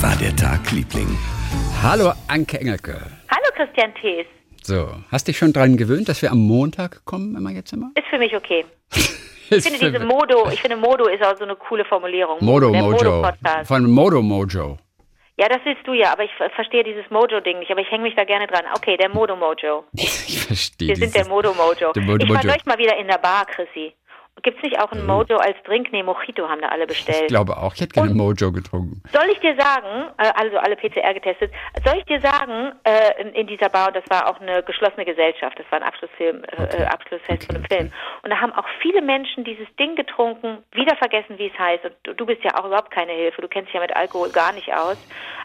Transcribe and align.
Wie 0.00 0.04
war 0.06 0.16
der 0.16 0.34
Tag, 0.34 0.72
Liebling? 0.72 1.08
Hallo 1.82 2.12
Anke 2.26 2.58
Engelke. 2.58 2.94
Hallo 3.30 3.50
Christian 3.54 3.92
Thees. 4.00 4.24
So, 4.62 4.88
hast 5.12 5.28
dich 5.28 5.36
schon 5.36 5.52
daran 5.52 5.76
gewöhnt, 5.76 6.08
dass 6.08 6.22
wir 6.22 6.30
am 6.30 6.38
Montag 6.38 7.04
kommen, 7.04 7.36
immer 7.36 7.50
jetzt 7.50 7.74
immer? 7.74 7.90
Ist 7.96 8.06
für 8.08 8.16
mich 8.18 8.34
okay. 8.34 8.64
Ich 9.50 9.62
finde 9.64 9.78
diese 9.90 9.98
Modo, 10.06 10.48
ich 10.50 10.62
finde 10.62 10.76
Modo 10.78 11.06
ist 11.08 11.22
auch 11.22 11.36
so 11.36 11.42
eine 11.44 11.54
coole 11.56 11.84
Formulierung. 11.84 12.38
Modo 12.40 12.70
Der 12.70 12.80
Mojo. 12.82 12.92
Modo-Podcast. 12.96 13.68
Von 13.68 13.90
Modo 13.90 14.22
Mojo. 14.22 14.78
Ja, 15.36 15.48
das 15.48 15.58
willst 15.64 15.84
du 15.86 15.92
ja, 15.92 16.12
aber 16.12 16.22
ich 16.24 16.30
ver- 16.38 16.48
verstehe 16.50 16.82
dieses 16.84 17.04
Mojo-Ding 17.10 17.58
nicht, 17.58 17.70
aber 17.70 17.80
ich 17.80 17.90
hänge 17.90 18.04
mich 18.04 18.14
da 18.14 18.24
gerne 18.24 18.46
dran. 18.46 18.62
Okay, 18.76 18.96
der 18.96 19.08
Modo 19.10 19.36
Mojo. 19.36 19.84
Ich 19.92 20.40
verstehe 20.46 20.88
Wir 20.88 20.96
sind 20.96 21.14
der 21.14 21.26
Modo 21.26 21.52
Mojo. 21.52 21.92
Der 21.92 22.02
Modo 22.02 22.24
Ich 22.24 22.32
war 22.32 22.44
neulich 22.44 22.64
mal 22.64 22.78
wieder 22.78 22.96
in 22.96 23.08
der 23.08 23.18
Bar, 23.18 23.44
Chrissy. 23.44 23.92
Gibt's 24.42 24.62
nicht 24.62 24.78
auch 24.80 24.92
ein 24.92 25.04
Mojo 25.06 25.36
als 25.36 25.56
Drink? 25.64 25.92
Nee, 25.92 26.02
Mojito 26.02 26.48
haben 26.48 26.60
da 26.60 26.68
alle 26.68 26.82
Ich 26.84 26.88
bestellt. 26.88 27.28
glaube 27.28 27.56
auch. 27.56 27.74
Ich 27.74 27.80
hätte 27.80 27.92
gerne 27.94 28.14
Mojo 28.14 28.52
getrunken. 28.52 29.02
Soll 29.12 29.28
ich 29.32 29.38
dir 29.40 29.54
sagen, 29.58 30.10
äh, 30.18 30.30
also 30.34 30.58
alle 30.58 30.76
PCR 30.76 31.12
getestet, 31.14 31.52
soll 31.84 31.98
ich 31.98 32.04
dir 32.04 32.20
sagen, 32.20 32.72
äh, 32.84 33.20
in, 33.22 33.28
in 33.34 33.46
dieser 33.46 33.68
Bar, 33.68 33.88
und 33.88 33.96
das 33.96 34.04
war 34.08 34.28
auch 34.28 34.40
eine 34.40 34.62
geschlossene 34.62 35.04
Gesellschaft, 35.04 35.58
das 35.58 35.66
war 35.70 35.80
ein 35.80 35.86
Abschlussfilm, 35.86 36.42
äh, 36.44 36.84
Abschlussfest 36.84 37.46
von 37.46 37.56
einem 37.56 37.64
Film. 37.66 37.92
Und 38.22 38.30
da 38.30 38.40
haben 38.40 38.52
auch 38.52 38.66
viele 38.80 39.02
Menschen 39.02 39.44
dieses 39.44 39.66
Ding 39.78 39.96
getrunken, 39.96 40.58
wieder 40.72 40.96
vergessen, 40.96 41.38
wie 41.38 41.46
es 41.52 41.58
heißt. 41.58 41.84
Und 41.84 42.18
du, 42.18 42.26
bist 42.26 42.42
ja 42.44 42.58
auch 42.58 42.66
überhaupt 42.66 42.90
keine 42.90 43.12
Hilfe, 43.12 43.42
du 43.42 43.48
kennst 43.48 43.68
dich 43.68 43.74
ja 43.74 43.80
mit 43.80 43.94
Alkohol 43.96 44.30
gar 44.30 44.52
nicht 44.52 44.72
aus. 44.72 44.96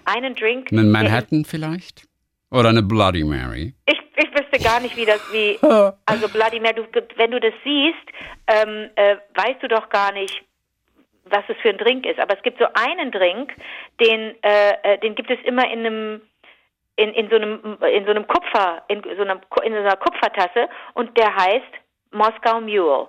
Einen 0.05 0.36
Drink. 0.36 0.72
Einen 0.72 0.91
der- 0.94 1.02
Manhattan 1.03 1.45
vielleicht? 1.45 2.03
Oder 2.52 2.70
eine 2.70 2.84
Bloody 2.84 3.23
Mary? 3.23 3.73
Ich, 3.85 3.99
ich 4.16 4.30
wüsste 4.31 4.63
gar 4.63 4.80
nicht, 4.80 4.95
wie 4.95 5.05
das, 5.05 5.20
wie, 5.31 5.58
also 6.05 6.27
Bloody 6.30 6.59
Mary, 6.59 6.76
du, 6.91 7.02
wenn 7.17 7.31
du 7.31 7.40
das 7.40 7.53
siehst, 7.63 8.05
ähm, 8.48 8.90
äh, 8.95 9.17
weißt 9.36 9.62
du 9.62 9.67
doch 9.67 9.90
gar 9.90 10.12
nicht, 10.13 10.44
was 11.26 11.44
es 11.48 11.58
für 11.62 11.70
ein 11.70 11.77
Drink 11.77 12.05
ist. 12.05 12.20
Aber 12.20 12.36
es 12.38 12.44
gibt 12.44 12.59
so 12.59 12.66
einen 12.73 13.12
Drink, 13.12 13.52
den, 14.00 14.36
äh, 14.44 14.72
äh, 14.84 15.00
den 15.00 15.16
gibt 15.16 15.31
es 15.31 15.39
immer 15.45 15.70
in 15.72 15.80
einem, 15.86 16.22
in, 16.98 17.09
in 17.09 17.30
so 17.30 17.36
einem, 17.36 17.77
in 17.94 18.06
so 18.06 18.11
einem 18.11 18.28
Kupfer, 18.28 18.84
in 18.88 19.02
so 19.03 19.22
einem, 19.23 19.39
in 19.64 19.73
so 19.73 19.80
einer 19.80 19.97
Kupfertasse 19.97 20.69
und 20.94 21.17
der 21.17 21.36
heißt 21.36 21.73
Moskau 22.12 22.62
Mule. 22.62 23.08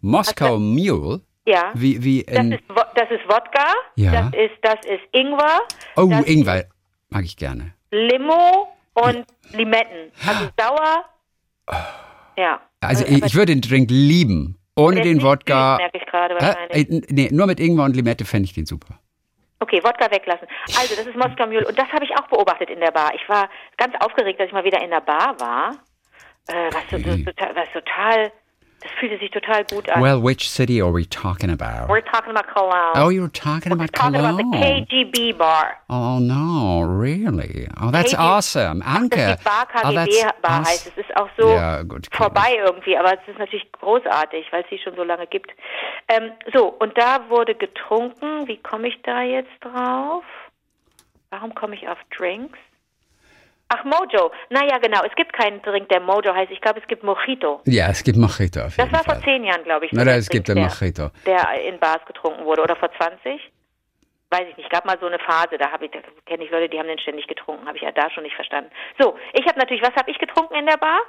Moskau 0.00 0.58
Mule? 0.58 1.20
Ja. 1.46 1.70
Wie, 1.74 2.02
wie 2.02 2.24
Das 2.24 2.46
ist, 2.46 2.62
das 2.94 3.10
ist 3.10 3.24
Wodka, 3.28 3.72
Ja. 3.96 4.10
das 4.12 4.26
ist, 4.34 4.56
das 4.62 4.78
ist 4.86 5.02
Ingwer, 5.12 5.60
Oh, 5.96 6.10
Ingwer. 6.26 6.64
Mag 7.10 7.24
ich 7.24 7.36
gerne. 7.36 7.74
Limo 7.94 8.74
und 8.94 9.24
Limetten. 9.52 10.10
Also 10.26 10.48
sauer. 10.58 11.04
Ja. 12.36 12.60
Also 12.80 13.04
Aber 13.04 13.12
ich, 13.14 13.24
ich 13.24 13.34
würde 13.34 13.52
den 13.52 13.60
Drink 13.60 13.88
lieben. 13.90 14.58
Ohne 14.76 15.02
den 15.02 15.14
nicht 15.14 15.24
Wodka. 15.24 15.76
merke 15.76 15.98
ich 15.98 16.06
gerade 16.06 16.34
wahrscheinlich. 16.34 16.90
Äh, 16.90 17.02
nee, 17.10 17.28
nur 17.30 17.46
mit 17.46 17.60
Ingwer 17.60 17.84
und 17.84 17.94
Limette 17.94 18.24
fände 18.24 18.46
ich 18.46 18.54
den 18.54 18.66
super. 18.66 18.98
Okay, 19.60 19.80
Wodka 19.84 20.10
weglassen. 20.10 20.48
Also, 20.78 20.96
das 20.96 21.06
ist 21.06 21.16
Moskau 21.16 21.46
Mule. 21.46 21.66
Und 21.66 21.78
das 21.78 21.88
habe 21.92 22.04
ich 22.04 22.10
auch 22.18 22.26
beobachtet 22.26 22.70
in 22.70 22.80
der 22.80 22.90
Bar. 22.90 23.12
Ich 23.14 23.26
war 23.28 23.48
ganz 23.76 23.94
aufgeregt, 24.00 24.40
dass 24.40 24.48
ich 24.48 24.52
mal 24.52 24.64
wieder 24.64 24.82
in 24.82 24.90
der 24.90 25.00
Bar 25.00 25.38
war. 25.38 25.76
Äh, 26.48 26.70
was, 26.74 26.82
so, 26.90 26.98
so, 26.98 27.24
was 27.54 27.72
total, 27.72 28.32
das 28.84 28.92
fühlte 29.00 29.18
sich 29.18 29.30
total 29.30 29.64
gut 29.64 29.88
an. 29.88 30.02
Well, 30.02 30.22
which 30.22 30.50
city 30.50 30.82
are 30.82 30.92
we 30.92 31.06
talking 31.06 31.50
about? 31.50 31.88
We're 31.88 32.02
talking 32.02 32.30
about 32.30 32.46
Cologne. 32.52 32.92
Oh, 32.94 33.08
you're 33.08 33.30
talking 33.32 33.72
about 33.72 33.90
talking 33.94 34.20
about 34.20 34.36
the 34.36 34.42
Cologne. 34.42 34.86
KGB 34.86 35.38
Bar. 35.38 35.78
Oh 35.88 36.18
no, 36.18 36.82
really? 36.82 37.66
Oh, 37.80 37.90
that's 37.90 38.12
KG 38.12 38.18
awesome. 38.18 38.80
Das 38.80 38.88
Anke. 38.88 39.16
ist 39.16 39.40
die 39.40 39.44
Bar 39.44 39.66
oh, 39.66 39.80
KGB 39.80 39.94
that's 39.94 40.40
Bar 40.42 40.64
heißt. 40.66 40.86
Es 40.88 40.96
ist 40.98 41.16
auch 41.16 41.30
so 41.38 41.48
Ja, 41.48 41.82
gut, 41.82 42.08
vorbei 42.12 42.58
irgendwie, 42.62 42.96
aber 42.98 43.14
es 43.14 43.26
ist 43.26 43.38
natürlich 43.38 43.72
großartig, 43.72 44.48
weil 44.50 44.62
es 44.64 44.68
sie 44.68 44.78
schon 44.78 44.94
so 44.96 45.02
lange 45.02 45.26
gibt. 45.26 45.50
Ähm, 46.08 46.32
so, 46.52 46.66
und 46.68 46.96
da 46.98 47.30
wurde 47.30 47.54
getrunken. 47.54 48.46
Wie 48.46 48.58
komme 48.58 48.88
ich 48.88 49.00
da 49.02 49.22
jetzt 49.22 49.52
drauf? 49.62 50.24
Warum 51.30 51.54
komme 51.54 51.74
ich 51.74 51.88
auf 51.88 51.98
Drinks? 52.14 52.58
Ach, 53.76 53.84
Mojo. 53.84 54.30
Naja, 54.50 54.78
genau. 54.78 55.00
Es 55.04 55.14
gibt 55.16 55.32
keinen 55.32 55.60
Drink, 55.62 55.88
der 55.88 56.00
Mojo 56.00 56.34
heißt. 56.34 56.50
Ich 56.52 56.60
glaube, 56.60 56.80
es 56.80 56.86
gibt 56.86 57.02
Mojito. 57.02 57.60
Ja, 57.64 57.88
es 57.90 58.02
gibt 58.04 58.16
Mojito 58.18 58.60
Das 58.60 58.78
war 58.78 58.86
Fall. 58.88 59.04
vor 59.04 59.20
zehn 59.24 59.44
Jahren, 59.44 59.64
glaube 59.64 59.86
ich. 59.86 59.90
Der 59.92 60.06
es 60.16 60.28
gibt 60.28 60.46
Drink, 60.48 60.56
den 60.58 60.64
der- 60.68 60.74
Mojito. 60.80 61.10
Der 61.26 61.62
in 61.68 61.78
Bars 61.80 62.04
getrunken 62.06 62.44
wurde. 62.44 62.62
Oder 62.62 62.76
vor 62.76 62.90
20? 62.92 63.40
Weiß 64.30 64.46
ich 64.50 64.56
nicht. 64.56 64.70
gab 64.70 64.84
mal 64.84 64.98
so 65.00 65.06
eine 65.06 65.18
Phase, 65.20 65.58
da 65.58 65.70
habe 65.70 65.84
ich, 65.86 65.92
kenne 66.26 66.44
ich 66.44 66.50
Leute, 66.50 66.68
die 66.68 66.78
haben 66.78 66.88
den 66.88 66.98
ständig 66.98 67.26
getrunken. 67.28 67.66
Habe 67.66 67.76
ich 67.76 67.82
ja 67.84 67.92
da 67.92 68.10
schon 68.10 68.24
nicht 68.24 68.34
verstanden. 68.34 68.70
So, 68.98 69.16
ich 69.32 69.46
habe 69.46 69.58
natürlich, 69.58 69.82
was 69.82 69.94
habe 69.94 70.10
ich 70.10 70.18
getrunken 70.18 70.54
in 70.56 70.66
der 70.66 70.76
Bar? 70.76 71.00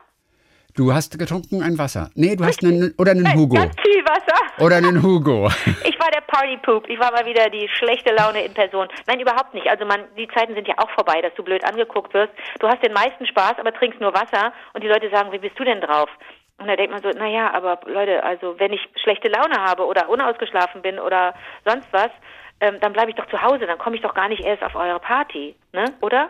Du 0.75 0.93
hast 0.93 1.17
getrunken 1.17 1.63
ein 1.63 1.77
Wasser. 1.77 2.09
Nee, 2.15 2.35
du 2.35 2.43
hast 2.43 2.61
einen 2.61 2.93
oder 2.97 3.11
einen 3.11 3.33
Hugo. 3.33 3.55
Ganz 3.55 3.73
viel 3.81 4.03
Wasser. 4.03 4.63
Oder 4.63 4.75
einen 4.75 5.01
Hugo. 5.01 5.49
Ich 5.85 5.97
war 6.01 6.11
der 6.11 6.21
Partypoop. 6.21 6.89
Ich 6.89 6.99
war 6.99 7.11
mal 7.13 7.25
wieder 7.25 7.49
die 7.49 7.67
schlechte 7.79 8.13
Laune 8.13 8.43
in 8.43 8.53
Person. 8.53 8.87
Nein, 9.07 9.21
überhaupt 9.21 9.53
nicht. 9.53 9.67
Also 9.67 9.85
man, 9.85 10.01
die 10.17 10.27
Zeiten 10.27 10.53
sind 10.53 10.67
ja 10.67 10.75
auch 10.77 10.89
vorbei, 10.91 11.21
dass 11.21 11.33
du 11.35 11.43
blöd 11.43 11.63
angeguckt 11.63 12.13
wirst. 12.13 12.33
Du 12.59 12.67
hast 12.67 12.83
den 12.83 12.91
meisten 12.93 13.25
Spaß, 13.25 13.53
aber 13.57 13.73
trinkst 13.73 14.01
nur 14.01 14.13
Wasser 14.13 14.51
und 14.73 14.83
die 14.83 14.87
Leute 14.89 15.09
sagen, 15.09 15.31
wie 15.31 15.39
bist 15.39 15.57
du 15.57 15.63
denn 15.63 15.79
drauf? 15.79 16.09
Und 16.57 16.67
da 16.67 16.75
denkt 16.75 16.91
man 16.91 17.01
so, 17.01 17.09
naja, 17.09 17.53
aber 17.53 17.79
Leute, 17.89 18.21
also 18.23 18.59
wenn 18.59 18.73
ich 18.73 18.81
schlechte 19.01 19.29
Laune 19.29 19.55
habe 19.55 19.85
oder 19.85 20.09
unausgeschlafen 20.09 20.81
bin 20.81 20.99
oder 20.99 21.33
sonst 21.65 21.87
was, 21.91 22.11
ähm, 22.59 22.77
dann 22.81 22.93
bleibe 22.93 23.11
ich 23.11 23.15
doch 23.15 23.29
zu 23.29 23.41
Hause, 23.41 23.65
dann 23.65 23.77
komme 23.77 23.95
ich 23.95 24.01
doch 24.01 24.13
gar 24.13 24.27
nicht 24.27 24.43
erst 24.43 24.63
auf 24.63 24.75
eure 24.75 24.99
Party, 24.99 25.55
ne? 25.71 25.85
Oder? 26.01 26.29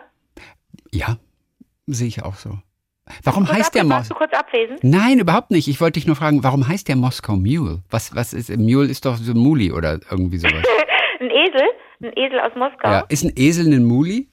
Ja, 0.92 1.16
sehe 1.86 2.08
ich 2.08 2.22
auch 2.22 2.34
so. 2.34 2.50
Warum 3.22 3.44
Kurz 3.46 3.56
heißt 3.58 3.74
der 3.74 3.82
abwesend? 3.82 3.88
Mos... 3.88 3.96
Warst 3.98 4.10
du 4.10 4.14
kurz 4.14 4.32
abwesend? 4.32 4.84
Nein, 4.84 5.18
überhaupt 5.20 5.50
nicht. 5.50 5.68
Ich 5.68 5.80
wollte 5.80 5.94
dich 6.00 6.06
nur 6.06 6.16
fragen, 6.16 6.42
warum 6.42 6.66
heißt 6.66 6.88
der 6.88 6.96
Moskau 6.96 7.36
Mule? 7.36 7.82
Was, 7.90 8.14
was 8.14 8.32
ist, 8.32 8.50
Mule 8.56 8.88
ist 8.88 9.04
doch 9.04 9.16
so 9.16 9.32
ein 9.32 9.38
Muli 9.38 9.70
oder 9.72 10.00
irgendwie 10.10 10.38
sowas. 10.38 10.64
Ein 11.20 11.30
Esel? 11.30 11.62
Ein 12.02 12.12
Esel 12.14 12.40
aus 12.40 12.54
Moskau? 12.56 12.90
ja, 12.90 13.00
ist 13.08 13.24
ein 13.24 13.32
Esel 13.36 13.72
ein 13.72 13.84
Muli? 13.84 14.28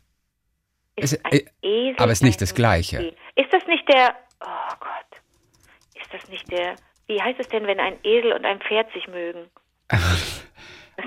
Ist 0.98 1.14
Ist- 1.14 1.26
ein 1.26 1.32
äh, 1.32 1.46
Esel 1.62 1.96
aber 1.98 2.12
ist 2.12 2.24
nicht 2.24 2.42
das 2.42 2.54
Gleiche. 2.54 2.98
Muli? 2.98 3.14
Ist 3.36 3.54
das 3.54 3.66
nicht 3.68 3.88
der, 3.88 4.16
oh 4.42 4.76
Gott, 4.82 5.22
ist 6.04 6.14
das 6.14 6.30
nicht 6.30 6.52
der, 6.52 6.76
wie 7.08 7.22
heißt 7.22 7.40
es 7.40 7.48
denn, 7.48 7.66
wenn 7.68 7.80
ein 7.80 7.96
Esel 8.04 8.34
und 8.34 8.44
ein 8.46 8.60
Pferd 8.60 8.92
sich 8.94 9.08
mögen? 9.08 9.46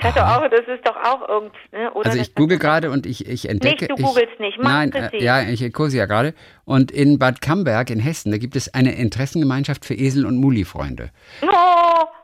Das 0.03 0.17
auch, 0.17 0.49
das 0.49 0.61
ist 0.67 0.87
doch 0.87 0.97
auch 0.97 1.29
irgend, 1.29 1.53
ne? 1.73 1.93
Oder 1.95 2.11
Also 2.11 2.21
ich 2.21 2.35
google 2.35 2.59
gerade 2.59 2.91
und 2.91 3.07
ich, 3.07 3.27
ich 3.27 3.49
entdecke... 3.49 3.87
Nicht, 3.87 3.99
du 3.99 4.05
googelst 4.05 4.39
nicht. 4.41 4.59
Mach 4.59 4.71
Nein, 4.71 4.91
das 4.91 5.13
äh, 5.13 5.23
ja, 5.23 5.43
ich 5.49 5.73
kurse 5.73 5.97
ja 5.97 6.07
gerade. 6.07 6.35
Und 6.65 6.91
in 6.91 7.19
Bad 7.19 7.41
Camberg 7.41 7.91
in 7.91 7.99
Hessen, 8.01 8.31
da 8.31 8.39
gibt 8.39 8.57
es 8.57 8.73
eine 8.75 8.95
Interessengemeinschaft 8.97 9.85
für 9.85 9.95
Esel- 9.95 10.27
und 10.27 10.37
Muli-Freunde. 10.39 11.11
Oh, 11.43 11.47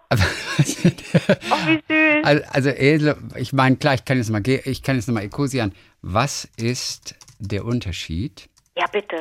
Aber- 0.08 0.22
oh, 0.22 1.66
wie 1.66 1.82
süß. 1.88 2.24
Also, 2.24 2.42
also 2.50 2.68
Esel, 2.70 3.16
ich 3.36 3.52
meine, 3.52 3.76
klar, 3.76 3.94
ich 3.94 4.04
kann 4.04 4.18
jetzt 4.18 4.30
mal, 4.30 4.42
ich 4.46 4.82
kann 4.82 4.96
jetzt 4.96 5.08
nochmal 5.08 5.24
Ekosian. 5.24 5.72
Was 6.02 6.44
ist 6.56 7.14
der 7.38 7.64
Unterschied 7.64 8.48
Ja, 8.76 8.86
bitte. 8.92 9.16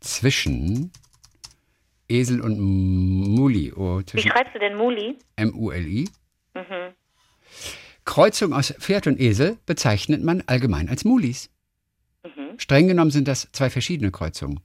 zwischen 0.00 0.92
Esel 2.08 2.40
und 2.40 2.58
Muli? 2.60 3.72
Oh, 3.74 4.00
Wie 4.12 4.20
schreibst 4.22 4.54
du 4.54 4.58
denn 4.58 4.76
Muli? 4.76 5.18
M-U-L-I? 5.36 6.08
Mhm. 6.54 6.94
Kreuzung 8.04 8.52
aus 8.52 8.72
Pferd 8.78 9.06
und 9.06 9.20
Esel 9.20 9.58
bezeichnet 9.66 10.22
man 10.22 10.42
allgemein 10.46 10.88
als 10.88 11.04
Mulis. 11.04 11.50
Mhm. 12.24 12.58
Streng 12.58 12.88
genommen 12.88 13.10
sind 13.10 13.28
das 13.28 13.48
zwei 13.52 13.70
verschiedene 13.70 14.10
Kreuzungen. 14.10 14.60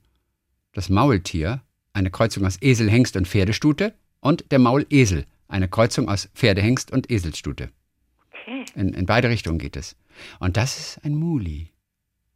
Das 0.72 0.88
Maultier, 0.88 1.60
eine 1.92 2.10
Kreuzung 2.10 2.44
aus 2.44 2.58
Esel, 2.60 2.90
Hengst 2.90 3.16
und 3.16 3.26
Pferdestute, 3.28 3.94
und 4.20 4.50
der 4.50 4.58
Maulesel, 4.58 5.24
eine 5.48 5.68
Kreuzung 5.68 6.08
aus 6.08 6.28
Pferdehengst 6.34 6.90
und 6.90 7.10
Eselsstute. 7.10 7.70
Okay. 8.32 8.64
In, 8.74 8.92
in 8.94 9.06
beide 9.06 9.28
Richtungen 9.28 9.58
geht 9.58 9.76
es. 9.76 9.96
Und 10.40 10.56
das 10.56 10.78
ist 10.78 11.04
ein 11.04 11.14
Muli. 11.14 11.70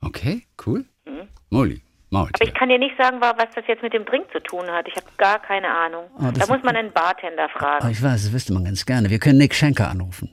Okay, 0.00 0.46
cool. 0.66 0.84
Muli, 1.50 1.82
Aber 2.10 2.20
Maultier. 2.20 2.46
ich 2.46 2.54
kann 2.54 2.68
dir 2.68 2.78
nicht 2.78 2.96
sagen, 2.96 3.20
wa- 3.20 3.34
was 3.36 3.48
das 3.56 3.64
jetzt 3.66 3.82
mit 3.82 3.92
dem 3.92 4.04
Drink 4.04 4.26
zu 4.32 4.40
tun 4.40 4.66
hat. 4.68 4.86
Ich 4.86 4.94
habe 4.94 5.06
gar 5.18 5.40
keine 5.42 5.68
Ahnung. 5.68 6.04
Oh, 6.18 6.30
da 6.32 6.46
muss 6.46 6.62
man 6.62 6.76
einen 6.76 6.92
Bartender 6.92 7.48
Oh, 7.54 7.58
fragen. 7.58 7.90
ich 7.90 8.00
weiß, 8.00 8.22
das 8.24 8.32
wüsste 8.32 8.52
man 8.54 8.64
ganz 8.64 8.86
gerne. 8.86 9.10
Wir 9.10 9.18
können 9.18 9.38
Nick 9.38 9.54
Schenker 9.54 9.90
anrufen. 9.90 10.30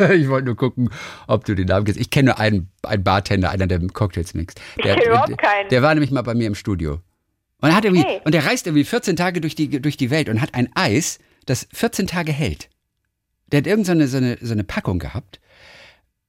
Ich 0.14 0.28
wollte 0.28 0.46
nur 0.46 0.56
gucken, 0.56 0.90
ob 1.26 1.44
du 1.44 1.54
den 1.54 1.66
Namen 1.66 1.84
kennst. 1.84 2.00
Ich 2.00 2.10
kenne 2.10 2.26
nur 2.30 2.38
einen, 2.38 2.70
einen 2.82 3.04
Bartender, 3.04 3.50
einer, 3.50 3.66
der 3.66 3.80
Cocktails 3.88 4.34
mixt. 4.34 4.60
Der, 4.82 4.96
kenn 4.96 5.06
überhaupt 5.08 5.28
der, 5.30 5.36
keinen. 5.36 5.68
der 5.68 5.82
war 5.82 5.94
nämlich 5.94 6.10
mal 6.10 6.22
bei 6.22 6.34
mir 6.34 6.46
im 6.46 6.54
Studio. 6.54 7.00
Und, 7.60 7.68
er 7.70 7.76
hat 7.76 7.84
irgendwie, 7.84 8.02
Okay. 8.04 8.20
und 8.24 8.32
der 8.32 8.46
reist 8.46 8.66
irgendwie 8.66 8.84
14 8.84 9.16
Tage 9.16 9.40
durch 9.40 9.54
die, 9.54 9.80
durch 9.82 9.96
die 9.96 10.10
Welt 10.10 10.28
und 10.28 10.40
hat 10.40 10.54
ein 10.54 10.70
Eis, 10.74 11.18
das 11.46 11.68
14 11.72 12.06
Tage 12.06 12.32
hält. 12.32 12.70
Der 13.52 13.58
hat 13.58 13.66
irgendeine 13.66 14.06
so 14.08 14.16
eine, 14.16 14.38
so 14.40 14.52
eine 14.52 14.64
Packung 14.64 14.98
gehabt, 14.98 15.40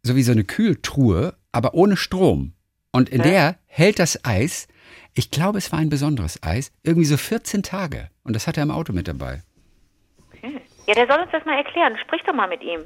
so 0.04 0.16
wie 0.16 0.24
so 0.24 0.32
eine 0.32 0.44
Kühltruhe, 0.44 1.36
aber 1.52 1.74
ohne 1.74 1.96
Strom. 1.96 2.54
Und 2.92 3.08
in 3.10 3.22
Hä? 3.22 3.30
der 3.30 3.56
hält 3.68 4.00
das 4.00 4.26
Eis, 4.26 4.68
ich 5.14 5.32
glaube, 5.32 5.58
es 5.60 5.72
war 5.72 5.80
ein 5.80 5.90
besonderes 5.90 6.42
Eis, 6.44 6.72
irgendwie 6.84 7.06
so 7.06 7.16
14 7.18 7.64
Tage. 7.64 8.10
Und 8.24 8.34
das 8.36 8.48
hat 8.48 8.58
er 8.58 8.64
im 8.64 8.72
Auto 8.72 8.92
mit 8.92 9.08
dabei. 9.08 9.42
Ja, 10.88 10.96
der 10.96 11.08
soll 11.08 11.20
uns 11.22 11.32
das 11.32 11.46
mal 11.46 11.56
erklären. 11.58 11.96
Sprich 12.02 12.22
doch 12.26 12.34
mal 12.34 12.48
mit 12.50 12.62
ihm. 12.64 12.82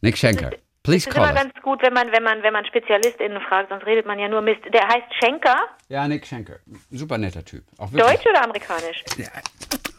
Nick 0.00 0.16
Schenker, 0.16 0.50
please 0.82 1.08
Es 1.08 1.14
ist 1.14 1.16
immer 1.16 1.28
us. 1.28 1.34
ganz 1.34 1.52
gut, 1.62 1.82
wenn 1.82 1.92
man, 1.92 2.10
wenn 2.12 2.22
man, 2.22 2.42
wenn 2.42 2.52
man 2.52 2.64
SpezialistInnen 2.64 3.40
fragt, 3.42 3.68
sonst 3.70 3.84
redet 3.86 4.06
man 4.06 4.18
ja 4.18 4.28
nur 4.28 4.40
Mist. 4.42 4.60
Der 4.72 4.82
heißt 4.86 5.12
Schenker. 5.20 5.56
Ja, 5.88 6.06
Nick 6.06 6.26
Schenker. 6.26 6.56
Super 6.90 7.18
netter 7.18 7.44
Typ. 7.44 7.64
Deutsch 7.92 8.26
oder 8.26 8.44
amerikanisch? 8.44 9.04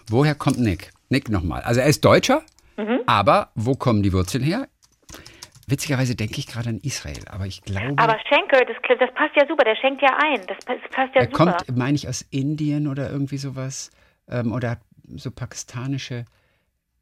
Woher 0.09 0.35
kommt 0.35 0.59
Nick? 0.59 0.91
Nick 1.09 1.29
nochmal. 1.29 1.61
Also 1.61 1.81
er 1.81 1.87
ist 1.87 2.03
Deutscher, 2.05 2.43
Mhm. 2.77 3.01
aber 3.07 3.51
wo 3.55 3.75
kommen 3.75 4.03
die 4.03 4.13
Wurzeln 4.13 4.43
her? 4.43 4.67
witzigerweise 5.67 6.15
denke 6.15 6.39
ich 6.39 6.47
gerade 6.47 6.69
an 6.69 6.79
Israel, 6.81 7.19
aber 7.29 7.45
ich 7.45 7.61
glaube. 7.61 7.93
Aber 7.97 8.17
Schenker, 8.27 8.65
das, 8.65 8.75
das 8.99 9.13
passt 9.13 9.35
ja 9.35 9.45
super, 9.47 9.63
der 9.63 9.75
schenkt 9.75 10.01
ja 10.01 10.17
ein. 10.19 10.41
Das, 10.47 10.57
das 10.65 10.77
passt 10.89 11.13
ja 11.13 11.21
er 11.21 11.29
super. 11.29 11.53
kommt, 11.57 11.77
meine 11.77 11.95
ich, 11.95 12.07
aus 12.07 12.23
Indien 12.31 12.87
oder 12.87 13.11
irgendwie 13.11 13.37
sowas. 13.37 13.91
Ähm, 14.27 14.51
oder 14.51 14.71
hat 14.71 14.79
so 15.15 15.29
pakistanische 15.29 16.25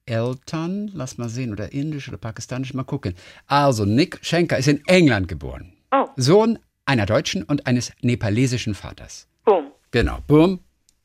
Eltern. 0.07 0.89
Lass 0.93 1.17
mal 1.17 1.29
sehen. 1.29 1.51
Oder 1.51 1.71
indisch 1.71 2.07
oder 2.07 2.17
pakistanisch. 2.17 2.73
Mal 2.73 2.83
gucken. 2.83 3.13
Also, 3.45 3.85
Nick 3.85 4.19
Schenker 4.21 4.57
ist 4.57 4.67
in 4.67 4.85
England 4.87 5.27
geboren. 5.27 5.73
Oh. 5.91 6.07
Sohn 6.15 6.59
einer 6.85 7.05
deutschen 7.05 7.43
und 7.43 7.67
eines 7.67 7.91
nepalesischen 8.01 8.73
Vaters. 8.73 9.27
Boom. 9.45 9.71
Genau, 9.91 10.19
bumm, 10.25 10.59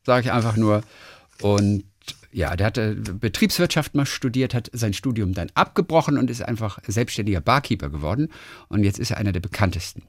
sage 0.04 0.26
ich 0.26 0.32
einfach 0.32 0.56
nur. 0.56 0.82
Und 1.40 1.84
ja, 2.32 2.56
der 2.56 2.66
hat 2.66 2.78
äh, 2.78 2.94
Betriebswirtschaft 2.94 3.94
mal 3.94 4.06
studiert, 4.06 4.54
hat 4.54 4.70
sein 4.72 4.94
Studium 4.94 5.34
dann 5.34 5.50
abgebrochen 5.55 6.16
und 6.16 6.31
ist 6.31 6.43
einfach 6.43 6.78
selbstständiger 6.87 7.40
Barkeeper 7.40 7.90
geworden. 7.90 8.31
Und 8.69 8.84
jetzt 8.84 8.98
ist 8.98 9.10
er 9.10 9.19
einer 9.19 9.32
der 9.32 9.40
bekanntesten. 9.40 10.02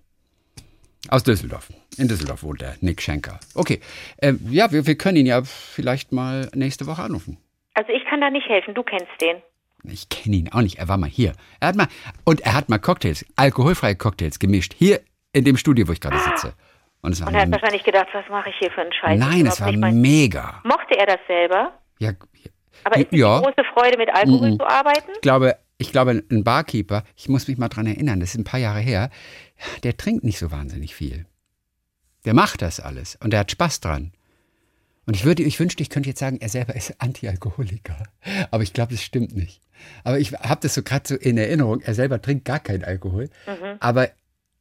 Aus 1.09 1.23
Düsseldorf. 1.23 1.67
In 1.97 2.07
Düsseldorf 2.07 2.43
wohnt 2.43 2.61
er, 2.61 2.75
Nick 2.79 3.01
Schenker. 3.01 3.39
Okay, 3.55 3.81
ähm, 4.21 4.39
ja, 4.49 4.71
wir, 4.71 4.87
wir 4.87 4.95
können 4.95 5.17
ihn 5.17 5.25
ja 5.25 5.43
vielleicht 5.43 6.13
mal 6.13 6.49
nächste 6.55 6.85
Woche 6.85 7.03
anrufen. 7.03 7.37
Also 7.73 7.91
ich 7.91 8.05
kann 8.05 8.21
da 8.21 8.29
nicht 8.29 8.47
helfen, 8.47 8.73
du 8.73 8.83
kennst 8.83 9.07
den. 9.21 9.37
Ich 9.85 10.07
kenne 10.09 10.35
ihn 10.37 10.49
auch 10.53 10.61
nicht, 10.61 10.79
er 10.79 10.87
war 10.87 10.97
mal 10.97 11.09
hier. 11.09 11.33
Er 11.59 11.69
hat 11.69 11.75
mal, 11.75 11.87
und 12.23 12.41
er 12.41 12.53
hat 12.53 12.69
mal 12.69 12.79
Cocktails, 12.79 13.25
alkoholfreie 13.35 13.95
Cocktails 13.95 14.39
gemischt, 14.39 14.73
hier 14.77 15.01
in 15.33 15.43
dem 15.43 15.57
Studio, 15.57 15.87
wo 15.87 15.91
ich 15.91 15.99
gerade 15.99 16.19
sitze. 16.19 16.53
Und 17.01 17.11
es 17.11 17.19
war 17.21 17.27
Und 17.27 17.35
er 17.35 17.41
hat 17.41 17.51
wahrscheinlich 17.51 17.83
gedacht, 17.83 18.07
was 18.13 18.23
mache 18.29 18.49
ich 18.49 18.55
hier 18.59 18.71
für 18.71 18.81
einen 18.81 18.93
Scheiß? 18.93 19.19
Nein, 19.19 19.45
es 19.45 19.59
war 19.59 19.71
mega. 19.73 20.61
Mochte 20.63 20.97
er 20.97 21.05
das 21.05 21.19
selber? 21.27 21.73
Ja, 21.99 22.11
Aber 22.85 22.95
ist 22.97 23.11
ja. 23.11 23.39
die 23.39 23.43
große 23.45 23.63
Freude, 23.73 23.97
mit 23.97 24.09
Alkohol 24.15 24.51
Mhm. 24.51 24.57
zu 24.59 24.65
arbeiten? 24.67 25.11
Ich 25.15 25.21
glaube, 25.21 25.57
ich 25.77 25.91
glaube, 25.91 26.23
ein 26.31 26.43
Barkeeper, 26.45 27.03
ich 27.17 27.27
muss 27.27 27.47
mich 27.49 27.57
mal 27.57 27.67
dran 27.67 27.87
erinnern, 27.87 28.21
das 28.21 28.29
ist 28.29 28.37
ein 28.39 28.45
paar 28.45 28.59
Jahre 28.61 28.79
her, 28.79 29.09
der 29.83 29.97
trinkt 29.97 30.23
nicht 30.23 30.39
so 30.39 30.49
wahnsinnig 30.51 30.95
viel. 30.95 31.25
Der 32.23 32.33
macht 32.33 32.61
das 32.61 32.79
alles 32.79 33.17
und 33.21 33.33
der 33.33 33.41
hat 33.41 33.51
Spaß 33.51 33.81
dran. 33.81 34.13
Und 35.05 35.15
ich 35.15 35.25
würde, 35.25 35.43
ich 35.43 35.59
wünschte, 35.59 35.83
ich 35.83 35.89
könnte 35.89 36.09
jetzt 36.09 36.19
sagen, 36.19 36.37
er 36.39 36.49
selber 36.49 36.75
ist 36.75 36.95
Antialkoholiker. 36.99 37.97
Aber 38.51 38.63
ich 38.63 38.73
glaube, 38.73 38.93
das 38.93 39.03
stimmt 39.03 39.35
nicht. 39.35 39.61
Aber 40.03 40.17
ich 40.17 40.31
habe 40.33 40.61
das 40.61 40.73
so 40.75 40.83
gerade 40.83 41.07
so 41.07 41.15
in 41.15 41.37
Erinnerung, 41.37 41.81
er 41.81 41.93
selber 41.93 42.21
trinkt 42.21 42.45
gar 42.45 42.59
keinen 42.59 42.83
Alkohol. 42.83 43.29
Mhm. 43.45 43.77
Aber, 43.79 44.09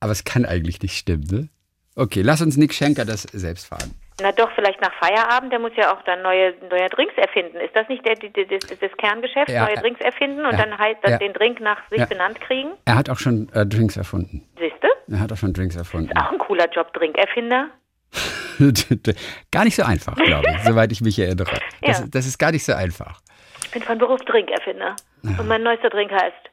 aber 0.01 0.13
es 0.13 0.25
kann 0.25 0.45
eigentlich 0.45 0.83
nicht 0.83 0.97
stimmen, 0.97 1.25
ne? 1.31 1.49
Okay, 1.95 2.23
lass 2.23 2.41
uns 2.41 2.57
Nick 2.57 2.73
Schenker 2.73 3.05
das 3.05 3.23
selbst 3.23 3.67
fahren. 3.67 3.93
Na 4.21 4.33
doch, 4.33 4.51
vielleicht 4.55 4.81
nach 4.81 4.93
Feierabend, 4.99 5.53
der 5.53 5.59
muss 5.59 5.73
ja 5.77 5.95
auch 5.95 6.03
dann 6.05 6.23
neue, 6.23 6.55
neue 6.71 6.89
Drinks 6.89 7.15
erfinden. 7.17 7.57
Ist 7.59 7.75
das 7.75 7.89
nicht 7.89 8.05
der, 8.07 8.15
die, 8.15 8.33
die, 8.33 8.47
das, 8.47 8.79
das 8.79 8.91
Kerngeschäft, 8.97 9.51
Ja, 9.51 9.67
neue. 9.67 9.75
Drinks 9.77 10.01
erfinden 10.01 10.45
und 10.47 10.53
Ja, 10.53 10.59
dann 10.65 10.79
halt 10.79 10.99
dann 11.03 11.13
ja. 11.13 11.19
den 11.19 11.33
Drink 11.35 11.61
nach 11.61 11.79
sich 11.91 12.05
benannt 12.07 12.41
kriegen? 12.41 12.71
Er 12.85 12.95
hat 12.95 13.11
auch 13.11 13.19
schon 13.19 13.51
äh, 13.53 13.67
Drinks 13.67 13.97
erfunden. 13.97 14.47
Siehst 14.59 14.77
du? 14.81 15.13
Er 15.13 15.21
hat 15.21 15.33
auch 15.33 15.37
schon 15.37 15.53
Drinks 15.53 15.77
erfunden. 15.77 16.17
Auch 16.17 16.33
ein 16.33 16.39
cooler 16.39 16.71
Job, 16.71 16.93
Drinkerfinder. 16.95 17.69
gar 19.51 19.65
nicht 19.65 19.77
so 19.77 19.83
einfach, 19.83 20.15
glaube 20.17 20.47
ich, 20.55 20.63
soweit 20.65 20.93
ich 20.93 21.01
mich 21.01 21.19
erinnere. 21.19 21.59
Das, 21.83 22.01
Ja. 22.01 22.07
das 22.11 22.27
ist 22.27 22.39
gar 22.39 22.53
nicht 22.53 22.65
so 22.65 22.73
einfach. 22.75 23.21
Ich 23.65 23.71
bin 23.71 23.83
von 23.83 23.99
Beruf 23.99 24.21
Drinkerfinder. 24.23 24.97
Und 25.23 25.47
mein 25.49 25.63
neuester 25.63 25.89
Drink 25.91 26.11
heißt 26.13 26.51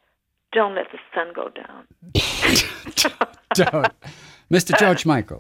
Don't 0.54 0.74
let 0.74 0.88
the 0.92 1.00
sun 1.14 1.34
go 1.34 1.50
down. 1.50 1.86
Mr. 4.50 4.78
George 4.78 5.04
Michael. 5.06 5.38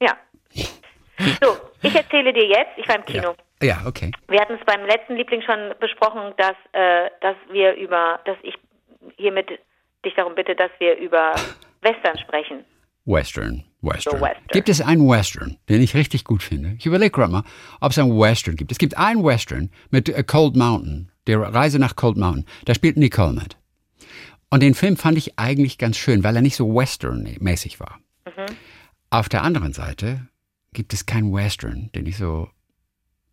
Ja. 0.00 0.16
So, 1.40 1.56
ich 1.82 1.94
erzähle 1.94 2.32
dir 2.32 2.46
jetzt, 2.46 2.70
ich 2.76 2.88
war 2.88 2.96
im 2.96 3.04
Kino. 3.04 3.34
Ja, 3.62 3.82
okay. 3.86 4.10
Wir 4.28 4.40
hatten 4.40 4.54
es 4.54 4.64
beim 4.66 4.84
letzten 4.86 5.16
Liebling 5.16 5.42
schon 5.42 5.74
besprochen, 5.80 6.32
dass, 6.36 6.56
äh, 6.72 7.10
dass 7.20 7.36
wir 7.50 7.74
über, 7.74 8.20
dass 8.24 8.36
ich 8.42 8.54
hiermit 9.16 9.48
dich 10.04 10.14
darum 10.14 10.34
bitte, 10.34 10.54
dass 10.56 10.70
wir 10.78 10.96
über 10.96 11.34
Western 11.82 12.18
sprechen. 12.18 12.64
Western. 13.04 13.64
Western. 13.80 14.18
So 14.18 14.24
Western. 14.24 14.46
Gibt 14.52 14.68
es 14.68 14.80
einen 14.80 15.08
Western, 15.08 15.56
den 15.68 15.82
ich 15.82 15.94
richtig 15.94 16.24
gut 16.24 16.42
finde? 16.42 16.76
Ich 16.78 16.86
überlege 16.86 17.10
gerade 17.10 17.32
mal, 17.32 17.44
ob 17.80 17.90
es 17.90 17.98
einen 17.98 18.18
Western 18.18 18.56
gibt. 18.56 18.70
Es 18.70 18.78
gibt 18.78 18.96
einen 18.96 19.24
Western 19.24 19.70
mit 19.90 20.08
äh, 20.08 20.22
Cold 20.22 20.56
Mountain, 20.56 21.10
der 21.26 21.40
Reise 21.40 21.78
nach 21.78 21.96
Cold 21.96 22.16
Mountain. 22.16 22.46
Da 22.64 22.74
spielt 22.74 22.96
Nicole 22.96 23.32
mit. 23.32 23.56
Und 24.50 24.62
den 24.62 24.74
Film 24.74 24.96
fand 24.96 25.18
ich 25.18 25.38
eigentlich 25.38 25.78
ganz 25.78 25.96
schön, 25.96 26.22
weil 26.22 26.36
er 26.36 26.42
nicht 26.42 26.56
so 26.56 26.74
Western-mäßig 26.74 27.80
war. 27.80 28.00
Mhm. 28.26 28.54
Auf 29.10 29.28
der 29.28 29.42
anderen 29.42 29.72
Seite 29.72 30.28
gibt 30.72 30.92
es 30.92 31.06
keinen 31.06 31.34
Western, 31.34 31.90
den 31.94 32.06
ich 32.06 32.16
so, 32.16 32.48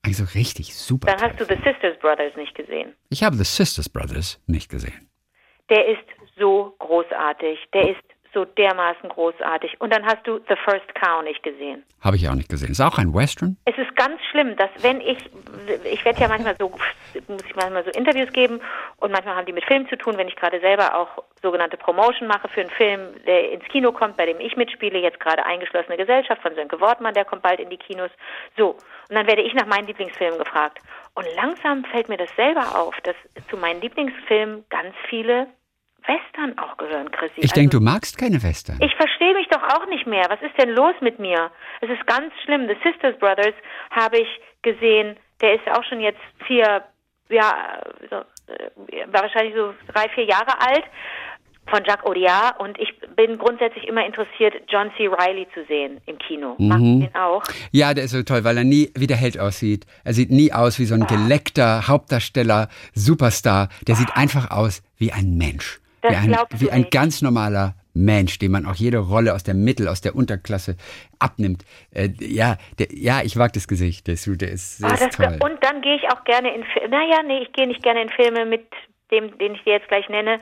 eigentlich 0.01 0.17
so 0.17 0.25
richtig 0.33 0.75
super 0.75 1.07
Dann 1.07 1.21
hast 1.21 1.39
du 1.39 1.45
The. 1.45 1.55
Sisters 1.63 1.99
Brothers 1.99 2.35
nicht 2.35 2.55
gesehen. 2.55 2.93
Ich 3.09 3.23
habe 3.23 3.35
The 3.35 3.43
Sisters 3.43 3.89
Brothers 3.89 4.41
nicht 4.47 4.69
gesehen. 4.69 5.09
Der 5.69 5.85
ist 5.87 6.05
so 6.37 6.73
großartig. 6.79 7.59
Der 7.73 7.91
ist 7.91 8.08
so 8.33 8.45
dermaßen 8.45 9.09
großartig. 9.09 9.79
Und 9.81 9.93
dann 9.93 10.05
hast 10.05 10.25
du 10.25 10.39
The 10.47 10.55
First 10.63 10.93
Cow 10.95 11.23
nicht 11.23 11.41
gesehen. 11.43 11.83
Habe 12.01 12.15
ich 12.15 12.29
auch 12.29 12.35
nicht 12.35 12.49
gesehen. 12.49 12.71
Ist 12.71 12.81
auch 12.81 12.97
ein 12.97 13.13
Western? 13.13 13.57
Es 13.65 13.77
ist 13.77 13.95
ganz 13.95 14.21
schlimm, 14.31 14.55
dass 14.55 14.69
wenn 14.81 15.01
ich, 15.01 15.17
ich 15.83 16.05
werde 16.05 16.21
ja 16.21 16.27
manchmal 16.27 16.55
so, 16.59 16.69
muss 17.27 17.43
ich 17.45 17.55
manchmal 17.55 17.83
so 17.83 17.91
Interviews 17.91 18.31
geben 18.31 18.61
und 18.97 19.11
manchmal 19.11 19.35
haben 19.35 19.45
die 19.45 19.53
mit 19.53 19.65
Film 19.65 19.87
zu 19.89 19.97
tun, 19.97 20.17
wenn 20.17 20.27
ich 20.27 20.35
gerade 20.35 20.59
selber 20.59 20.95
auch 20.95 21.23
sogenannte 21.41 21.77
Promotion 21.77 22.27
mache 22.27 22.47
für 22.47 22.61
einen 22.61 22.69
Film, 22.69 23.01
der 23.25 23.51
ins 23.51 23.65
Kino 23.65 23.91
kommt, 23.91 24.17
bei 24.17 24.25
dem 24.25 24.39
ich 24.39 24.55
mitspiele, 24.55 24.99
jetzt 24.99 25.19
gerade 25.19 25.45
Eingeschlossene 25.45 25.97
Gesellschaft 25.97 26.41
von 26.41 26.55
Sönke 26.55 26.79
Wortmann, 26.79 27.13
der 27.13 27.25
kommt 27.25 27.41
bald 27.41 27.59
in 27.59 27.69
die 27.69 27.77
Kinos. 27.77 28.11
So, 28.57 28.71
und 29.09 29.15
dann 29.15 29.27
werde 29.27 29.41
ich 29.41 29.53
nach 29.53 29.65
meinen 29.65 29.87
Lieblingsfilmen 29.87 30.39
gefragt. 30.39 30.79
Und 31.15 31.25
langsam 31.35 31.83
fällt 31.85 32.09
mir 32.09 32.17
das 32.17 32.33
selber 32.35 32.79
auf, 32.79 32.95
dass 33.03 33.15
zu 33.49 33.57
meinen 33.57 33.81
Lieblingsfilmen 33.81 34.65
ganz 34.69 34.93
viele 35.09 35.47
Western 36.07 36.57
auch 36.57 36.77
gehören, 36.77 37.11
Chrissy. 37.11 37.35
Ich 37.37 37.53
denke, 37.53 37.77
du 37.77 37.83
magst 37.83 38.17
keine 38.17 38.41
Western. 38.41 38.77
Ich 38.81 38.95
verstehe 38.95 39.33
mich 39.33 39.47
doch 39.49 39.63
auch 39.63 39.85
nicht 39.87 40.07
mehr. 40.07 40.25
Was 40.29 40.41
ist 40.41 40.57
denn 40.59 40.69
los 40.69 40.95
mit 41.01 41.19
mir? 41.19 41.51
Es 41.81 41.89
ist 41.89 42.05
ganz 42.07 42.33
schlimm. 42.43 42.67
The 42.67 42.75
Sisters 42.83 43.17
Brothers 43.19 43.55
habe 43.91 44.19
ich 44.19 44.27
gesehen. 44.61 45.17
Der 45.41 45.55
ist 45.55 45.67
auch 45.71 45.83
schon 45.83 46.01
jetzt 46.01 46.19
vier, 46.47 46.83
ja, 47.29 47.81
so, 48.09 48.15
äh, 48.15 49.11
war 49.11 49.23
wahrscheinlich 49.23 49.55
so 49.55 49.73
drei, 49.93 50.09
vier 50.09 50.25
Jahre 50.25 50.59
alt 50.59 50.83
von 51.69 51.83
Jacques 51.85 52.05
Audiard 52.05 52.59
und 52.59 52.79
ich 52.79 52.89
bin 53.15 53.37
grundsätzlich 53.37 53.87
immer 53.87 54.05
interessiert, 54.05 54.53
John 54.69 54.91
C. 54.97 55.07
Reilly 55.07 55.47
zu 55.53 55.63
sehen 55.67 56.01
im 56.05 56.17
Kino. 56.17 56.55
Magst 56.57 56.83
du 56.83 56.99
den 56.99 57.15
auch? 57.15 57.43
Ja, 57.71 57.93
der 57.93 58.05
ist 58.05 58.11
so 58.11 58.23
toll, 58.23 58.43
weil 58.43 58.57
er 58.57 58.63
nie 58.63 58.91
wie 58.95 59.07
der 59.07 59.17
Held 59.17 59.39
aussieht. 59.39 59.85
Er 60.03 60.13
sieht 60.13 60.31
nie 60.31 60.51
aus 60.51 60.79
wie 60.79 60.85
so 60.85 60.95
ein 60.95 61.05
geleckter 61.05 61.87
Hauptdarsteller, 61.87 62.69
Superstar. 62.93 63.69
Der 63.87 63.95
sieht 63.95 64.15
einfach 64.15 64.51
aus 64.51 64.81
wie 64.97 65.11
ein 65.11 65.37
Mensch. 65.37 65.79
Das 66.01 66.11
wie 66.11 66.15
ein, 66.17 66.27
glaubst 66.27 66.59
wie 66.61 66.65
du 66.65 66.71
ein 66.71 66.81
nicht. 66.81 66.91
ganz 66.91 67.21
normaler 67.21 67.75
Mensch, 67.93 68.39
dem 68.39 68.51
man 68.53 68.65
auch 68.65 68.75
jede 68.75 68.99
Rolle 68.99 69.33
aus 69.33 69.43
der 69.43 69.53
Mittel, 69.55 69.87
aus 69.87 69.99
der 70.01 70.15
Unterklasse 70.15 70.77
abnimmt. 71.17 71.65
Äh, 71.91 72.09
ja, 72.19 72.57
der, 72.77 72.87
ja, 72.91 73.21
ich 73.23 73.35
mag 73.35 73.51
das 73.53 73.67
Gesicht. 73.67 74.07
Der 74.07 74.13
ist, 74.13 74.25
der 74.41 74.49
ist, 74.51 74.81
der 74.81 74.89
Ah, 74.89 74.93
ist 74.93 75.11
toll. 75.13 75.37
und 75.41 75.63
dann 75.63 75.81
gehe 75.81 75.95
ich 75.95 76.03
auch 76.11 76.23
gerne 76.23 76.53
in 76.55 76.63
Filme. 76.63 76.89
Naja, 76.89 77.21
nee, 77.27 77.39
ich 77.43 77.51
gehe 77.53 77.67
nicht 77.67 77.83
gerne 77.83 78.01
in 78.03 78.09
Filme 78.09 78.45
mit 78.45 78.67
dem, 79.11 79.37
den 79.39 79.55
ich 79.55 79.63
dir 79.63 79.73
jetzt 79.73 79.87
gleich 79.87 80.07
nenne, 80.07 80.39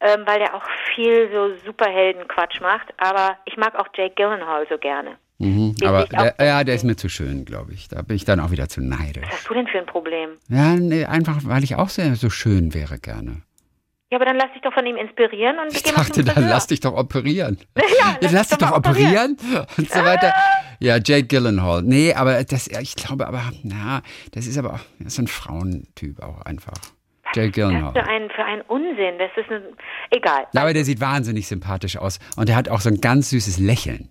ähm, 0.00 0.22
weil 0.26 0.38
der 0.40 0.54
auch 0.54 0.64
viel 0.94 1.30
so 1.32 1.54
Superhelden-Quatsch 1.64 2.60
macht. 2.60 2.88
Aber 2.98 3.36
ich 3.46 3.56
mag 3.56 3.74
auch 3.78 3.88
Jake 3.96 4.14
Gyllenhaal 4.16 4.66
so 4.68 4.76
gerne. 4.78 5.16
Mhm, 5.38 5.76
aber 5.84 6.04
der, 6.06 6.34
ja, 6.44 6.64
der 6.64 6.74
ist 6.74 6.82
mir 6.84 6.96
zu 6.96 7.08
schön, 7.08 7.44
glaube 7.44 7.72
ich. 7.72 7.86
Da 7.88 8.02
bin 8.02 8.16
ich 8.16 8.24
dann 8.24 8.40
auch 8.40 8.50
wieder 8.50 8.68
zu 8.68 8.80
neidisch. 8.82 9.22
Was 9.24 9.34
hast 9.34 9.48
du 9.48 9.54
denn 9.54 9.68
für 9.68 9.78
ein 9.78 9.86
Problem? 9.86 10.30
Ja, 10.48 10.74
nee, 10.74 11.04
einfach, 11.04 11.38
weil 11.44 11.62
ich 11.62 11.76
auch 11.76 11.88
sehr 11.90 12.16
so 12.16 12.28
schön 12.28 12.74
wäre 12.74 12.98
gerne. 12.98 13.42
Ja, 14.10 14.16
aber 14.16 14.24
dann 14.24 14.36
lass 14.36 14.50
dich 14.54 14.62
doch 14.62 14.72
von 14.72 14.86
ihm 14.86 14.96
inspirieren 14.96 15.58
und 15.58 15.74
Ich 15.74 15.82
dachte, 15.82 16.24
dann 16.24 16.34
Friseur. 16.34 16.50
lass 16.50 16.66
dich 16.66 16.80
doch 16.80 16.94
operieren. 16.96 17.58
Ja, 18.00 18.16
Jetzt 18.20 18.32
lass 18.32 18.48
dich 18.48 18.58
doch 18.58 18.70
mal 18.70 18.76
operieren 18.78 19.36
und 19.76 19.90
so 19.90 20.02
weiter. 20.02 20.32
Ja, 20.80 20.96
Jake 20.96 21.24
Gyllenhaal. 21.26 21.82
Nee, 21.82 22.14
aber 22.14 22.42
das, 22.44 22.68
ich 22.68 22.94
glaube 22.96 23.26
aber, 23.26 23.42
na, 23.64 24.02
das 24.32 24.46
ist 24.46 24.56
aber 24.56 24.74
auch, 24.74 24.80
das 24.98 25.12
ist 25.14 25.18
ein 25.18 25.26
Frauentyp 25.26 26.22
auch 26.22 26.40
einfach. 26.42 26.72
Jake 27.34 27.48
Was 27.48 27.54
Gyllenhaal. 27.56 27.92
für 27.92 28.04
ein, 28.08 28.30
für 28.30 28.44
ein 28.44 28.60
Unsinn. 28.62 29.18
Das 29.18 29.30
ist 29.36 29.50
ein, 29.50 29.62
egal. 30.10 30.46
Aber 30.56 30.72
der 30.72 30.84
sieht 30.84 31.00
wahnsinnig 31.00 31.46
sympathisch 31.46 31.96
aus 31.98 32.18
und 32.36 32.48
er 32.48 32.56
hat 32.56 32.68
auch 32.70 32.80
so 32.80 32.88
ein 32.88 33.00
ganz 33.02 33.28
süßes 33.30 33.58
Lächeln. 33.58 34.10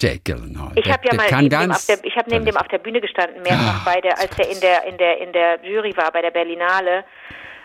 Jake 0.00 0.20
Gyllenhaal. 0.20 0.72
Ich 0.76 0.84
Der- 0.84 0.92
habe 0.92 1.02
ja 1.06 1.10
der 1.10 1.16
mal 1.16 1.42
neben 1.42 1.50
dem 1.50 1.76
der, 1.88 2.04
ich 2.04 2.16
habe 2.16 2.30
neben 2.30 2.44
dem 2.44 2.56
auf 2.56 2.68
der 2.68 2.78
Bühne 2.78 3.00
gestanden 3.00 3.42
mehrfach 3.42 3.84
bei 3.84 4.00
der, 4.00 4.16
als 4.20 4.36
der 4.36 4.48
in 4.48 4.60
der 4.60 4.84
in 4.84 4.96
der 4.98 5.20
in 5.20 5.32
der 5.32 5.64
Jury 5.64 5.96
war 5.96 6.12
bei 6.12 6.22
der 6.22 6.30
Berlinale. 6.30 7.04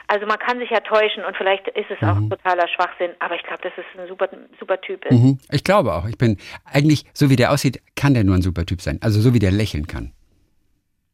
Also 0.08 0.26
man 0.28 0.38
kann 0.38 0.60
sich 0.60 0.70
ja 0.70 0.80
täuschen 0.82 1.24
und 1.24 1.36
vielleicht 1.38 1.68
ist 1.70 1.90
es 1.90 1.98
auch 2.08 2.18
totaler 2.30 2.68
Schwachsinn, 2.68 3.12
aber 3.20 3.36
ich 3.36 3.44
glaube, 3.44 3.64
dass 3.64 3.74
es 3.78 4.00
ein 4.00 4.08
super 4.08 4.28
super 4.60 4.80
Typ 4.82 5.06
ist. 5.06 5.12
Mhm. 5.18 5.40
Ich 5.52 5.64
glaube 5.64 5.94
auch. 5.94 6.06
Ich 6.06 6.18
bin 6.18 6.38
eigentlich, 6.66 7.06
so 7.14 7.30
wie 7.30 7.36
der 7.36 7.52
aussieht, 7.52 7.82
kann 7.96 8.14
der 8.14 8.24
nur 8.24 8.36
ein 8.36 8.42
super 8.42 8.66
Typ 8.66 8.82
sein. 8.82 9.00
Also 9.02 9.22
so 9.22 9.34
wie 9.34 9.40
der 9.40 9.52
lächeln 9.52 9.88
kann. 9.88 10.12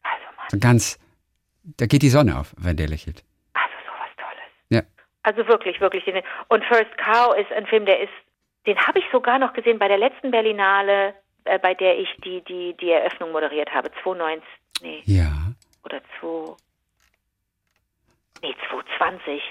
Also 0.03 0.25
Mann, 0.37 0.47
So 0.49 0.59
ganz, 0.59 0.99
da 1.77 1.85
geht 1.85 2.01
die 2.01 2.09
Sonne 2.09 2.37
auf, 2.39 2.53
wenn 2.57 2.77
der 2.77 2.87
lächelt. 2.87 3.23
also 3.53 3.73
sowas 3.85 4.09
Tolles. 4.17 4.51
Ja. 4.69 4.81
Also 5.23 5.47
wirklich, 5.47 5.79
wirklich. 5.79 6.03
Und 6.47 6.63
First 6.65 6.97
Cow 6.97 7.37
ist 7.37 7.51
ein 7.51 7.67
Film, 7.67 7.85
der 7.85 8.01
ist, 8.01 8.13
den 8.65 8.77
habe 8.77 8.99
ich 8.99 9.05
sogar 9.11 9.37
noch 9.39 9.53
gesehen 9.53 9.77
bei 9.79 9.87
der 9.87 9.97
letzten 9.99 10.31
Berlinale, 10.31 11.13
äh, 11.45 11.59
bei 11.59 11.73
der 11.75 11.97
ich 11.99 12.09
die 12.25 12.43
die 12.43 12.75
die 12.81 12.89
Eröffnung 12.91 13.31
moderiert 13.31 13.69
habe, 13.73 13.89
2019, 14.03 14.41
nee, 14.81 15.01
Ja. 15.05 15.31
oder 15.85 16.01
2 16.19 16.55
Nee, 18.41 18.55
2020. 18.69 19.41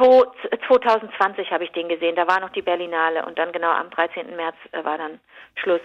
Oh, 0.00 0.24
2020 0.66 1.50
habe 1.50 1.64
ich 1.64 1.70
den 1.70 1.88
gesehen. 1.88 2.16
Da 2.16 2.26
war 2.26 2.40
noch 2.40 2.50
die 2.50 2.62
Berlinale 2.62 3.24
und 3.24 3.38
dann 3.38 3.52
genau 3.52 3.70
am 3.70 3.90
13. 3.90 4.34
März 4.34 4.56
äh, 4.72 4.84
war 4.84 4.98
dann 4.98 5.20
Schluss. 5.54 5.80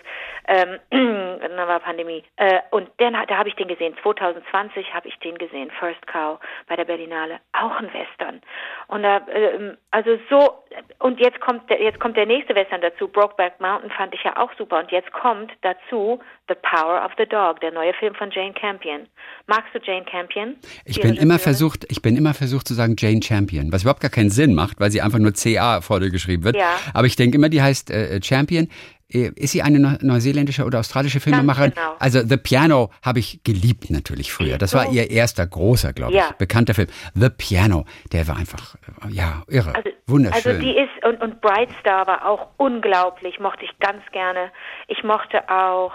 Ähm, 0.47 0.79
dann 0.89 1.57
war 1.57 1.79
Pandemie. 1.79 2.23
Äh, 2.37 2.59
und 2.71 2.89
den, 2.99 3.13
da 3.13 3.37
habe 3.37 3.49
ich 3.49 3.55
den 3.55 3.67
gesehen. 3.67 3.95
2020 4.01 4.93
habe 4.93 5.07
ich 5.07 5.17
den 5.19 5.37
gesehen. 5.37 5.71
First 5.79 6.05
Cow 6.07 6.39
bei 6.67 6.75
der 6.75 6.85
Berlinale. 6.85 7.39
Auch 7.53 7.77
ein 7.77 7.91
Western. 7.93 8.41
Und 8.87 9.03
da, 9.03 9.17
äh, 9.27 9.75
also 9.91 10.17
so, 10.29 10.63
und 10.99 11.19
jetzt 11.19 11.39
kommt, 11.39 11.69
der, 11.69 11.81
jetzt 11.81 11.99
kommt 11.99 12.17
der 12.17 12.25
nächste 12.25 12.55
Western 12.55 12.81
dazu. 12.81 13.07
Brokeback 13.07 13.59
Mountain 13.59 13.91
fand 13.91 14.13
ich 14.13 14.23
ja 14.23 14.37
auch 14.37 14.51
super. 14.57 14.79
Und 14.79 14.91
jetzt 14.91 15.11
kommt 15.11 15.51
dazu 15.61 16.19
The 16.47 16.55
Power 16.55 17.03
of 17.05 17.11
the 17.17 17.25
Dog, 17.25 17.59
der 17.61 17.71
neue 17.71 17.93
Film 17.93 18.15
von 18.15 18.31
Jane 18.31 18.53
Campion. 18.53 19.07
Magst 19.47 19.73
du 19.73 19.79
Jane 19.79 20.05
Campion? 20.05 20.57
Ich 20.85 20.99
bin 20.99 21.15
immer 21.15 21.39
versucht, 21.39 21.85
ich 21.89 22.01
bin 22.01 22.17
immer 22.17 22.22
versucht 22.31 22.65
zu 22.69 22.73
sagen 22.73 22.95
Jane 22.97 23.21
Champion, 23.21 23.73
was 23.73 23.81
überhaupt 23.81 23.99
gar 23.99 24.09
keinen 24.11 24.29
Sinn 24.29 24.55
macht, 24.55 24.79
weil 24.79 24.89
sie 24.91 25.01
einfach 25.01 25.19
nur 25.19 25.33
CA 25.33 25.81
vorne 25.81 26.09
geschrieben 26.09 26.45
wird. 26.45 26.55
Ja. 26.55 26.69
Aber 26.93 27.07
ich 27.07 27.17
denke 27.17 27.35
immer, 27.37 27.49
die 27.49 27.61
heißt 27.61 27.89
äh, 27.91 28.21
Champion. 28.23 28.69
Äh, 29.09 29.31
Ist 29.35 29.51
sie 29.51 29.61
eine 29.61 29.79
neu- 29.79 29.97
neuseeländische 30.01 30.63
oder 30.63 30.79
australische 30.79 31.19
Filmemacherin? 31.19 31.71
genau. 31.71 31.95
Also 31.99 32.25
The 32.25 32.37
Piano 32.37 32.89
habe 33.03 33.19
ich 33.19 33.41
geliebt 33.43 33.89
natürlich 33.91 34.31
früher. 34.31 34.57
Das 34.57 34.73
war 34.73 34.89
ihr 34.91 35.11
erster 35.11 35.45
großer, 35.45 35.91
glaube 35.93 36.13
ich, 36.13 36.17
Ja. 36.19 36.33
bekannter 36.37 36.73
Film. 36.73 36.87
The 37.13 37.29
Piano, 37.29 37.85
der 38.13 38.27
war 38.27 38.37
einfach, 38.37 38.75
äh, 39.05 39.11
ja, 39.13 39.43
irre, 39.49 39.75
Also, 39.75 39.89
wunderschön. 40.07 40.51
Also 40.53 40.61
die 40.63 40.71
ist 40.71 41.05
und, 41.05 41.21
und 41.21 41.41
Bright 41.41 41.69
Star 41.81 42.07
war 42.07 42.25
auch 42.25 42.47
unglaublich, 42.57 43.39
mochte 43.39 43.65
ich 43.65 43.71
ganz 43.79 44.01
gerne. 44.13 44.49
Ich 44.87 45.03
mochte 45.03 45.47
auch, 45.49 45.91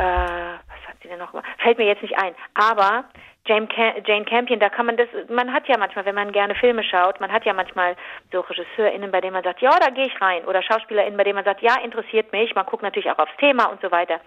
äh, 0.00 0.02
was 0.02 0.88
hat 0.88 0.96
sie 1.02 1.08
denn 1.08 1.18
noch 1.18 1.32
gemacht? 1.32 1.46
Fällt 1.58 1.76
mir 1.76 1.86
jetzt 1.86 2.02
nicht 2.02 2.16
ein. 2.16 2.34
Aber 2.54 3.04
Jane, 3.46 3.66
Cam 3.66 3.94
Jane 4.06 4.24
Campion, 4.24 4.58
da 4.58 4.70
kann 4.70 4.86
man 4.86 4.96
das, 4.96 5.08
man 5.28 5.52
hat 5.52 5.68
ja 5.68 5.76
manchmal, 5.76 6.06
wenn 6.06 6.14
man 6.14 6.32
gerne 6.32 6.54
Filme 6.54 6.82
schaut, 6.82 7.20
man 7.20 7.30
hat 7.30 7.44
ja 7.44 7.52
manchmal 7.52 7.96
so 8.32 8.40
RegisseurInnen, 8.40 9.10
bei 9.10 9.20
denen 9.20 9.34
man 9.34 9.44
sagt, 9.44 9.60
ja, 9.60 9.78
da 9.78 9.90
gehe 9.90 10.06
ich 10.06 10.20
rein. 10.20 10.44
Oder 10.46 10.62
SchauspielerInnen, 10.62 11.18
bei 11.18 11.24
denen 11.24 11.36
man 11.36 11.44
sagt, 11.44 11.60
ja, 11.60 11.74
interessiert 11.84 12.32
mich. 12.32 12.54
Man 12.54 12.64
guckt 12.64 12.82
natürlich 12.82 13.10
auch 13.10 13.18
aufs 13.18 13.36
Thema 13.38 13.66
und 13.66 13.82
so 13.82 13.90
weiter. 13.90 14.20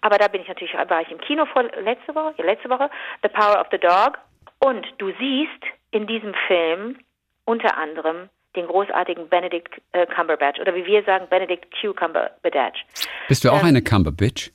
Aber 0.00 0.18
da 0.18 0.26
bin 0.26 0.42
ich 0.42 0.48
natürlich, 0.48 0.74
war 0.74 1.02
ich 1.02 1.10
im 1.10 1.20
Kino 1.20 1.46
vor 1.46 1.62
letzte 1.62 2.14
Woche, 2.14 2.34
ja, 2.36 2.44
letzte 2.44 2.68
Woche, 2.68 2.90
The 3.22 3.28
Power 3.28 3.60
of 3.60 3.68
the 3.70 3.78
Dog. 3.78 4.18
Und 4.58 4.84
du 4.98 5.12
siehst 5.20 5.62
in 5.92 6.08
diesem 6.08 6.34
Film 6.48 6.98
unter 7.44 7.76
anderem 7.76 8.30
den 8.56 8.66
großartigen 8.66 9.28
Benedict 9.28 9.80
äh, 9.92 10.06
Cumberbatch 10.06 10.60
oder 10.60 10.74
wie 10.74 10.86
wir 10.86 11.04
sagen, 11.04 11.26
Benedict 11.28 11.66
Q 11.80 11.92
Cumberbatch. 11.92 12.84
Bist 13.28 13.44
du 13.44 13.50
auch 13.50 13.60
ähm, 13.60 13.68
eine 13.68 13.82
Cumberbitch? 13.82 14.50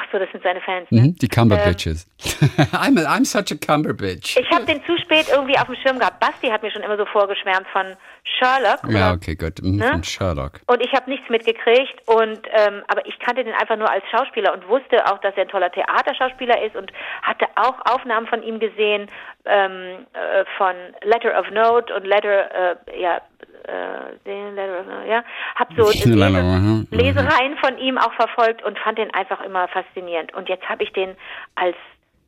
Ach 0.00 0.04
so, 0.12 0.18
das 0.18 0.30
sind 0.30 0.44
seine 0.44 0.60
Fans, 0.60 0.88
ne? 0.90 1.00
Mhm, 1.00 1.16
die 1.16 1.28
Cumberbitches. 1.28 2.06
I'm, 2.72 2.98
a, 2.98 3.16
I'm 3.16 3.24
such 3.24 3.50
a 3.50 3.56
Cumberbitch. 3.56 4.36
Ich 4.36 4.50
habe 4.50 4.64
den 4.64 4.84
zu 4.84 4.96
spät 4.98 5.26
irgendwie 5.32 5.58
auf 5.58 5.64
dem 5.64 5.74
Schirm 5.76 5.98
gehabt. 5.98 6.20
Basti 6.20 6.48
hat 6.48 6.62
mir 6.62 6.70
schon 6.70 6.82
immer 6.82 6.96
so 6.96 7.04
vorgeschwärmt 7.06 7.66
von 7.72 7.96
Sherlock. 8.38 8.80
Ja, 8.88 9.10
oder? 9.10 9.12
okay, 9.14 9.34
gut. 9.34 9.60
Mhm, 9.62 9.78
Ne? 9.78 9.88
Von 9.90 10.04
Sherlock. 10.04 10.60
Und 10.66 10.84
ich 10.84 10.92
habe 10.92 11.10
nichts 11.10 11.28
mitgekriegt 11.28 12.00
und 12.06 12.40
ähm, 12.52 12.82
aber 12.88 13.06
ich 13.06 13.18
kannte 13.18 13.42
den 13.44 13.54
einfach 13.54 13.76
nur 13.76 13.90
als 13.90 14.04
Schauspieler 14.10 14.52
und 14.52 14.68
wusste 14.68 15.04
auch, 15.06 15.18
dass 15.18 15.34
er 15.36 15.42
ein 15.42 15.48
toller 15.48 15.70
Theaterschauspieler 15.72 16.62
ist 16.64 16.76
und 16.76 16.92
hatte 17.22 17.46
auch 17.56 17.76
Aufnahmen 17.92 18.26
von 18.26 18.42
ihm 18.42 18.58
gesehen 18.60 19.06
ähm, 19.46 20.06
äh, 20.12 20.44
von 20.56 20.74
Letter 21.02 21.38
of 21.38 21.50
Note 21.50 21.94
und 21.94 22.06
Letter 22.06 22.76
äh, 22.88 23.00
ja 23.00 23.20
äh, 23.68 25.08
ja 25.08 25.24
hab 25.54 25.72
so 25.74 25.88
Lese, 25.90 26.86
Lesereien 26.90 27.56
von 27.58 27.78
ihm 27.78 27.98
auch 27.98 28.12
verfolgt 28.14 28.62
und 28.64 28.78
fand 28.78 28.98
den 28.98 29.12
einfach 29.12 29.40
immer 29.40 29.68
faszinierend 29.68 30.34
und 30.34 30.48
jetzt 30.48 30.68
habe 30.68 30.84
ich 30.84 30.92
den 30.92 31.16
als 31.54 31.76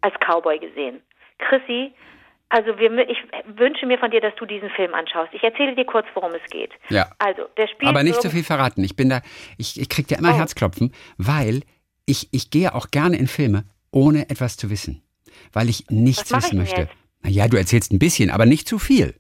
als 0.01 0.15
Cowboy 0.21 0.59
gesehen. 0.59 1.03
Chrissy 1.39 1.93
also 2.51 2.77
wir, 2.79 3.09
ich 3.09 3.19
wünsche 3.57 3.87
mir 3.87 3.97
von 3.99 4.11
dir, 4.11 4.21
dass 4.21 4.35
du 4.35 4.45
diesen 4.45 4.71
Film 4.71 4.93
anschaust. 4.93 5.33
Ich 5.33 5.43
erzähle 5.45 5.77
dir 5.77 5.85
kurz, 5.85 6.07
worum 6.15 6.33
es 6.33 6.51
geht. 6.51 6.73
Ja. 6.89 7.09
Also, 7.19 7.43
der 7.57 7.69
spielt 7.69 7.89
Aber 7.89 8.03
nicht 8.03 8.21
so 8.21 8.29
viel 8.29 8.43
verraten. 8.43 8.83
Ich 8.83 8.97
bin 8.97 9.09
da, 9.09 9.21
ich, 9.57 9.81
ich 9.81 9.89
krieg 9.89 10.09
da 10.09 10.17
immer 10.17 10.35
Oh. 10.35 10.37
Herzklopfen, 10.37 10.93
weil 11.17 11.63
ich, 12.07 12.29
ich 12.33 12.51
gehe 12.51 12.75
auch 12.75 12.91
gerne 12.91 13.17
in 13.17 13.29
Filme, 13.29 13.65
ohne 13.93 14.29
etwas 14.31 14.57
zu 14.57 14.69
wissen. 14.69 15.01
Weil 15.53 15.69
ich 15.69 15.87
nichts 15.91 16.31
ich 16.31 16.37
wissen 16.37 16.51
denn 16.51 16.59
möchte. 16.59 16.81
jetzt? 16.83 16.95
Naja, 17.23 17.47
du 17.47 17.57
erzählst 17.57 17.93
ein 17.93 18.01
bisschen, 18.01 18.31
aber 18.31 18.47
nicht 18.47 18.67
zu 18.67 18.81
viel. 18.81 19.15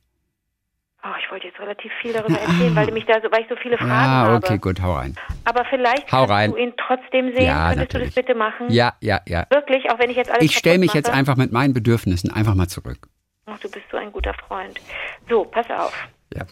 Oh, 1.04 1.14
ich 1.22 1.30
wollte 1.30 1.46
jetzt 1.46 1.48
relativ 1.60 1.92
viel 2.02 2.12
darüber 2.12 2.38
erzählen, 2.38 2.74
weil, 2.76 2.90
mich 2.92 3.04
da 3.06 3.20
so, 3.20 3.30
weil 3.30 3.42
ich 3.42 3.48
so 3.48 3.56
viele 3.56 3.76
Fragen 3.78 3.90
Ah, 3.92 4.24
habe. 4.26 4.36
okay, 4.36 4.58
gut, 4.58 4.80
hau 4.82 4.94
rein. 4.94 5.16
Aber 5.44 5.64
vielleicht 5.66 6.10
Hau 6.12 6.18
kannst 6.26 6.30
rein. 6.32 6.50
du 6.52 6.56
ihn 6.56 6.74
trotzdem 6.76 7.32
sehen. 7.34 7.46
Ja, 7.46 7.68
Könntest 7.70 7.78
natürlich. 7.92 8.08
du 8.14 8.14
das 8.20 8.26
bitte 8.26 8.34
machen? 8.38 8.70
Ja, 8.70 8.94
ja, 9.00 9.20
ja. 9.26 9.46
Wirklich, 9.50 9.90
auch 9.90 9.98
wenn 9.98 10.10
ich 10.10 10.16
jetzt 10.16 10.30
alles 10.30 10.44
Ich 10.44 10.56
stelle 10.56 10.78
mich 10.78 10.92
jetzt 10.94 11.08
mache? 11.08 11.18
einfach 11.18 11.36
mit 11.36 11.52
meinen 11.52 11.72
Bedürfnissen 11.74 12.32
einfach 12.32 12.54
mal 12.54 12.68
zurück. 12.68 12.98
Ach, 13.46 13.58
du 13.58 13.70
bist 13.70 13.84
so 13.90 13.96
ein 13.96 14.12
guter 14.12 14.34
Freund. 14.46 14.80
So, 15.28 15.44
pass 15.44 15.68
auf. 15.70 15.92
Ja. 16.34 16.44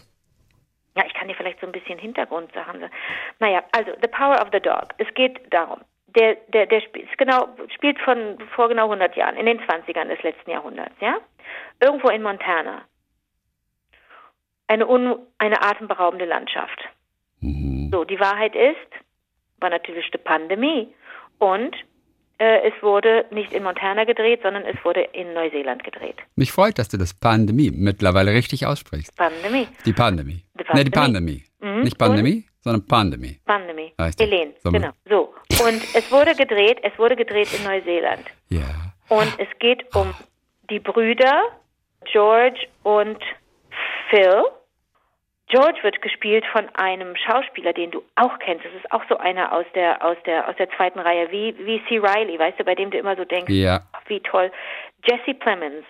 Ja, 0.97 1.03
ich 1.07 1.13
kann 1.13 1.27
dir 1.27 1.35
vielleicht 1.35 1.59
so 1.61 1.65
ein 1.67 1.71
bisschen 1.71 1.97
Hintergrundsachen 1.99 2.79
sagen. 2.81 2.91
Naja, 3.39 3.63
also 3.71 3.91
The 4.01 4.07
Power 4.07 4.41
of 4.41 4.49
the 4.51 4.59
Dog. 4.59 4.89
Es 4.97 5.07
geht 5.13 5.39
darum. 5.53 5.79
Der, 6.07 6.35
der, 6.51 6.65
der 6.65 6.81
spielt, 6.81 7.15
genau, 7.19 7.47
spielt 7.75 7.99
von 7.99 8.37
vor 8.55 8.67
genau 8.67 8.85
100 8.85 9.15
Jahren, 9.15 9.37
in 9.37 9.45
den 9.45 9.59
20ern 9.61 10.07
des 10.07 10.21
letzten 10.23 10.49
Jahrhunderts, 10.49 10.95
ja? 10.99 11.17
Irgendwo 11.79 12.09
in 12.09 12.23
Montana. 12.23 12.81
Eine, 14.69 14.87
un, 14.87 15.17
eine 15.39 15.61
atemberaubende 15.63 16.25
Landschaft. 16.25 16.79
Mhm. 17.41 17.89
So, 17.91 18.03
die 18.03 18.19
Wahrheit 18.19 18.55
ist, 18.55 18.91
war 19.59 19.71
natürlich 19.71 20.09
die 20.11 20.19
Pandemie. 20.19 20.93
Und 21.39 21.75
äh, 22.37 22.67
es 22.69 22.73
wurde 22.83 23.25
nicht 23.31 23.51
in 23.51 23.63
Montana 23.63 24.03
gedreht, 24.03 24.41
sondern 24.43 24.63
es 24.65 24.77
wurde 24.85 25.01
in 25.01 25.33
Neuseeland 25.33 25.83
gedreht. 25.83 26.17
Mich 26.35 26.51
freut, 26.51 26.77
dass 26.77 26.87
du 26.87 26.97
das 26.97 27.13
Pandemie 27.13 27.71
mittlerweile 27.71 28.31
richtig 28.31 28.65
aussprichst. 28.67 29.17
Pandemie. 29.17 29.67
Die 29.85 29.93
Pandemie. 29.93 30.43
Die 30.53 30.63
Nee, 30.73 30.83
die 30.83 30.91
Pandemie. 30.91 31.43
Mhm. 31.61 31.81
Nicht 31.81 31.97
Pandemie, 31.97 32.45
sondern 32.61 32.85
Pandemie. 32.85 33.39
Pandemie. 33.45 33.91
Richtig. 33.99 34.29
Helene, 34.29 34.53
So. 34.63 34.71
genau. 34.71 34.91
So. 35.09 35.33
Und 35.65 35.81
es 35.95 36.11
wurde 36.11 36.35
gedreht, 36.35 36.77
es 36.83 36.97
wurde 36.99 37.15
gedreht 37.15 37.49
in 37.57 37.63
Neuseeland. 37.63 38.23
Ja. 38.49 38.93
Und 39.09 39.33
es 39.39 39.47
geht 39.57 39.83
um 39.95 40.13
die 40.69 40.79
Brüder 40.79 41.41
George 42.11 42.67
und 42.83 43.17
Phil. 44.09 44.43
George 45.49 45.79
wird 45.81 46.01
gespielt 46.01 46.45
von 46.45 46.69
einem 46.75 47.15
Schauspieler, 47.15 47.73
den 47.73 47.89
du 47.91 48.03
auch 48.15 48.37
kennst. 48.39 48.65
Das 48.65 48.73
ist 48.73 48.91
auch 48.91 49.03
so 49.09 49.17
einer 49.17 49.51
aus 49.51 49.65
der 49.73 50.03
aus 50.05 50.17
der 50.25 50.47
aus 50.47 50.55
der 50.57 50.69
zweiten 50.71 50.99
Reihe, 50.99 51.31
wie 51.31 51.55
wie 51.65 51.83
C. 51.87 51.97
Riley, 51.97 52.37
weißt 52.37 52.59
du, 52.59 52.63
bei 52.63 52.75
dem 52.75 52.91
du 52.91 52.97
immer 52.99 53.15
so 53.15 53.25
denkst, 53.25 53.51
Ja. 53.51 53.81
ach, 53.93 54.01
wie 54.07 54.19
toll. 54.21 54.51
Jesse 55.03 55.33
Plemons. 55.33 55.85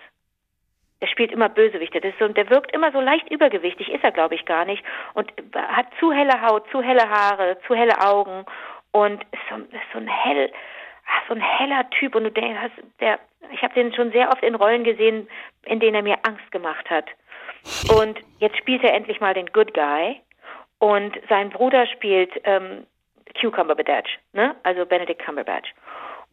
Der 1.02 1.06
spielt 1.06 1.32
immer 1.32 1.48
Bösewichte. 1.48 2.00
Das 2.00 2.12
ist 2.12 2.18
so, 2.18 2.28
der 2.28 2.50
wirkt 2.50 2.72
immer 2.72 2.92
so 2.92 3.00
leicht 3.00 3.30
übergewichtig, 3.30 3.90
ist 3.90 4.04
er, 4.04 4.12
glaube 4.12 4.34
ich, 4.34 4.44
gar 4.44 4.64
nicht. 4.66 4.84
Und 5.14 5.32
hat 5.54 5.86
zu 5.98 6.12
helle 6.12 6.42
Haut, 6.42 6.68
zu 6.70 6.82
helle 6.82 7.08
Haare, 7.08 7.56
zu 7.66 7.74
helle 7.74 7.98
Augen 8.02 8.44
und 8.92 9.22
ist 9.32 9.42
so, 9.48 9.56
ist 9.56 9.92
so 9.92 9.98
ein 9.98 10.08
hell, 10.08 10.52
so 11.28 11.34
ein 11.34 11.40
heller 11.40 11.88
Typ. 11.90 12.14
Und 12.14 12.24
du 12.24 12.30
denkst, 12.30 12.72
der, 13.00 13.18
ich 13.50 13.62
habe 13.62 13.72
den 13.74 13.94
schon 13.94 14.12
sehr 14.12 14.28
oft 14.30 14.42
in 14.42 14.54
Rollen 14.54 14.84
gesehen, 14.84 15.26
in 15.64 15.80
denen 15.80 15.94
er 15.94 16.02
mir 16.02 16.18
Angst 16.26 16.50
gemacht 16.50 16.88
hat. 16.90 17.06
Und 17.96 18.18
jetzt 18.38 18.56
spielt 18.58 18.82
er 18.82 18.94
endlich 18.94 19.20
mal 19.20 19.34
den 19.34 19.46
Good 19.52 19.74
Guy. 19.74 20.20
Und 20.78 21.16
sein 21.28 21.50
Bruder 21.50 21.86
spielt 21.86 22.32
ähm, 22.44 22.86
Cucumber 23.38 23.74
Badge, 23.74 24.10
ne? 24.32 24.56
Also 24.62 24.86
Benedict 24.86 25.22
Cumberbatch. 25.24 25.72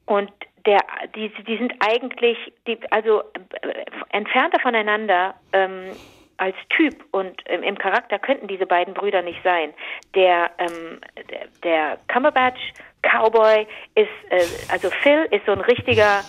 Und 0.05 0.31
der, 0.65 0.79
die, 1.15 1.29
die 1.43 1.57
sind 1.57 1.73
eigentlich, 1.79 2.37
die, 2.65 2.79
also 2.91 3.23
äh, 3.61 3.85
entfernter 4.09 4.59
voneinander 4.59 5.35
ähm, 5.53 5.91
als 6.37 6.55
Typ 6.69 7.03
und 7.11 7.41
ähm, 7.47 7.63
im 7.63 7.77
Charakter 7.77 8.19
könnten 8.19 8.47
diese 8.47 8.65
beiden 8.65 8.93
Brüder 8.93 9.21
nicht 9.21 9.41
sein. 9.43 9.73
Der, 10.15 10.51
ähm, 10.59 11.01
der, 11.29 11.47
der 11.63 11.97
Cumberbatch 12.07 12.59
Cowboy 13.01 13.67
ist, 13.95 14.07
äh, 14.29 14.71
also 14.71 14.89
Phil 15.01 15.27
ist 15.31 15.45
so 15.45 15.51
ein 15.51 15.61
richtiger, 15.61 16.21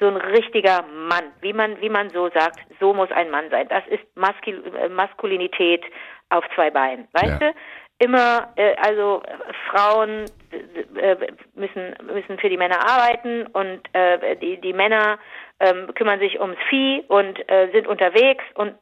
so 0.00 0.06
ein 0.08 0.16
richtiger 0.16 0.82
Mann, 0.82 1.32
wie 1.40 1.52
man, 1.52 1.80
wie 1.80 1.88
man 1.88 2.10
so 2.10 2.28
sagt, 2.30 2.60
so 2.80 2.94
muss 2.94 3.10
ein 3.10 3.30
Mann 3.30 3.50
sein. 3.50 3.68
Das 3.68 3.86
ist 3.88 4.04
Maskul 4.16 4.62
äh, 4.76 4.88
Maskulinität 4.88 5.84
auf 6.30 6.44
zwei 6.54 6.70
Beinen, 6.70 7.08
weißt 7.12 7.40
Ja. 7.40 7.50
du? 7.52 7.54
Immer, 8.00 8.52
äh, 8.54 8.76
also 8.76 9.22
äh, 9.26 9.52
Frauen 9.70 10.26
äh, 10.96 11.16
müssen 11.54 11.96
müssen 12.14 12.38
für 12.38 12.48
die 12.48 12.56
Männer 12.56 12.78
arbeiten 12.80 13.46
und 13.48 13.80
äh, 13.92 14.36
die 14.36 14.60
die 14.60 14.72
Männer 14.72 15.18
ähm, 15.58 15.92
kümmern 15.94 16.20
sich 16.20 16.40
ums 16.40 16.58
Vieh 16.68 17.02
und 17.08 17.36
äh, 17.50 17.68
sind 17.72 17.88
unterwegs 17.88 18.44
und 18.54 18.74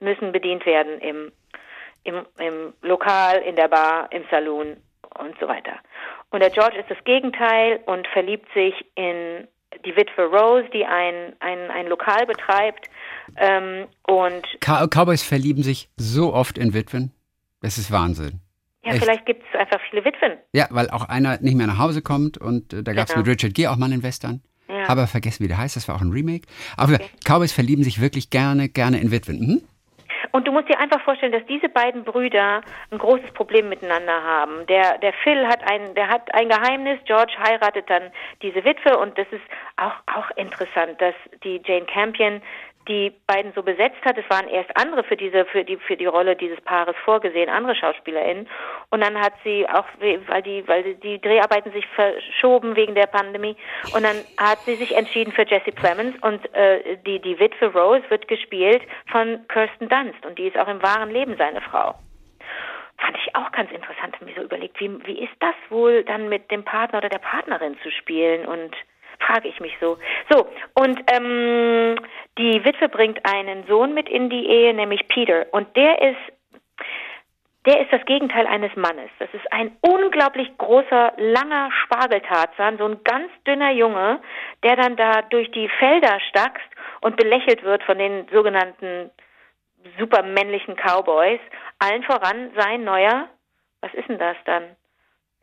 müssen 0.00 0.32
bedient 0.32 0.66
werden 0.66 1.00
im 1.00 1.32
im, 2.04 2.26
im 2.38 2.72
Lokal, 2.82 3.38
in 3.42 3.56
der 3.56 3.68
Bar, 3.68 4.08
im 4.10 4.24
Saloon 4.30 4.76
und 5.18 5.38
so 5.38 5.48
weiter. 5.48 5.78
Und 6.30 6.40
der 6.42 6.50
George 6.50 6.78
ist 6.78 6.90
das 6.90 7.02
Gegenteil 7.04 7.80
und 7.86 8.06
verliebt 8.08 8.50
sich 8.54 8.74
in 8.94 9.48
die 9.84 9.96
Witwe 9.96 10.24
Rose, 10.24 10.68
die 10.72 10.84
ein, 10.84 11.34
ein, 11.40 11.70
ein 11.70 11.86
Lokal 11.86 12.26
betreibt. 12.26 12.88
Ähm, 13.36 13.86
und 14.06 14.42
Cow 14.60 14.88
Cowboys 14.88 15.22
verlieben 15.22 15.62
sich 15.62 15.88
so 15.96 16.34
oft 16.34 16.58
in 16.58 16.74
Witwen. 16.74 17.12
Das 17.62 17.78
ist 17.78 17.90
Wahnsinn. 17.90 18.40
ja, 18.84 18.92
Echt? 18.92 19.02
vielleicht 19.04 19.26
gibt 19.26 19.42
es 19.52 19.58
einfach 19.58 19.80
viele 19.90 20.04
Witwen. 20.04 20.38
Ja, 20.52 20.66
weil 20.70 20.90
auch 20.90 21.04
einer 21.08 21.40
nicht 21.40 21.54
mehr 21.56 21.66
nach 21.66 21.78
Hause 21.78 22.02
kommt 22.02 22.38
und 22.38 22.72
äh, 22.72 22.82
da 22.82 22.92
gab 22.92 23.08
es 23.08 23.14
Genau. 23.14 23.24
mit 23.26 23.34
Richard 23.36 23.54
Gere 23.54 23.70
auch 23.70 23.76
mal 23.76 23.86
einen 23.86 24.02
Western. 24.02 24.42
Ja. 24.68 24.88
aber 24.88 25.08
vergessen, 25.08 25.42
wie 25.42 25.48
der 25.48 25.58
heißt. 25.58 25.74
Das 25.74 25.88
war 25.88 25.96
auch 25.96 26.00
ein 26.00 26.12
Remake. 26.12 26.46
Aber 26.76 26.98
Cowboys 27.24 27.52
verlieben 27.52 27.82
sich 27.82 28.00
wirklich 28.00 28.30
gerne, 28.30 28.68
gerne 28.68 29.00
in 29.00 29.10
Witwen. 29.10 29.40
Mhm. 29.40 29.62
Und 30.32 30.46
du 30.46 30.52
musst 30.52 30.68
dir 30.68 30.78
einfach 30.78 31.00
vorstellen, 31.02 31.32
dass 31.32 31.44
diese 31.46 31.68
beiden 31.68 32.04
Brüder 32.04 32.60
ein 32.90 32.98
großes 32.98 33.32
Problem 33.32 33.68
miteinander 33.68 34.22
haben. 34.22 34.66
Der, 34.66 34.98
der 34.98 35.12
Phil 35.24 35.46
hat 35.46 35.60
ein, 35.68 35.94
der 35.94 36.08
hat 36.08 36.32
ein 36.34 36.48
Geheimnis, 36.48 37.00
George 37.04 37.32
heiratet 37.42 37.88
dann 37.90 38.10
diese 38.42 38.64
Witwe 38.64 38.96
und 38.98 39.18
das 39.18 39.26
ist 39.30 39.42
auch, 39.76 39.94
auch 40.06 40.30
interessant, 40.36 41.00
dass 41.00 41.14
die 41.42 41.60
Jane 41.64 41.86
Campion 41.86 42.42
die 42.90 43.12
beiden 43.26 43.52
so 43.54 43.62
besetzt 43.62 44.04
hat. 44.04 44.18
Es 44.18 44.28
waren 44.28 44.48
erst 44.48 44.70
andere 44.76 45.04
für 45.04 45.16
diese, 45.16 45.44
für 45.46 45.64
die, 45.64 45.76
für 45.76 45.96
die 45.96 46.06
Rolle 46.06 46.34
dieses 46.34 46.60
Paares 46.62 46.96
vorgesehen, 47.04 47.48
andere 47.48 47.76
SchauspielerInnen. 47.76 48.48
Und 48.90 49.00
dann 49.00 49.18
hat 49.18 49.32
sie 49.44 49.66
auch, 49.68 49.86
weil 50.00 50.42
die, 50.42 50.66
weil 50.66 50.94
die 50.96 51.20
Dreharbeiten 51.20 51.72
sich 51.72 51.86
verschoben 51.94 52.74
wegen 52.74 52.96
der 52.96 53.06
Pandemie. 53.06 53.56
Und 53.94 54.02
dann 54.02 54.16
hat 54.38 54.58
sie 54.66 54.74
sich 54.74 54.94
entschieden 54.96 55.32
für 55.32 55.46
Jesse 55.46 55.70
Plemons 55.70 56.16
und 56.22 56.52
äh, 56.54 56.96
die, 57.06 57.20
die 57.20 57.38
Witwe 57.38 57.66
Rose 57.66 58.02
wird 58.10 58.26
gespielt 58.26 58.82
von 59.10 59.46
Kirsten 59.46 59.88
Dunst 59.88 60.26
und 60.26 60.36
die 60.38 60.48
ist 60.48 60.58
auch 60.58 60.68
im 60.68 60.82
wahren 60.82 61.10
Leben 61.10 61.36
seine 61.36 61.60
Frau. 61.60 61.94
Fand 62.98 63.16
ich 63.16 63.34
auch 63.36 63.52
ganz 63.52 63.70
interessant, 63.70 64.14
habe 64.14 64.24
mir 64.24 64.34
so 64.34 64.42
überlegt, 64.42 64.78
wie, 64.80 64.90
wie 65.06 65.22
ist 65.24 65.32
das 65.38 65.54
wohl 65.70 66.02
dann 66.04 66.28
mit 66.28 66.50
dem 66.50 66.64
Partner 66.64 66.98
oder 66.98 67.08
der 67.08 67.18
Partnerin 67.18 67.78
zu 67.82 67.90
spielen 67.90 68.44
und 68.44 68.74
frage 69.20 69.48
ich 69.48 69.60
mich 69.60 69.76
so. 69.80 69.98
So, 70.30 70.46
und 70.74 71.00
ähm, 71.12 71.96
die 72.38 72.64
Witwe 72.64 72.88
bringt 72.88 73.20
einen 73.24 73.66
Sohn 73.66 73.94
mit 73.94 74.08
in 74.08 74.30
die 74.30 74.46
Ehe, 74.46 74.74
nämlich 74.74 75.06
Peter. 75.08 75.46
Und 75.52 75.76
der 75.76 76.00
ist 76.02 76.18
der 77.66 77.82
ist 77.82 77.92
das 77.92 78.04
Gegenteil 78.06 78.46
eines 78.46 78.74
Mannes. 78.74 79.10
Das 79.18 79.28
ist 79.34 79.52
ein 79.52 79.76
unglaublich 79.82 80.56
großer, 80.56 81.12
langer 81.18 81.70
Spargeltarzan, 81.84 82.78
so 82.78 82.86
ein 82.86 83.04
ganz 83.04 83.30
dünner 83.46 83.70
Junge, 83.70 84.20
der 84.62 84.76
dann 84.76 84.96
da 84.96 85.22
durch 85.22 85.50
die 85.50 85.68
Felder 85.68 86.18
stackst 86.30 86.66
und 87.02 87.16
belächelt 87.16 87.62
wird 87.62 87.82
von 87.82 87.98
den 87.98 88.26
sogenannten 88.32 89.10
supermännlichen 89.98 90.76
Cowboys. 90.76 91.40
Allen 91.78 92.02
voran 92.04 92.50
sein 92.56 92.84
neuer, 92.84 93.28
was 93.82 93.92
ist 93.92 94.08
denn 94.08 94.18
das 94.18 94.36
dann? 94.46 94.76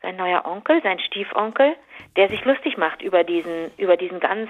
Sein 0.01 0.15
neuer 0.15 0.45
Onkel, 0.45 0.81
sein 0.83 0.99
Stiefonkel, 0.99 1.75
der 2.15 2.29
sich 2.29 2.43
lustig 2.45 2.77
macht 2.77 3.01
über 3.01 3.23
diesen, 3.23 3.71
über 3.77 3.97
diesen 3.97 4.19
ganz 4.19 4.49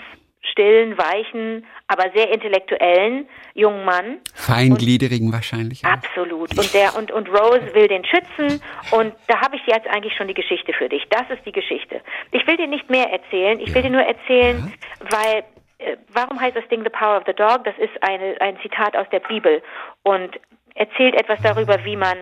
stillen, 0.51 0.97
weichen, 0.97 1.65
aber 1.87 2.09
sehr 2.15 2.31
intellektuellen 2.31 3.27
jungen 3.53 3.85
Mann. 3.85 4.19
Feingliedrigen 4.33 5.27
und, 5.27 5.33
wahrscheinlich. 5.33 5.85
Auch. 5.85 5.91
Absolut. 5.91 6.57
Und 6.57 6.73
der 6.73 6.95
und 6.95 7.11
und 7.11 7.29
Rose 7.29 7.73
will 7.73 7.87
den 7.87 8.03
schützen 8.05 8.61
und 8.91 9.13
da 9.27 9.41
habe 9.41 9.55
ich 9.55 9.61
jetzt 9.67 9.87
eigentlich 9.87 10.15
schon 10.15 10.27
die 10.27 10.33
Geschichte 10.33 10.73
für 10.73 10.89
dich. 10.89 11.03
Das 11.09 11.29
ist 11.29 11.45
die 11.45 11.51
Geschichte. 11.51 12.01
Ich 12.31 12.45
will 12.47 12.57
dir 12.57 12.67
nicht 12.67 12.89
mehr 12.89 13.11
erzählen. 13.11 13.59
Ich 13.59 13.69
ja. 13.69 13.75
will 13.75 13.83
dir 13.83 13.89
nur 13.91 14.01
erzählen, 14.01 14.73
ja. 15.01 15.17
weil 15.17 15.43
äh, 15.79 15.97
warum 16.13 16.39
heißt 16.39 16.55
das 16.55 16.67
Ding 16.69 16.83
The 16.83 16.89
Power 16.89 17.17
of 17.17 17.23
the 17.25 17.33
Dog? 17.33 17.63
Das 17.63 17.77
ist 17.77 18.01
eine, 18.01 18.39
ein 18.41 18.57
Zitat 18.61 18.95
aus 18.95 19.07
der 19.11 19.19
Bibel 19.19 19.61
und 20.03 20.39
erzählt 20.75 21.15
etwas 21.15 21.41
darüber, 21.41 21.83
wie 21.85 21.95
man 21.95 22.17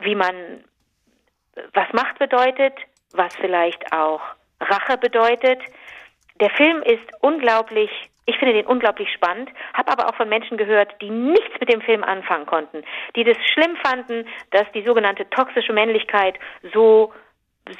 wie 0.00 0.14
man 0.14 0.34
was 1.74 1.92
Macht 1.92 2.18
bedeutet, 2.18 2.74
was 3.12 3.34
vielleicht 3.36 3.92
auch 3.92 4.20
Rache 4.60 4.98
bedeutet. 4.98 5.60
Der 6.40 6.50
Film 6.50 6.82
ist 6.82 7.04
unglaublich, 7.20 7.90
ich 8.26 8.36
finde 8.38 8.54
den 8.54 8.66
unglaublich 8.66 9.12
spannend, 9.12 9.50
habe 9.74 9.92
aber 9.92 10.08
auch 10.08 10.14
von 10.14 10.28
Menschen 10.28 10.56
gehört, 10.56 10.94
die 11.00 11.10
nichts 11.10 11.58
mit 11.60 11.72
dem 11.72 11.82
Film 11.82 12.04
anfangen 12.04 12.46
konnten, 12.46 12.82
die 13.16 13.24
das 13.24 13.36
schlimm 13.52 13.76
fanden, 13.84 14.26
dass 14.50 14.70
die 14.74 14.84
sogenannte 14.84 15.28
toxische 15.30 15.72
Männlichkeit 15.72 16.38
so 16.72 17.12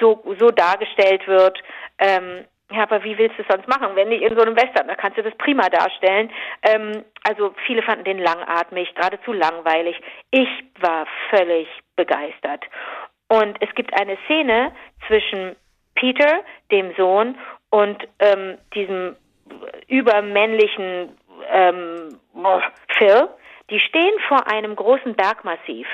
so 0.01 0.23
so 0.39 0.51
dargestellt 0.51 1.27
wird. 1.27 1.59
Ähm, 1.99 2.45
ja, 2.71 2.85
aber 2.85 3.05
wie 3.05 3.19
willst 3.19 3.37
du 3.37 3.43
es 3.43 3.49
sonst 3.49 3.69
machen, 3.69 3.95
wenn 3.97 4.09
nicht 4.09 4.23
in 4.23 4.35
so 4.35 4.43
einem 4.43 4.57
Western? 4.57 4.89
Da 4.89 4.95
kannst 4.95 5.19
du 5.19 5.23
das 5.23 5.37
prima 5.37 5.69
darstellen. 5.69 6.31
Ähm, 6.63 7.05
also 7.23 7.55
viele 7.67 7.83
fanden 7.83 8.05
den 8.05 8.19
langatmig, 8.19 8.95
geradezu 8.95 9.33
langweilig. 9.33 10.01
Ich 10.31 10.49
war 10.81 11.07
völlig 11.31 11.69
begeistert. 11.97 12.65
Und 13.33 13.57
es 13.63 13.75
gibt 13.75 13.99
eine 13.99 14.19
Szene 14.27 14.73
zwischen 15.07 15.57
Peter, 15.95 16.45
dem 16.71 16.93
Sohn, 16.99 17.39
und 17.71 18.07
ähm, 18.19 18.59
diesem 18.75 19.17
übermännlichen 19.89 21.17
ähm, 21.51 22.21
Phil, 22.99 23.29
die 23.71 23.81
stehen 23.81 24.13
vor 24.29 24.47
einem 24.53 24.77
großen 24.77 25.15
Bergmassiv 25.15 25.87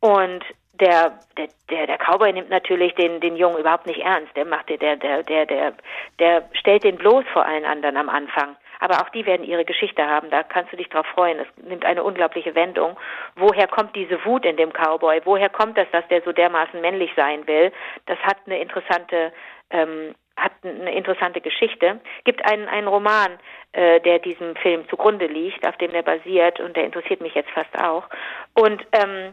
und 0.00 0.42
der, 0.72 1.18
der, 1.36 1.48
der, 1.68 1.86
der 1.88 1.98
Cowboy 1.98 2.32
nimmt 2.32 2.48
natürlich 2.48 2.94
den, 2.94 3.20
den 3.20 3.36
Jungen 3.36 3.58
überhaupt 3.58 3.86
nicht 3.86 4.00
ernst. 4.00 4.34
Der 4.34 4.46
macht, 4.46 4.70
der, 4.70 4.78
der, 4.78 5.22
der, 5.22 5.44
der, 5.44 5.74
der 6.18 6.48
stellt 6.54 6.84
den 6.84 6.96
bloß 6.96 7.26
vor 7.34 7.44
allen 7.44 7.66
anderen 7.66 7.98
am 7.98 8.08
Anfang. 8.08 8.56
Aber 8.82 9.00
auch 9.00 9.10
die 9.10 9.24
werden 9.26 9.46
ihre 9.46 9.64
Geschichte 9.64 10.04
haben. 10.04 10.28
Da 10.30 10.42
kannst 10.42 10.72
du 10.72 10.76
dich 10.76 10.88
drauf 10.88 11.06
freuen. 11.14 11.38
Es 11.38 11.46
nimmt 11.64 11.84
eine 11.84 12.02
unglaubliche 12.02 12.56
Wendung. 12.56 12.98
Woher 13.36 13.68
kommt 13.68 13.94
diese 13.94 14.24
Wut 14.24 14.44
in 14.44 14.56
dem 14.56 14.72
Cowboy? 14.72 15.20
Woher 15.24 15.48
kommt 15.48 15.78
das, 15.78 15.86
dass 15.92 16.06
der 16.08 16.20
so 16.22 16.32
dermaßen 16.32 16.80
männlich 16.80 17.12
sein 17.14 17.46
will? 17.46 17.70
Das 18.06 18.18
hat 18.24 18.38
eine 18.44 18.60
interessante 18.60 19.32
ähm, 19.70 20.16
hat 20.36 20.50
eine 20.64 20.92
interessante 20.92 21.40
Geschichte. 21.40 22.00
Gibt 22.24 22.44
einen, 22.44 22.66
einen 22.66 22.88
Roman, 22.88 23.38
äh, 23.70 24.00
der 24.00 24.18
diesem 24.18 24.56
Film 24.56 24.88
zugrunde 24.88 25.26
liegt, 25.26 25.64
auf 25.64 25.76
dem 25.76 25.92
der 25.92 26.02
basiert 26.02 26.58
und 26.58 26.76
der 26.76 26.84
interessiert 26.84 27.20
mich 27.20 27.34
jetzt 27.34 27.50
fast 27.50 27.78
auch. 27.78 28.08
Und 28.54 28.84
ähm, 28.90 29.32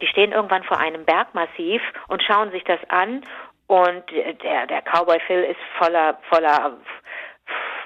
die 0.00 0.08
stehen 0.08 0.32
irgendwann 0.32 0.64
vor 0.64 0.80
einem 0.80 1.04
Bergmassiv 1.04 1.80
und 2.08 2.24
schauen 2.24 2.50
sich 2.50 2.64
das 2.64 2.80
an 2.88 3.22
und 3.68 4.02
der, 4.10 4.66
der 4.66 4.82
Cowboy 4.82 5.20
Phil 5.26 5.44
ist 5.44 5.60
voller, 5.78 6.18
voller 6.28 6.76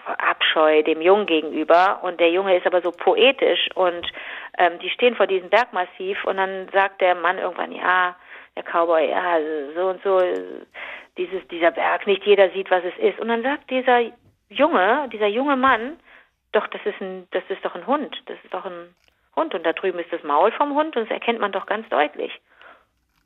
Abscheu 0.08 0.82
dem 0.82 1.00
Jungen 1.00 1.26
gegenüber 1.26 2.00
und 2.02 2.20
der 2.20 2.30
Junge 2.30 2.56
ist 2.56 2.66
aber 2.66 2.80
so 2.80 2.90
poetisch 2.90 3.68
und 3.74 4.06
ähm, 4.58 4.78
die 4.80 4.90
stehen 4.90 5.14
vor 5.14 5.26
diesem 5.26 5.50
Bergmassiv 5.50 6.24
und 6.24 6.36
dann 6.36 6.68
sagt 6.72 7.00
der 7.00 7.14
Mann 7.14 7.38
irgendwann, 7.38 7.72
ja, 7.72 8.16
der 8.56 8.64
Cowboy, 8.64 9.10
ja, 9.10 9.38
so 9.74 9.88
und 9.88 10.02
so, 10.02 10.20
dieses, 11.16 11.46
dieser 11.48 11.70
Berg, 11.70 12.06
nicht 12.06 12.24
jeder 12.24 12.50
sieht, 12.50 12.70
was 12.70 12.82
es 12.84 12.96
ist. 12.98 13.20
Und 13.20 13.28
dann 13.28 13.42
sagt 13.42 13.70
dieser 13.70 14.00
Junge, 14.48 15.08
dieser 15.12 15.26
junge 15.26 15.56
Mann, 15.56 15.98
doch, 16.52 16.66
das 16.68 16.80
ist 16.84 17.00
ein, 17.00 17.28
das 17.30 17.44
ist 17.48 17.64
doch 17.64 17.74
ein 17.74 17.86
Hund, 17.86 18.16
das 18.26 18.36
ist 18.42 18.54
doch 18.54 18.64
ein 18.64 18.94
Hund 19.36 19.54
und 19.54 19.64
da 19.64 19.72
drüben 19.72 19.98
ist 19.98 20.12
das 20.12 20.22
Maul 20.22 20.50
vom 20.52 20.74
Hund 20.74 20.96
und 20.96 21.04
das 21.04 21.10
erkennt 21.10 21.40
man 21.40 21.52
doch 21.52 21.66
ganz 21.66 21.88
deutlich. 21.88 22.32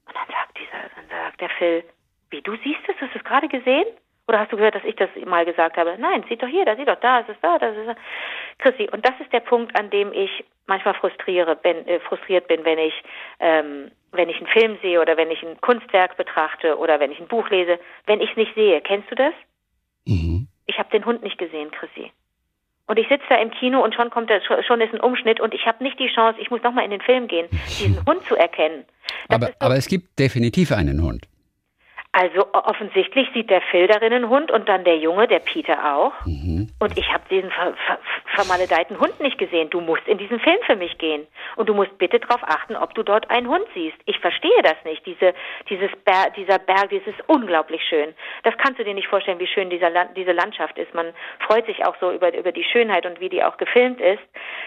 Und 0.06 0.16
dann 0.16 0.26
sagt 0.26 0.58
dieser, 0.58 0.82
dann 0.96 1.08
sagt 1.08 1.40
der 1.40 1.48
Phil, 1.50 1.84
wie, 2.30 2.42
du 2.42 2.56
siehst 2.56 2.80
es, 2.88 3.00
hast 3.00 3.14
du 3.14 3.18
es 3.18 3.24
gerade 3.24 3.48
gesehen? 3.48 3.86
Oder 4.32 4.40
hast 4.40 4.50
du 4.50 4.56
gehört, 4.56 4.74
dass 4.74 4.84
ich 4.84 4.96
das 4.96 5.10
mal 5.26 5.44
gesagt 5.44 5.76
habe? 5.76 5.94
Nein, 5.98 6.24
sieh 6.26 6.36
doch 6.36 6.48
hier, 6.48 6.64
da 6.64 6.74
sieh 6.74 6.86
doch, 6.86 6.98
da 7.00 7.18
ist 7.18 7.28
es 7.28 7.36
da, 7.42 7.58
das 7.58 7.76
ist 7.76 7.86
es. 7.86 7.96
Chrissy, 8.56 8.88
und 8.90 9.04
das 9.04 9.12
ist 9.20 9.30
der 9.30 9.40
Punkt, 9.40 9.78
an 9.78 9.90
dem 9.90 10.10
ich 10.14 10.42
manchmal 10.66 10.94
frustriere, 10.94 11.54
bin, 11.54 11.86
äh, 11.86 12.00
frustriert 12.00 12.48
bin, 12.48 12.64
wenn 12.64 12.78
ich, 12.78 12.94
ähm, 13.40 13.90
wenn 14.10 14.30
ich 14.30 14.38
einen 14.38 14.46
Film 14.46 14.78
sehe 14.80 15.02
oder 15.02 15.18
wenn 15.18 15.30
ich 15.30 15.42
ein 15.42 15.60
Kunstwerk 15.60 16.16
betrachte 16.16 16.78
oder 16.78 16.98
wenn 16.98 17.12
ich 17.12 17.20
ein 17.20 17.28
Buch 17.28 17.50
lese, 17.50 17.78
wenn 18.06 18.22
ich 18.22 18.30
es 18.30 18.36
nicht 18.38 18.54
sehe. 18.54 18.80
Kennst 18.80 19.10
du 19.10 19.16
das? 19.16 19.34
Mhm. 20.06 20.48
Ich 20.64 20.78
habe 20.78 20.88
den 20.88 21.04
Hund 21.04 21.22
nicht 21.22 21.36
gesehen, 21.36 21.70
Chrissy. 21.70 22.10
Und 22.86 22.98
ich 22.98 23.08
sitze 23.08 23.26
da 23.28 23.36
im 23.36 23.50
Kino 23.50 23.84
und 23.84 23.94
schon 23.94 24.08
kommt 24.08 24.30
der, 24.30 24.40
schon 24.40 24.80
ist 24.80 24.94
ein 24.94 25.00
Umschnitt 25.00 25.40
und 25.40 25.52
ich 25.52 25.66
habe 25.66 25.84
nicht 25.84 25.98
die 25.98 26.08
Chance, 26.08 26.40
ich 26.40 26.50
muss 26.50 26.62
nochmal 26.62 26.86
in 26.86 26.90
den 26.90 27.02
Film 27.02 27.28
gehen, 27.28 27.48
diesen 27.78 28.02
Hund 28.06 28.24
zu 28.24 28.34
erkennen. 28.34 28.86
aber, 29.28 29.50
aber 29.58 29.76
es 29.76 29.88
gibt 29.88 30.18
definitiv 30.18 30.72
einen 30.72 31.02
Hund. 31.02 31.26
Also 32.14 32.46
offensichtlich 32.53 33.27
sieht 33.33 33.48
der 33.48 33.62
Phil 33.62 33.87
darin 33.87 34.12
einen 34.12 34.29
Hund 34.29 34.51
und 34.51 34.68
dann 34.68 34.85
der 34.85 34.98
Junge, 34.98 35.27
der 35.29 35.38
Peter 35.38 35.96
auch. 35.96 36.12
Mhm. 36.27 36.68
Und 36.79 36.98
ich 36.98 37.11
habe 37.11 37.25
diesen 37.31 37.51
ver 37.51 37.72
ver 37.87 37.98
vermaledeiten 38.35 38.98
Hund 38.98 39.18
nicht 39.20 39.38
gesehen. 39.38 39.70
Du 39.70 39.81
musst 39.81 40.07
in 40.07 40.18
diesen 40.18 40.40
Film 40.40 40.59
für 40.66 40.77
mich 40.77 40.96
gehen. 40.98 41.27
Und 41.57 41.68
du 41.68 41.75
musst 41.75 41.96
bitte 41.98 42.18
darauf 42.18 42.42
achten, 42.42 42.77
ob 42.77 42.94
du 42.94 43.03
dort 43.03 43.31
einen 43.31 43.48
Hund 43.48 43.64
siehst. 43.75 43.96
Ich 44.07 44.18
verstehe 44.20 44.62
das 44.62 44.77
nicht. 44.85 45.05
Diese, 45.05 45.35
dieses 45.68 45.90
Ber 46.05 46.31
dieser 46.37 46.59
Berg, 46.59 46.90
das 46.90 47.07
ist 47.07 47.29
unglaublich 47.29 47.83
schön. 47.88 48.14
Das 48.42 48.57
kannst 48.59 48.79
du 48.79 48.85
dir 48.85 48.94
nicht 48.94 49.09
vorstellen, 49.09 49.38
wie 49.38 49.46
schön 49.46 49.70
dieser 49.70 49.90
Land 49.90 50.16
diese 50.16 50.33
Landschaft 50.33 50.79
ist. 50.79 50.94
Man 50.94 51.12
freut 51.46 51.66
sich 51.66 51.85
auch 51.85 51.96
so 52.01 52.11
über, 52.11 52.35
über 52.35 52.53
die 52.53 52.64
Schönheit 52.64 53.07
und 53.07 53.20
wie 53.20 53.29
die 53.29 53.42
auch 53.42 53.57
gefilmt 53.57 54.01
ist. 54.01 54.22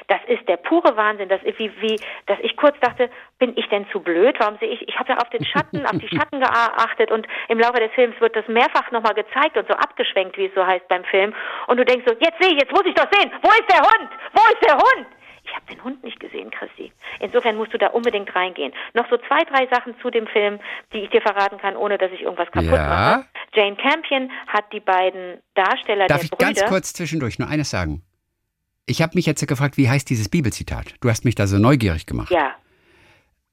Das 0.07 0.19
ist 0.27 0.47
der 0.47 0.57
pure 0.57 0.95
Wahnsinn. 0.95 1.29
Das 1.29 1.41
ist 1.43 1.57
wie, 1.59 1.71
wie, 1.81 1.99
dass 2.27 2.39
ich 2.41 2.55
kurz 2.55 2.79
dachte, 2.81 3.09
bin 3.39 3.57
ich 3.57 3.67
denn 3.69 3.87
zu 3.89 3.99
blöd? 3.99 4.35
Warum 4.39 4.57
sehe 4.59 4.69
ich, 4.69 4.87
ich 4.87 4.97
habe 4.99 5.13
ja 5.13 5.17
auf 5.17 5.29
den 5.29 5.45
Schatten, 5.45 5.85
auf 5.85 5.97
die 5.97 6.07
Schatten 6.15 6.39
geachtet 6.39 7.11
und 7.11 7.27
im 7.49 7.59
Laufe 7.59 7.79
des 7.79 7.91
Films 7.93 8.19
wird 8.19 8.35
das 8.35 8.47
mehrfach 8.47 8.89
nochmal 8.91 9.13
gezeigt 9.13 9.57
und 9.57 9.67
so 9.67 9.73
abgeschwenkt, 9.73 10.37
wie 10.37 10.45
es 10.45 10.53
so 10.55 10.65
heißt 10.65 10.87
beim 10.87 11.03
Film. 11.05 11.33
Und 11.67 11.77
du 11.77 11.85
denkst 11.85 12.05
so, 12.07 12.13
jetzt 12.19 12.41
sehe 12.41 12.53
ich, 12.53 12.59
jetzt 12.61 12.71
muss 12.71 12.85
ich 12.85 12.93
doch 12.93 13.07
sehen. 13.11 13.31
Wo 13.41 13.49
ist 13.49 13.69
der 13.69 13.81
Hund? 13.81 14.09
Wo 14.33 14.41
ist 14.53 14.65
der 14.65 14.75
Hund? 14.75 15.07
Ich 15.47 15.55
habe 15.55 15.65
den 15.69 15.83
Hund 15.83 16.03
nicht 16.03 16.19
gesehen, 16.19 16.49
Christi. 16.49 16.91
Insofern 17.19 17.55
musst 17.55 17.71
du 17.71 17.77
da 17.77 17.87
unbedingt 17.87 18.35
reingehen. 18.35 18.73
Noch 18.93 19.07
so 19.09 19.17
zwei, 19.27 19.43
drei 19.43 19.67
Sachen 19.67 19.95
zu 20.01 20.09
dem 20.09 20.25
Film, 20.27 20.59
die 20.91 20.99
ich 20.99 21.09
dir 21.11 21.21
verraten 21.21 21.59
kann, 21.59 21.75
ohne 21.75 21.97
dass 21.97 22.11
ich 22.11 22.21
irgendwas 22.21 22.51
kaputt 22.51 22.71
ja. 22.71 22.87
mache. 22.87 23.25
Jane 23.53 23.75
Campion 23.75 24.31
hat 24.47 24.65
die 24.73 24.79
beiden 24.79 25.41
Darsteller 25.53 26.07
Darf 26.07 26.19
der 26.19 26.25
ich 26.25 26.31
Brüder... 26.31 26.45
ganz 26.45 26.65
kurz 26.65 26.93
zwischendurch 26.93 27.37
nur 27.37 27.47
eines 27.47 27.69
sagen? 27.69 28.01
Ich 28.87 29.01
habe 29.01 29.11
mich 29.15 29.25
jetzt 29.25 29.45
gefragt, 29.47 29.77
wie 29.77 29.89
heißt 29.89 30.09
dieses 30.09 30.29
Bibelzitat? 30.29 30.95
Du 31.01 31.09
hast 31.09 31.25
mich 31.25 31.35
da 31.35 31.47
so 31.47 31.57
neugierig 31.57 32.05
gemacht. 32.05 32.31
Ja. 32.31 32.55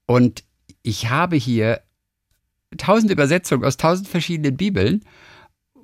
Und 0.07 0.45
ich 0.83 1.11
habe 1.11 1.37
hier 1.37 1.81
tausend 2.79 3.11
Übersetzungen 3.11 3.65
aus 3.65 3.77
tausend 3.77 4.09
verschiedenen 4.09 4.57
Bibeln 4.57 5.03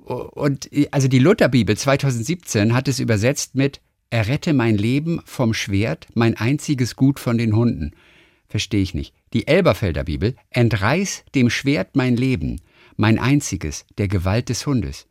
Und 0.05 0.69
also 0.91 1.07
die 1.07 1.19
Lutherbibel 1.19 1.77
2017 1.77 2.73
hat 2.73 2.87
es 2.87 2.99
übersetzt 2.99 3.55
mit 3.55 3.81
Errette 4.09 4.53
mein 4.53 4.75
Leben 4.75 5.21
vom 5.25 5.53
Schwert, 5.53 6.07
mein 6.15 6.35
einziges 6.35 6.95
Gut 6.95 7.19
von 7.19 7.37
den 7.37 7.55
Hunden. 7.55 7.91
Verstehe 8.47 8.81
ich 8.81 8.95
nicht. 8.95 9.13
Die 9.33 9.47
Elberfelder 9.47 10.05
Bibel 10.05 10.35
Entreiß 10.49 11.25
dem 11.35 11.51
Schwert 11.51 11.95
mein 11.95 12.17
Leben, 12.17 12.59
mein 12.97 13.19
einziges, 13.19 13.85
der 13.99 14.07
Gewalt 14.07 14.49
des 14.49 14.65
Hundes. 14.65 15.08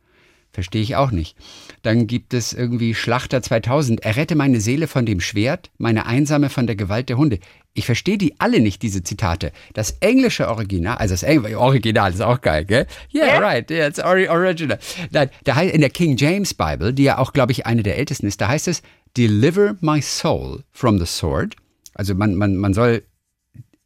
Verstehe 0.51 0.81
ich 0.81 0.95
auch 0.95 1.11
nicht. 1.11 1.37
Dann 1.83 2.07
gibt 2.07 2.33
es 2.33 2.53
irgendwie 2.53 2.95
Schlachter 2.95 3.41
2000. 3.41 4.03
Errette 4.03 4.35
meine 4.35 4.59
Seele 4.61 4.87
von 4.87 5.05
dem 5.05 5.19
Schwert, 5.19 5.69
meine 5.77 6.07
Einsame 6.07 6.49
von 6.49 6.65
der 6.65 6.75
Gewalt 6.75 7.09
der 7.09 7.17
Hunde. 7.17 7.39
Ich 7.75 7.85
verstehe 7.85 8.17
die 8.17 8.39
alle 8.39 8.59
nicht, 8.59 8.81
diese 8.81 9.03
Zitate. 9.03 9.51
Das 9.73 9.97
englische 9.99 10.47
Original, 10.47 10.97
also 10.97 11.13
das 11.13 11.23
Eng 11.23 11.45
Original 11.55 12.11
ist 12.11 12.21
auch 12.21 12.41
geil, 12.41 12.65
gell? 12.65 12.87
Yeah, 13.13 13.25
yeah. 13.25 13.39
right, 13.39 13.71
yeah, 13.71 13.87
it's 13.87 13.99
original. 13.99 14.79
Nein, 15.11 15.29
da 15.43 15.61
in 15.61 15.81
der 15.81 15.91
King 15.91 16.17
James 16.17 16.53
Bible, 16.53 16.93
die 16.93 17.03
ja 17.03 17.19
auch, 17.19 17.31
glaube 17.31 17.51
ich, 17.51 17.67
eine 17.67 17.83
der 17.83 17.97
ältesten 17.97 18.25
ist, 18.25 18.41
da 18.41 18.47
heißt 18.47 18.67
es, 18.67 18.81
Deliver 19.15 19.75
my 19.81 20.01
soul 20.01 20.63
from 20.71 20.99
the 20.99 21.05
sword. 21.05 21.55
Also 21.93 22.15
man, 22.15 22.35
man, 22.35 22.55
man 22.55 22.73
soll 22.73 23.03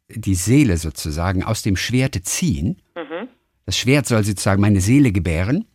die 0.08 0.34
Seele 0.34 0.76
sozusagen 0.76 1.42
aus 1.42 1.62
dem 1.62 1.76
Schwerte 1.76 2.22
ziehen. 2.22 2.82
Mhm. 2.94 3.28
Das 3.66 3.76
Schwert 3.76 4.06
soll 4.06 4.24
sozusagen 4.24 4.60
meine 4.60 4.80
Seele 4.80 5.12
gebären. 5.12 5.66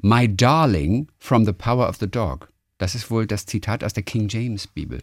My 0.00 0.28
darling 0.28 1.08
from 1.18 1.44
the 1.44 1.52
power 1.52 1.88
of 1.88 1.96
the 1.96 2.10
dog. 2.10 2.48
Das 2.78 2.94
ist 2.94 3.10
wohl 3.10 3.26
das 3.26 3.46
Zitat 3.46 3.82
aus 3.82 3.92
der 3.92 4.02
King 4.02 4.28
James 4.28 4.66
Bibel. 4.66 5.00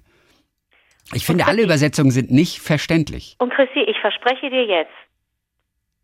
Ich 1.14 1.26
finde, 1.26 1.46
alle 1.46 1.64
Übersetzungen 1.64 2.12
sind 2.12 2.32
nicht 2.32 2.60
verständlich. 2.60 3.36
Und 3.40 3.54
Chrissy, 3.54 3.80
ich 3.80 4.00
verspreche 4.00 4.50
dir 4.50 4.66
jetzt, 4.66 4.94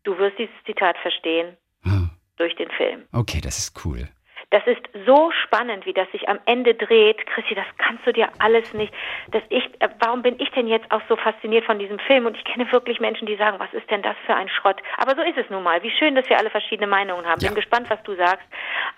du 0.04 0.16
wirst 0.18 0.38
dieses 0.38 0.54
Zitat 0.66 0.96
verstehen 0.98 1.56
ah. 1.84 2.10
durch 2.36 2.54
den 2.56 2.70
Film. 2.70 3.04
Okay, 3.12 3.40
das 3.40 3.58
ist 3.58 3.84
cool. 3.84 4.08
Das 4.50 4.66
ist 4.66 4.82
so 5.06 5.30
spannend, 5.44 5.86
wie 5.86 5.92
das 5.92 6.10
sich 6.10 6.28
am 6.28 6.40
Ende 6.44 6.74
dreht. 6.74 7.24
Chrissy, 7.26 7.54
das 7.54 7.66
kannst 7.78 8.04
du 8.04 8.12
dir 8.12 8.28
alles 8.40 8.74
nicht. 8.74 8.92
Dass 9.30 9.44
ich, 9.48 9.64
äh, 9.78 9.88
warum 10.00 10.22
bin 10.22 10.40
ich 10.40 10.50
denn 10.50 10.66
jetzt 10.66 10.90
auch 10.90 11.02
so 11.08 11.14
fasziniert 11.14 11.64
von 11.64 11.78
diesem 11.78 12.00
Film? 12.00 12.26
Und 12.26 12.36
ich 12.36 12.42
kenne 12.44 12.70
wirklich 12.72 12.98
Menschen, 12.98 13.26
die 13.26 13.36
sagen, 13.36 13.60
was 13.60 13.72
ist 13.72 13.88
denn 13.90 14.02
das 14.02 14.16
für 14.26 14.34
ein 14.34 14.48
Schrott? 14.48 14.82
Aber 14.98 15.14
so 15.14 15.22
ist 15.22 15.38
es 15.38 15.48
nun 15.50 15.62
mal. 15.62 15.80
Wie 15.84 15.92
schön, 15.92 16.16
dass 16.16 16.28
wir 16.28 16.36
alle 16.36 16.50
verschiedene 16.50 16.88
Meinungen 16.88 17.26
haben. 17.26 17.40
Ja. 17.40 17.50
Bin 17.50 17.54
gespannt, 17.54 17.88
was 17.90 18.02
du 18.02 18.16
sagst. 18.16 18.46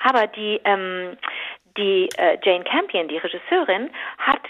Aber 0.01 0.27
die, 0.27 0.61
ähm, 0.65 1.17
die 1.77 2.09
äh, 2.17 2.39
Jane 2.43 2.65
Campion, 2.65 3.09
die 3.09 3.19
Regisseurin, 3.19 3.91
hat 4.19 4.43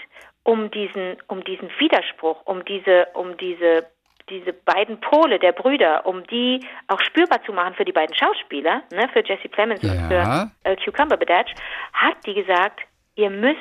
um 0.43 0.69
diesen, 0.71 1.17
um 1.27 1.43
diesen 1.43 1.69
Widerspruch, 1.79 2.41
um 2.45 2.65
diese, 2.65 3.07
um 3.13 3.37
diese 3.37 3.85
diese 4.29 4.53
beiden 4.53 4.99
Pole 4.99 5.39
der 5.39 5.51
Brüder, 5.51 6.05
um 6.05 6.25
die 6.27 6.65
auch 6.87 7.01
spürbar 7.01 7.43
zu 7.43 7.51
machen 7.51 7.73
für 7.75 7.85
die 7.85 7.91
beiden 7.91 8.15
Schauspieler, 8.15 8.83
ne, 8.91 9.09
für 9.11 9.23
Jesse 9.23 9.49
Plemons 9.49 9.81
ja. 9.81 9.91
und 9.91 10.07
für 10.07 10.51
äh, 10.63 10.75
Cucumber 10.77 11.17
Badge, 11.17 11.53
hat 11.91 12.15
die 12.25 12.33
gesagt, 12.33 12.81
ihr 13.15 13.29
müsst 13.29 13.57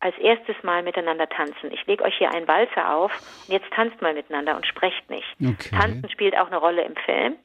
als 0.00 0.16
erstes 0.18 0.56
Mal 0.62 0.82
miteinander 0.82 1.28
tanzen. 1.28 1.72
Ich 1.72 1.86
lege 1.86 2.04
euch 2.04 2.14
hier 2.18 2.30
einen 2.30 2.46
Walzer 2.46 2.94
auf 2.94 3.10
und 3.46 3.54
jetzt 3.54 3.70
tanzt 3.72 4.02
mal 4.02 4.12
miteinander 4.12 4.54
und 4.54 4.66
sprecht 4.66 5.08
nicht. 5.08 5.34
Okay. 5.42 5.70
Tanzen 5.70 6.10
spielt 6.10 6.36
auch 6.36 6.48
eine 6.48 6.58
Rolle 6.58 6.82
im 6.82 6.94
Film 6.96 7.36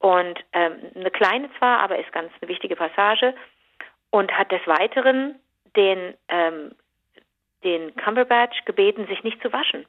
und 0.00 0.40
ähm, 0.52 0.78
eine 0.94 1.10
kleine 1.10 1.50
zwar, 1.58 1.80
aber 1.80 1.98
ist 1.98 2.12
ganz 2.12 2.32
eine 2.40 2.48
wichtige 2.48 2.74
Passage. 2.74 3.34
Und 4.10 4.32
hat 4.32 4.50
des 4.50 4.66
Weiteren 4.66 5.36
den 5.76 6.14
ähm, 6.28 6.72
den 7.62 7.94
Cumberbatch 7.96 8.64
gebeten, 8.64 9.06
sich 9.06 9.22
nicht 9.22 9.40
zu 9.42 9.52
waschen, 9.52 9.84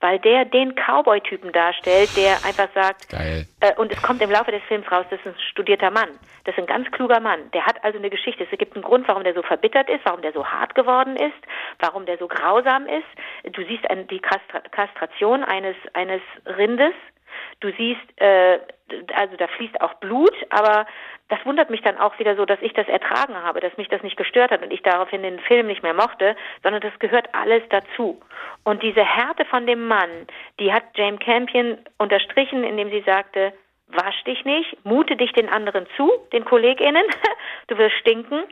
weil 0.00 0.18
der 0.20 0.44
den 0.44 0.74
Cowboy-Typen 0.76 1.52
darstellt, 1.52 2.16
der 2.16 2.36
einfach 2.44 2.68
sagt, 2.72 3.08
Geil. 3.08 3.46
Äh, 3.60 3.74
und 3.74 3.92
es 3.92 4.00
kommt 4.00 4.22
im 4.22 4.30
Laufe 4.30 4.52
des 4.52 4.62
Films 4.68 4.90
raus, 4.90 5.06
das 5.10 5.18
ist 5.20 5.26
ein 5.26 5.34
studierter 5.50 5.90
Mann, 5.90 6.08
das 6.44 6.54
ist 6.54 6.60
ein 6.60 6.66
ganz 6.66 6.88
kluger 6.92 7.18
Mann, 7.18 7.50
der 7.52 7.66
hat 7.66 7.82
also 7.82 7.98
eine 7.98 8.10
Geschichte, 8.10 8.46
es 8.50 8.58
gibt 8.58 8.74
einen 8.74 8.84
Grund, 8.84 9.08
warum 9.08 9.24
der 9.24 9.34
so 9.34 9.42
verbittert 9.42 9.90
ist, 9.90 10.04
warum 10.04 10.22
der 10.22 10.32
so 10.32 10.46
hart 10.46 10.74
geworden 10.76 11.16
ist, 11.16 11.34
warum 11.80 12.06
der 12.06 12.18
so 12.18 12.28
grausam 12.28 12.86
ist. 12.86 13.54
Du 13.54 13.64
siehst 13.64 13.84
die 14.10 14.20
Kastration 14.20 15.42
eines, 15.42 15.76
eines 15.94 16.22
Rindes, 16.46 16.94
du 17.60 17.72
siehst, 17.76 18.20
äh, 18.20 18.60
also 19.14 19.36
da 19.36 19.46
fließt 19.48 19.80
auch 19.80 19.94
Blut, 19.94 20.34
aber 20.50 20.86
das 21.28 21.44
wundert 21.44 21.70
mich 21.70 21.82
dann 21.82 21.98
auch 21.98 22.18
wieder 22.18 22.36
so, 22.36 22.44
dass 22.44 22.60
ich 22.62 22.72
das 22.72 22.86
ertragen 22.86 23.34
habe, 23.34 23.60
dass 23.60 23.76
mich 23.76 23.88
das 23.88 24.02
nicht 24.02 24.16
gestört 24.16 24.50
hat 24.50 24.62
und 24.62 24.72
ich 24.72 24.82
daraufhin 24.82 25.22
den 25.22 25.40
Film 25.40 25.66
nicht 25.66 25.82
mehr 25.82 25.94
mochte, 25.94 26.36
sondern 26.62 26.80
das 26.80 26.96
gehört 27.00 27.34
alles 27.34 27.62
dazu. 27.70 28.20
Und 28.64 28.82
diese 28.82 29.04
Härte 29.04 29.44
von 29.44 29.66
dem 29.66 29.88
Mann, 29.88 30.26
die 30.60 30.72
hat 30.72 30.84
James 30.94 31.20
Campion 31.20 31.78
unterstrichen, 31.98 32.62
indem 32.62 32.90
sie 32.90 33.02
sagte, 33.02 33.52
wasch 33.88 34.22
dich 34.24 34.44
nicht, 34.44 34.84
mute 34.84 35.16
dich 35.16 35.32
den 35.32 35.48
anderen 35.48 35.86
zu, 35.96 36.10
den 36.32 36.44
KollegInnen, 36.44 37.04
du 37.68 37.78
wirst 37.78 37.96
stinken 37.96 38.44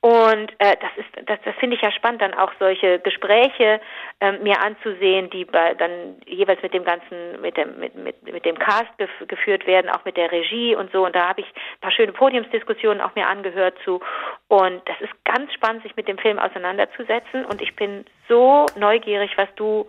und 0.00 0.52
äh, 0.58 0.76
das 0.80 0.90
ist, 0.96 1.28
das, 1.28 1.38
das 1.44 1.54
finde 1.56 1.76
ich 1.76 1.82
ja 1.82 1.90
spannend, 1.90 2.22
dann 2.22 2.34
auch 2.34 2.52
solche 2.58 3.00
Gespräche 3.00 3.80
äh, 4.20 4.32
mir 4.32 4.62
anzusehen, 4.62 5.30
die 5.30 5.44
bei, 5.44 5.74
dann 5.74 6.16
jeweils 6.26 6.62
mit 6.62 6.74
dem 6.74 6.84
ganzen, 6.84 7.40
mit 7.40 7.56
dem, 7.56 7.78
mit, 7.78 7.94
mit, 7.96 8.22
mit 8.22 8.44
dem 8.44 8.58
Cast 8.58 8.96
gef 8.98 9.10
geführt 9.26 9.66
werden, 9.66 9.90
auch 9.90 10.04
mit 10.04 10.16
der 10.16 10.30
Regie 10.30 10.76
und 10.76 10.92
so. 10.92 11.04
Und 11.04 11.16
da 11.16 11.28
habe 11.28 11.40
ich 11.40 11.46
ein 11.46 11.80
paar 11.80 11.90
schöne 11.90 12.12
Podiumsdiskussionen 12.12 13.00
auch 13.00 13.14
mir 13.14 13.26
angehört 13.26 13.76
zu. 13.84 14.00
Und 14.48 14.82
das 14.86 15.00
ist 15.00 15.12
ganz 15.24 15.52
spannend, 15.54 15.82
sich 15.82 15.96
mit 15.96 16.08
dem 16.08 16.18
Film 16.18 16.38
auseinanderzusetzen. 16.38 17.44
Und 17.44 17.60
ich 17.60 17.74
bin 17.74 18.04
so 18.28 18.66
neugierig, 18.76 19.32
was 19.36 19.48
du 19.56 19.86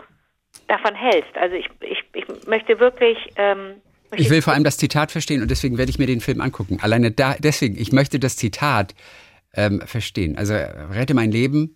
davon 0.68 0.96
hältst. 0.96 1.38
Also 1.38 1.56
ich, 1.56 1.70
ich, 1.82 2.04
ich 2.14 2.26
möchte 2.48 2.80
wirklich 2.80 3.18
ähm, 3.36 3.82
ich 4.16 4.30
will 4.30 4.42
vor 4.42 4.54
allem 4.54 4.64
das 4.64 4.78
Zitat 4.78 5.12
verstehen 5.12 5.42
und 5.42 5.52
deswegen 5.52 5.78
werde 5.78 5.90
ich 5.90 6.00
mir 6.00 6.08
den 6.08 6.22
Film 6.22 6.42
angucken. 6.42 6.80
Alleine 6.82 7.12
da, 7.12 7.36
deswegen, 7.40 7.78
ich 7.78 7.92
möchte 7.92 8.20
das 8.20 8.38
Zitat 8.38 8.96
ähm, 9.54 9.82
verstehen. 9.86 10.38
Also 10.38 10.54
rette 10.54 11.14
mein 11.14 11.32
Leben 11.32 11.76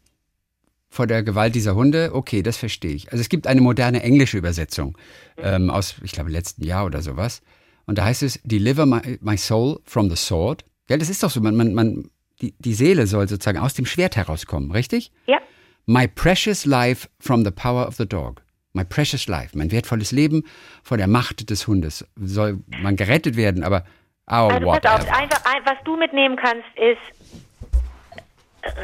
vor 0.89 1.07
der 1.07 1.23
Gewalt 1.23 1.55
dieser 1.55 1.75
Hunde, 1.75 2.11
okay, 2.13 2.43
das 2.43 2.57
verstehe 2.57 2.91
ich. 2.91 3.11
Also 3.11 3.21
es 3.21 3.29
gibt 3.29 3.47
eine 3.47 3.61
moderne 3.61 4.03
englische 4.03 4.37
Übersetzung 4.37 4.97
ähm, 5.37 5.69
aus, 5.69 5.95
ich 6.03 6.11
glaube, 6.11 6.29
letzten 6.29 6.63
Jahr 6.65 6.85
oder 6.85 7.01
sowas. 7.01 7.41
Und 7.85 7.97
da 7.97 8.05
heißt 8.05 8.23
es, 8.23 8.39
deliver 8.43 8.85
my, 8.85 9.17
my 9.21 9.37
soul 9.37 9.79
from 9.85 10.09
the 10.09 10.15
sword. 10.15 10.65
Gell, 10.87 10.99
das 10.99 11.09
ist 11.09 11.23
doch 11.23 11.31
so, 11.31 11.41
man, 11.41 11.55
man, 11.55 11.73
man, 11.73 12.09
die, 12.41 12.53
die 12.59 12.73
Seele 12.73 13.07
soll 13.07 13.27
sozusagen 13.27 13.57
aus 13.57 13.73
dem 13.73 13.85
Schwert 13.85 14.15
herauskommen, 14.15 14.71
richtig? 14.71 15.11
Ja. 15.27 15.39
My 15.85 16.07
precious 16.07 16.65
life 16.65 17.07
from 17.19 17.43
the 17.43 17.51
power 17.51 17.87
of 17.87 17.95
the 17.95 18.05
dog. 18.05 18.41
My 18.73 18.83
precious 18.83 19.27
life, 19.27 19.57
mein 19.57 19.71
wertvolles 19.71 20.11
Leben 20.11 20.43
vor 20.83 20.97
der 20.97 21.07
Macht 21.07 21.49
des 21.49 21.67
Hundes. 21.67 22.07
Soll 22.15 22.59
man 22.81 22.95
gerettet 22.95 23.35
werden, 23.35 23.63
aber 23.63 23.83
oh, 24.27 24.49
also, 24.49 24.65
pass 24.67 25.01
auf, 25.01 25.13
einfach, 25.13 25.41
was 25.65 25.83
du 25.83 25.97
mitnehmen 25.97 26.37
kannst, 26.37 26.67
ist, 26.77 27.01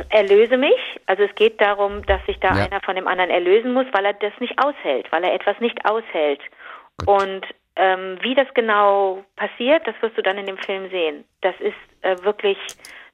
erlöse 0.09 0.57
mich. 0.57 0.79
Also 1.05 1.23
es 1.23 1.33
geht 1.35 1.61
darum, 1.61 2.05
dass 2.05 2.25
sich 2.25 2.37
da 2.39 2.55
ja. 2.55 2.65
einer 2.65 2.81
von 2.81 2.95
dem 2.95 3.07
anderen 3.07 3.29
erlösen 3.29 3.73
muss, 3.73 3.85
weil 3.91 4.05
er 4.05 4.13
das 4.13 4.33
nicht 4.39 4.57
aushält, 4.61 5.11
weil 5.11 5.23
er 5.23 5.33
etwas 5.33 5.59
nicht 5.59 5.85
aushält. 5.85 6.41
Gut. 6.97 7.07
Und 7.07 7.45
ähm, 7.75 8.17
wie 8.21 8.33
das 8.33 8.47
genau 8.55 9.23
passiert, 9.35 9.85
das 9.87 9.95
wirst 10.01 10.17
du 10.17 10.23
dann 10.23 10.37
in 10.37 10.47
dem 10.47 10.57
Film 10.57 10.89
sehen. 10.89 11.23
Das 11.41 11.55
ist 11.59 11.75
äh, 12.01 12.15
wirklich, 12.23 12.57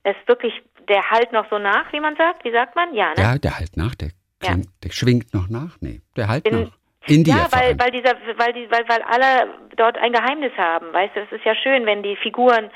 das 0.04 0.16
ist 0.16 0.28
wirklich, 0.28 0.54
der 0.88 1.10
halt 1.10 1.32
noch 1.34 1.50
so 1.50 1.60
nach, 1.60 1.92
wie 1.92 2.00
man 2.00 2.16
sagt. 2.16 2.46
Wie 2.46 2.52
sagt 2.52 2.76
man? 2.76 2.94
Ja, 2.94 3.10
ne? 3.10 3.22
Ja, 3.22 3.38
der 3.38 3.60
halt 3.60 3.76
nach, 3.76 3.96
der, 3.96 4.10
klingt, 4.44 4.66
ja. 4.66 4.72
der 4.84 4.92
schwingt 4.92 5.34
noch 5.34 5.50
nach. 5.50 5.78
Nee, 5.82 6.02
der 6.16 6.28
halt 6.28 6.48
in, 6.48 6.64
noch. 6.64 6.72
In 7.08 7.24
ja, 7.26 7.48
weil, 7.52 7.78
weil 7.80 7.92
dieser, 7.92 8.14
weil 8.38 8.54
die, 8.54 8.70
weil, 8.72 8.88
weil 8.88 9.02
alle 9.02 9.54
dort 9.76 9.98
ein 9.98 10.14
Geheimnis 10.14 10.54
haben, 10.58 10.94
weißt 10.94 11.16
du, 11.16 11.20
es 11.22 11.32
ist 11.34 11.44
ja 11.44 11.54
schön, 11.56 11.86
wenn 11.86 12.02
die 12.02 12.16
Figuren, 12.16 12.70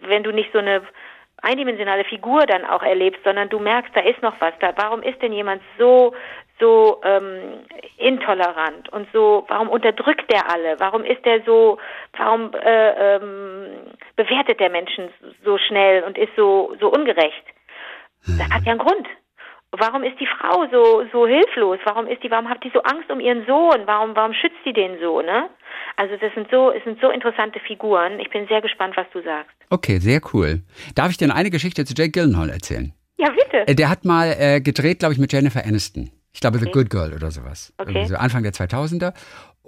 wenn 0.00 0.24
du 0.24 0.32
nicht 0.32 0.50
so 0.52 0.58
eine 0.58 0.82
eindimensionale 1.42 2.04
Figur 2.04 2.46
dann 2.46 2.64
auch 2.64 2.82
erlebst, 2.82 3.22
sondern 3.24 3.48
du 3.48 3.58
merkst, 3.58 3.94
da 3.94 4.00
ist 4.00 4.20
noch 4.22 4.40
was 4.40 4.54
da. 4.60 4.72
Warum 4.76 5.02
ist 5.02 5.22
denn 5.22 5.32
jemand 5.32 5.62
so 5.78 6.12
so 6.58 7.00
ähm, 7.04 7.64
intolerant 7.96 8.90
und 8.90 9.08
so, 9.14 9.44
warum 9.48 9.70
unterdrückt 9.70 10.30
der 10.30 10.50
alle? 10.50 10.78
Warum 10.78 11.04
ist 11.04 11.24
der 11.24 11.42
so, 11.44 11.78
warum 12.18 12.52
äh, 12.52 13.16
ähm, 13.16 13.66
bewertet 14.14 14.60
der 14.60 14.68
Menschen 14.68 15.08
so 15.42 15.56
schnell 15.56 16.02
und 16.04 16.18
ist 16.18 16.36
so 16.36 16.76
so 16.78 16.92
ungerecht? 16.92 17.44
Das 18.26 18.50
hat 18.50 18.64
ja 18.66 18.72
einen 18.72 18.80
Grund. 18.80 19.08
Warum 19.72 20.02
ist 20.02 20.18
die 20.18 20.26
Frau 20.26 20.66
so 20.72 21.04
so 21.12 21.26
hilflos? 21.26 21.78
Warum 21.84 22.06
ist 22.08 22.22
die, 22.22 22.30
warum 22.30 22.48
hat 22.48 22.62
die 22.64 22.70
so 22.74 22.82
Angst 22.82 23.10
um 23.10 23.20
ihren 23.20 23.46
Sohn? 23.46 23.82
Warum 23.86 24.16
warum 24.16 24.32
schützt 24.32 24.58
sie 24.64 24.72
den 24.72 24.98
so, 25.00 25.20
ne? 25.22 25.48
Also 25.96 26.16
das 26.16 26.32
sind 26.34 26.48
so, 26.50 26.70
es 26.70 26.82
sind 26.84 27.00
so 27.00 27.10
interessante 27.10 27.60
Figuren. 27.60 28.18
Ich 28.20 28.30
bin 28.30 28.46
sehr 28.48 28.60
gespannt, 28.60 28.96
was 28.96 29.06
du 29.12 29.22
sagst. 29.22 29.54
Okay, 29.70 29.98
sehr 29.98 30.20
cool. 30.32 30.62
Darf 30.94 31.10
ich 31.10 31.18
dir 31.18 31.32
eine 31.34 31.50
Geschichte 31.50 31.84
zu 31.84 31.94
Jake 31.94 32.10
Gyllenhaal 32.10 32.50
erzählen? 32.50 32.92
Ja, 33.16 33.28
bitte. 33.30 33.68
Äh, 33.68 33.74
der 33.74 33.90
hat 33.90 34.04
mal 34.04 34.34
äh, 34.38 34.60
gedreht, 34.60 35.00
glaube 35.00 35.12
ich, 35.12 35.20
mit 35.20 35.32
Jennifer 35.32 35.64
Aniston. 35.64 36.10
Ich 36.32 36.40
glaube, 36.40 36.56
okay. 36.56 36.66
The 36.66 36.70
Good 36.72 36.90
Girl 36.90 37.12
oder 37.12 37.30
sowas. 37.30 37.72
Okay. 37.78 38.04
So 38.06 38.16
Anfang 38.16 38.42
der 38.42 38.52
2000er. 38.52 39.12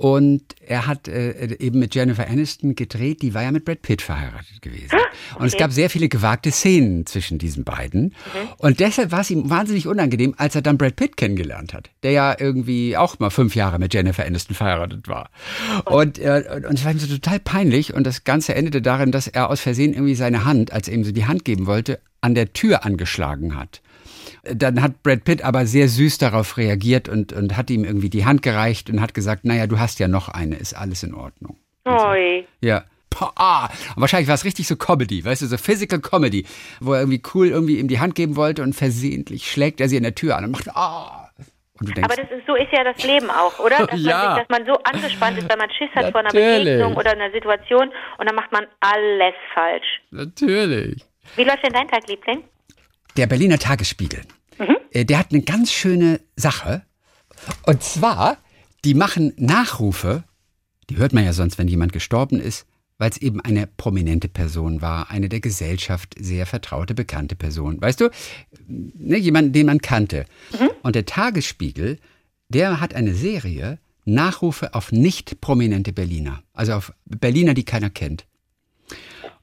Und 0.02 0.56
er 0.66 0.88
hat 0.88 1.06
äh, 1.06 1.54
eben 1.60 1.78
mit 1.78 1.94
Jennifer 1.94 2.28
Aniston 2.28 2.74
gedreht, 2.74 3.22
die 3.22 3.34
war 3.34 3.44
ja 3.44 3.52
mit 3.52 3.64
Brad 3.64 3.82
Pitt 3.82 4.02
verheiratet 4.02 4.60
gewesen. 4.60 4.90
Ah, 4.90 5.36
Und 5.36 5.46
es 5.46 5.56
gab 5.56 5.70
sehr 5.70 5.88
viele 5.90 6.08
gewagte 6.08 6.50
Szenen 6.50 7.06
zwischen 7.06 7.38
diesen 7.38 7.62
beiden. 7.62 8.06
Mhm. 8.06 8.48
Und 8.58 8.80
deshalb 8.80 9.12
war 9.12 9.20
es 9.20 9.30
ihm 9.30 9.48
wahnsinnig 9.48 9.86
unangenehm, 9.86 10.34
als 10.38 10.56
er 10.56 10.62
dann 10.62 10.76
Brad 10.76 10.96
Pitt 10.96 11.16
kennengelernt 11.16 11.72
hat, 11.72 11.90
der 12.02 12.10
ja 12.10 12.34
irgendwie 12.36 12.96
auch 12.96 13.20
mal 13.20 13.30
fünf 13.30 13.54
Jahre 13.54 13.78
mit 13.78 13.94
Jennifer 13.94 14.26
Aniston 14.26 14.56
verheiratet 14.56 15.06
war. 15.06 15.30
Und, 15.84 16.18
äh, 16.18 16.62
und 16.68 16.74
es 16.74 16.84
war 16.84 16.90
ihm 16.90 16.98
so 16.98 17.06
total 17.06 17.38
peinlich. 17.38 17.94
Und 17.94 18.04
das 18.04 18.24
Ganze 18.24 18.56
endete 18.56 18.82
darin, 18.82 19.12
dass 19.12 19.28
er 19.28 19.50
aus 19.50 19.60
Versehen 19.60 19.92
irgendwie 19.92 20.16
seine 20.16 20.44
Hand, 20.44 20.72
als 20.72 20.88
er 20.88 20.94
ihm 20.94 21.04
so 21.04 21.12
die 21.12 21.26
Hand 21.26 21.44
geben 21.44 21.66
wollte, 21.66 22.00
an 22.20 22.34
der 22.34 22.52
Tür 22.52 22.84
angeschlagen 22.84 23.56
hat. 23.56 23.81
Dann 24.44 24.82
hat 24.82 25.02
Brad 25.02 25.24
Pitt 25.24 25.42
aber 25.42 25.66
sehr 25.66 25.88
süß 25.88 26.18
darauf 26.18 26.56
reagiert 26.56 27.08
und, 27.08 27.32
und 27.32 27.56
hat 27.56 27.70
ihm 27.70 27.84
irgendwie 27.84 28.10
die 28.10 28.24
Hand 28.24 28.42
gereicht 28.42 28.90
und 28.90 29.00
hat 29.00 29.14
gesagt, 29.14 29.44
naja, 29.44 29.66
du 29.66 29.78
hast 29.78 29.98
ja 29.98 30.08
noch 30.08 30.28
eine, 30.28 30.56
ist 30.56 30.74
alles 30.74 31.02
in 31.02 31.14
Ordnung. 31.14 31.56
Oi. 31.84 32.44
Ja. 32.60 32.84
Ah, 33.36 33.66
und 33.94 34.00
wahrscheinlich 34.00 34.28
war 34.28 34.34
es 34.36 34.44
richtig 34.44 34.66
so 34.66 34.74
Comedy, 34.76 35.22
weißt 35.24 35.42
du, 35.42 35.46
so 35.46 35.58
Physical 35.58 36.00
Comedy, 36.00 36.46
wo 36.80 36.94
er 36.94 37.00
irgendwie 37.00 37.22
cool 37.34 37.48
irgendwie 37.48 37.78
ihm 37.78 37.86
die 37.86 38.00
Hand 38.00 38.14
geben 38.14 38.36
wollte 38.36 38.62
und 38.62 38.72
versehentlich 38.74 39.50
schlägt 39.50 39.80
er 39.80 39.88
sie 39.88 39.96
in 39.96 40.02
der 40.02 40.14
Tür 40.14 40.36
an 40.36 40.44
und 40.44 40.50
macht 40.52 40.68
ah. 40.74 41.18
Denkst, 41.80 42.00
Aber 42.04 42.14
das 42.14 42.30
ist, 42.30 42.46
so 42.46 42.54
ist 42.54 42.70
ja 42.72 42.84
das 42.84 43.02
Leben 43.04 43.28
auch, 43.28 43.58
oder? 43.58 43.86
Dass, 43.86 44.00
Ja. 44.00 44.16
man, 44.24 44.36
sich, 44.36 44.46
dass 44.46 44.58
man 44.58 44.66
so 44.66 44.80
angespannt 44.84 45.38
ist, 45.38 45.50
weil 45.50 45.56
man 45.58 45.70
Schiss 45.72 45.88
hat 45.94 46.10
vor 46.12 46.20
einer 46.20 46.32
Natürlich. 46.32 46.64
Begegnung 46.64 46.94
oder 46.96 47.10
einer 47.12 47.30
Situation 47.32 47.90
und 48.18 48.26
dann 48.26 48.34
macht 48.36 48.52
man 48.52 48.66
alles 48.80 49.34
falsch. 49.52 50.00
natürlich. 50.10 51.04
Wie 51.36 51.44
läuft 51.44 51.64
denn 51.64 51.72
dein 51.72 51.88
Tag, 51.88 52.06
Liebling? 52.08 52.44
Der 53.16 53.26
Berliner 53.26 53.58
Tagesspiegel, 53.58 54.22
äh, 54.90 55.04
der 55.04 55.18
hat 55.18 55.32
eine 55.32 55.42
ganz 55.42 55.72
schöne 55.72 56.20
Sache. 56.36 56.82
Und 57.66 57.82
zwar, 57.82 58.38
die 58.84 58.94
machen 58.94 59.32
Nachrufe, 59.36 60.24
die 60.88 60.96
hört 60.96 61.12
man 61.12 61.24
ja 61.24 61.32
sonst, 61.32 61.58
wenn 61.58 61.68
jemand 61.68 61.92
gestorben 61.92 62.40
ist, 62.40 62.66
weil 62.98 63.10
es 63.10 63.18
eben 63.18 63.40
eine 63.40 63.66
prominente 63.66 64.28
Person 64.28 64.80
war, 64.80 65.10
eine 65.10 65.28
der 65.28 65.40
Gesellschaft 65.40 66.14
sehr 66.18 66.46
vertraute, 66.46 66.94
bekannte 66.94 67.34
Person. 67.34 67.80
Weißt 67.80 68.00
du, 68.00 68.10
ne, 68.68 69.18
jemanden, 69.18 69.52
den 69.52 69.66
man 69.66 69.80
kannte. 69.80 70.24
Und 70.82 70.94
der 70.94 71.04
Tagesspiegel, 71.04 71.98
der 72.48 72.80
hat 72.80 72.94
eine 72.94 73.14
Serie 73.14 73.78
Nachrufe 74.04 74.74
auf 74.74 74.92
nicht 74.92 75.40
prominente 75.40 75.92
Berliner, 75.92 76.42
also 76.52 76.74
auf 76.74 76.92
Berliner, 77.04 77.54
die 77.54 77.64
keiner 77.64 77.90
kennt. 77.90 78.26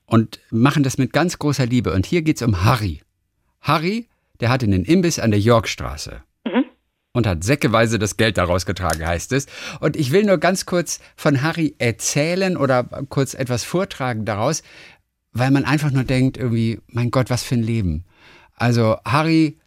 Und 0.05 0.39
machen 0.49 0.83
das 0.83 0.97
mit 0.97 1.13
ganz 1.13 1.37
großer 1.37 1.65
Liebe. 1.65 1.93
Und 1.93 2.05
hier 2.05 2.21
geht's 2.23 2.41
um 2.41 2.63
Harry. 2.63 3.01
Harry, 3.61 4.07
der 4.39 4.49
hatte 4.49 4.65
einen 4.65 4.85
Imbiss 4.85 5.19
an 5.19 5.31
der 5.31 5.39
Yorkstraße. 5.39 6.21
Und 7.13 7.25
hat 7.25 7.43
säckeweise 7.43 7.99
das 7.99 8.17
Geld 8.17 8.37
daraus 8.37 8.65
getragen, 8.65 9.05
heißt 9.05 9.33
es. 9.33 9.47
Und 9.79 9.95
ich 9.95 10.11
will 10.11 10.23
nur 10.23 10.37
ganz 10.37 10.65
kurz 10.65 10.99
von 11.15 11.41
Harry 11.41 11.75
erzählen 11.79 12.55
oder 12.55 12.83
kurz 13.09 13.33
etwas 13.33 13.63
vortragen 13.63 14.25
daraus, 14.25 14.63
weil 15.31 15.51
man 15.51 15.65
einfach 15.65 15.91
nur 15.91 16.03
denkt, 16.03 16.37
irgendwie, 16.37 16.79
mein 16.87 17.11
Gott, 17.11 17.29
was 17.29 17.43
für 17.43 17.55
ein 17.55 17.63
Leben. 17.63 18.05
Also 18.55 18.97
Harry 19.05 19.57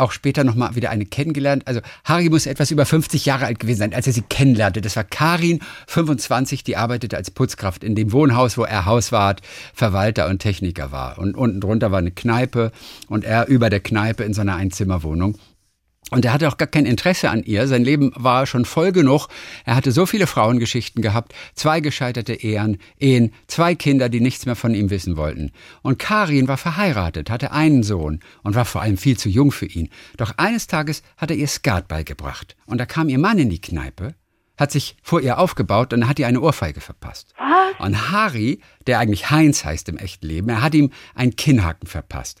auch 0.00 0.12
später 0.12 0.44
nochmal 0.44 0.74
wieder 0.74 0.90
eine 0.90 1.06
kennengelernt. 1.06 1.66
Also 1.66 1.80
Harry 2.04 2.28
muss 2.28 2.46
etwas 2.46 2.70
über 2.70 2.86
50 2.86 3.26
Jahre 3.26 3.46
alt 3.46 3.58
gewesen 3.58 3.78
sein, 3.78 3.94
als 3.94 4.06
er 4.06 4.12
sie 4.12 4.22
kennenlernte. 4.22 4.80
Das 4.80 4.96
war 4.96 5.04
Karin, 5.04 5.60
25, 5.86 6.64
die 6.64 6.76
arbeitete 6.76 7.16
als 7.16 7.30
Putzkraft 7.30 7.84
in 7.84 7.94
dem 7.94 8.12
Wohnhaus, 8.12 8.58
wo 8.58 8.64
er 8.64 8.86
Hauswart, 8.86 9.40
Verwalter 9.74 10.28
und 10.28 10.40
Techniker 10.40 10.92
war. 10.92 11.18
Und 11.18 11.36
unten 11.36 11.60
drunter 11.60 11.90
war 11.92 11.98
eine 11.98 12.10
Kneipe 12.10 12.72
und 13.08 13.24
er 13.24 13.46
über 13.48 13.70
der 13.70 13.80
Kneipe 13.80 14.24
in 14.24 14.34
so 14.34 14.40
einer 14.40 14.56
Einzimmerwohnung. 14.56 15.36
Und 16.10 16.24
er 16.24 16.32
hatte 16.32 16.48
auch 16.48 16.56
gar 16.56 16.68
kein 16.68 16.86
Interesse 16.86 17.30
an 17.30 17.42
ihr. 17.42 17.66
Sein 17.66 17.84
Leben 17.84 18.12
war 18.16 18.46
schon 18.46 18.64
voll 18.64 18.92
genug. 18.92 19.28
Er 19.64 19.76
hatte 19.76 19.92
so 19.92 20.06
viele 20.06 20.26
Frauengeschichten 20.26 21.02
gehabt, 21.02 21.34
zwei 21.54 21.80
gescheiterte 21.80 22.34
Ehen, 22.34 22.78
Ehen, 22.98 23.32
zwei 23.46 23.74
Kinder, 23.74 24.08
die 24.08 24.20
nichts 24.20 24.46
mehr 24.46 24.56
von 24.56 24.74
ihm 24.74 24.90
wissen 24.90 25.16
wollten. 25.16 25.52
Und 25.82 25.98
Karin 25.98 26.48
war 26.48 26.56
verheiratet, 26.56 27.30
hatte 27.30 27.52
einen 27.52 27.82
Sohn 27.82 28.20
und 28.42 28.54
war 28.54 28.64
vor 28.64 28.82
allem 28.82 28.96
viel 28.96 29.16
zu 29.16 29.28
jung 29.28 29.52
für 29.52 29.66
ihn. 29.66 29.88
Doch 30.16 30.34
eines 30.36 30.66
Tages 30.66 31.02
hat 31.16 31.30
er 31.30 31.36
ihr 31.36 31.48
Skat 31.48 31.88
beigebracht. 31.88 32.56
Und 32.66 32.78
da 32.78 32.86
kam 32.86 33.08
ihr 33.08 33.18
Mann 33.18 33.38
in 33.38 33.50
die 33.50 33.60
Kneipe, 33.60 34.14
hat 34.56 34.72
sich 34.72 34.96
vor 35.02 35.20
ihr 35.20 35.38
aufgebaut 35.38 35.92
und 35.92 36.08
hat 36.08 36.18
ihr 36.18 36.26
eine 36.26 36.40
Ohrfeige 36.40 36.80
verpasst. 36.80 37.34
Was? 37.38 37.86
Und 37.86 38.10
Harry, 38.10 38.60
der 38.86 38.98
eigentlich 38.98 39.30
Heinz 39.30 39.64
heißt 39.64 39.88
im 39.88 39.96
echten 39.96 40.26
Leben, 40.26 40.48
er 40.50 40.62
hat 40.62 40.74
ihm 40.74 40.90
einen 41.14 41.36
Kinnhaken 41.36 41.88
verpasst. 41.88 42.40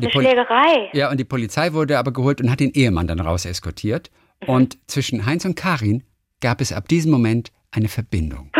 Die 0.00 0.08
Poli- 0.08 0.26
Schlägerei. 0.26 0.90
ja, 0.92 1.10
und 1.10 1.18
die 1.18 1.24
Polizei 1.24 1.72
wurde 1.72 1.98
aber 1.98 2.12
geholt 2.12 2.40
und 2.40 2.50
hat 2.50 2.60
den 2.60 2.72
Ehemann 2.72 3.06
dann 3.06 3.20
raus 3.20 3.44
eskortiert. 3.44 4.10
Und 4.46 4.78
zwischen 4.86 5.26
Heinz 5.26 5.44
und 5.44 5.54
Karin 5.54 6.02
gab 6.40 6.60
es 6.60 6.72
ab 6.72 6.88
diesem 6.88 7.10
Moment 7.10 7.52
eine 7.70 7.88
Verbindung. 7.88 8.50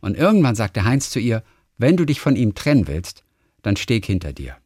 Und 0.00 0.16
irgendwann 0.16 0.54
sagte 0.54 0.84
Heinz 0.84 1.10
zu 1.10 1.18
ihr, 1.18 1.42
wenn 1.78 1.96
du 1.96 2.04
dich 2.04 2.20
von 2.20 2.36
ihm 2.36 2.54
trennen 2.54 2.86
willst, 2.88 3.24
dann 3.62 3.76
steh 3.76 3.96
ich 3.98 4.06
hinter 4.06 4.32
dir. 4.32 4.56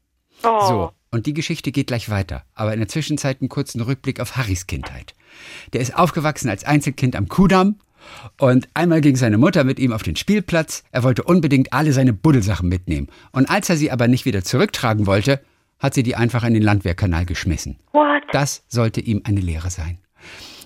Oh. 0.42 0.60
So, 0.68 0.92
und 1.10 1.26
die 1.26 1.32
Geschichte 1.34 1.72
geht 1.72 1.86
gleich 1.88 2.10
weiter. 2.10 2.44
Aber 2.54 2.72
in 2.74 2.80
der 2.80 2.88
Zwischenzeit 2.88 3.40
einen 3.40 3.48
kurzen 3.48 3.80
Rückblick 3.80 4.20
auf 4.20 4.36
Harrys 4.36 4.66
Kindheit. 4.66 5.14
Der 5.72 5.80
ist 5.80 5.96
aufgewachsen 5.96 6.48
als 6.50 6.64
Einzelkind 6.64 7.16
am 7.16 7.28
Kudamm. 7.28 7.76
Und 8.38 8.68
einmal 8.74 9.00
ging 9.00 9.16
seine 9.16 9.38
Mutter 9.38 9.64
mit 9.64 9.78
ihm 9.78 9.92
auf 9.92 10.02
den 10.02 10.14
Spielplatz. 10.16 10.84
Er 10.92 11.02
wollte 11.04 11.22
unbedingt 11.22 11.72
alle 11.72 11.92
seine 11.92 12.12
Buddelsachen 12.12 12.68
mitnehmen. 12.68 13.08
Und 13.32 13.48
als 13.48 13.70
er 13.70 13.76
sie 13.78 13.90
aber 13.90 14.08
nicht 14.08 14.26
wieder 14.26 14.44
zurücktragen 14.44 15.06
wollte, 15.06 15.40
hat 15.84 15.92
sie 15.92 16.02
die 16.02 16.16
einfach 16.16 16.44
in 16.44 16.54
den 16.54 16.62
Landwehrkanal 16.62 17.26
geschmissen. 17.26 17.76
What? 17.92 18.22
Das 18.32 18.64
sollte 18.68 19.02
ihm 19.02 19.20
eine 19.24 19.42
Lehre 19.42 19.68
sein. 19.68 19.98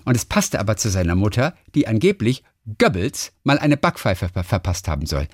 Und 0.05 0.15
es 0.15 0.23
passte 0.23 0.61
aber 0.61 0.77
zu 0.77 0.87
seiner 0.87 1.15
Mutter, 1.15 1.55
die 1.75 1.87
angeblich 1.87 2.41
Goebbels 2.77 3.33
mal 3.43 3.59
eine 3.59 3.75
Backpfeife 3.75 4.29
ver 4.29 4.45
verpasst 4.45 4.87
haben 4.87 5.05
soll. 5.05 5.27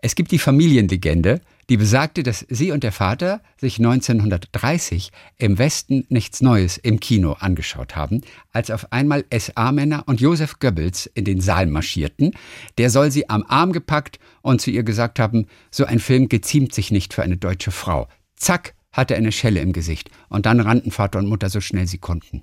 Es 0.00 0.14
gibt 0.14 0.30
die 0.30 0.38
Familienlegende, 0.38 1.42
die 1.68 1.76
besagte, 1.76 2.22
dass 2.22 2.46
sie 2.48 2.72
und 2.72 2.82
der 2.82 2.92
Vater 2.92 3.42
sich 3.58 3.76
1930 3.76 5.10
im 5.36 5.58
Westen 5.58 6.06
nichts 6.08 6.40
Neues 6.40 6.78
im 6.78 6.98
Kino 6.98 7.32
angeschaut 7.32 7.96
haben, 7.96 8.22
als 8.50 8.70
auf 8.70 8.92
einmal 8.92 9.26
SA-Männer 9.30 10.04
und 10.06 10.22
Josef 10.22 10.58
Goebbels 10.58 11.04
in 11.04 11.26
den 11.26 11.42
Saal 11.42 11.66
marschierten. 11.66 12.32
Der 12.78 12.88
soll 12.88 13.10
sie 13.10 13.28
am 13.28 13.44
Arm 13.46 13.72
gepackt 13.72 14.20
und 14.40 14.62
zu 14.62 14.70
ihr 14.70 14.84
gesagt 14.84 15.18
haben, 15.18 15.48
so 15.70 15.84
ein 15.84 15.98
Film 15.98 16.30
geziemt 16.30 16.72
sich 16.72 16.90
nicht 16.90 17.12
für 17.12 17.22
eine 17.22 17.36
deutsche 17.36 17.72
Frau. 17.72 18.08
Zack, 18.36 18.74
hatte 18.98 19.14
er 19.14 19.18
eine 19.18 19.32
Schelle 19.32 19.60
im 19.60 19.72
Gesicht. 19.72 20.10
Und 20.28 20.44
dann 20.46 20.60
rannten 20.60 20.90
Vater 20.90 21.20
und 21.20 21.28
Mutter 21.28 21.48
so 21.50 21.60
schnell 21.60 21.86
sie 21.86 21.98
konnten. 21.98 22.42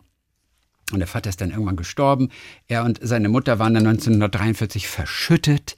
Und 0.92 1.00
der 1.00 1.08
Vater 1.08 1.32
ist 1.32 1.42
dann 1.42 1.50
irgendwann 1.50 1.78
gestorben. 1.78 2.30
Er 2.68 2.84
und 2.84 3.00
seine 3.02 3.28
Mutter 3.28 3.58
waren 3.58 3.74
dann 3.74 3.88
1943 3.88 4.88
verschüttet. 4.88 5.78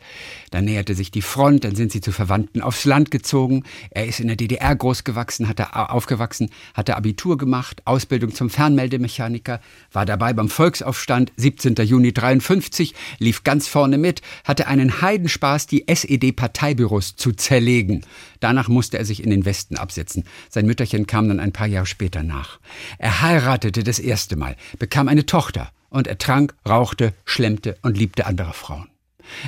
Dann 0.51 0.65
näherte 0.65 0.95
sich 0.95 1.11
die 1.11 1.21
Front, 1.21 1.63
dann 1.63 1.75
sind 1.75 1.93
sie 1.93 2.01
zu 2.01 2.11
Verwandten 2.11 2.61
aufs 2.61 2.83
Land 2.83 3.09
gezogen. 3.09 3.63
Er 3.89 4.05
ist 4.05 4.19
in 4.19 4.27
der 4.27 4.35
DDR 4.35 4.75
großgewachsen, 4.75 5.47
hatte 5.47 5.73
aufgewachsen, 5.77 6.49
hatte 6.73 6.97
Abitur 6.97 7.37
gemacht, 7.37 7.81
Ausbildung 7.85 8.33
zum 8.33 8.49
Fernmeldemechaniker, 8.49 9.61
war 9.93 10.05
dabei 10.05 10.33
beim 10.33 10.49
Volksaufstand 10.49 11.31
17. 11.37 11.75
Juni 11.75 12.11
53, 12.11 12.93
lief 13.19 13.45
ganz 13.45 13.69
vorne 13.69 13.97
mit, 13.97 14.21
hatte 14.43 14.67
einen 14.67 15.01
Heidenspaß, 15.01 15.67
die 15.67 15.87
SED-Parteibüros 15.87 17.15
zu 17.15 17.31
zerlegen. 17.31 18.03
Danach 18.39 18.67
musste 18.67 18.97
er 18.97 19.05
sich 19.05 19.23
in 19.23 19.29
den 19.29 19.45
Westen 19.45 19.77
absetzen. 19.77 20.23
Sein 20.49 20.65
Mütterchen 20.65 21.07
kam 21.07 21.27
dann 21.27 21.39
ein 21.39 21.51
paar 21.51 21.67
Jahre 21.67 21.85
später 21.85 22.23
nach. 22.23 22.59
Er 22.97 23.21
heiratete 23.21 23.83
das 23.83 23.99
erste 23.99 24.35
Mal, 24.35 24.55
bekam 24.79 25.07
eine 25.07 25.25
Tochter 25.25 25.71
und 25.89 26.07
er 26.07 26.17
trank, 26.17 26.53
rauchte, 26.67 27.13
schlemmte 27.25 27.77
und 27.81 27.97
liebte 27.97 28.25
andere 28.25 28.53
Frauen. 28.53 28.89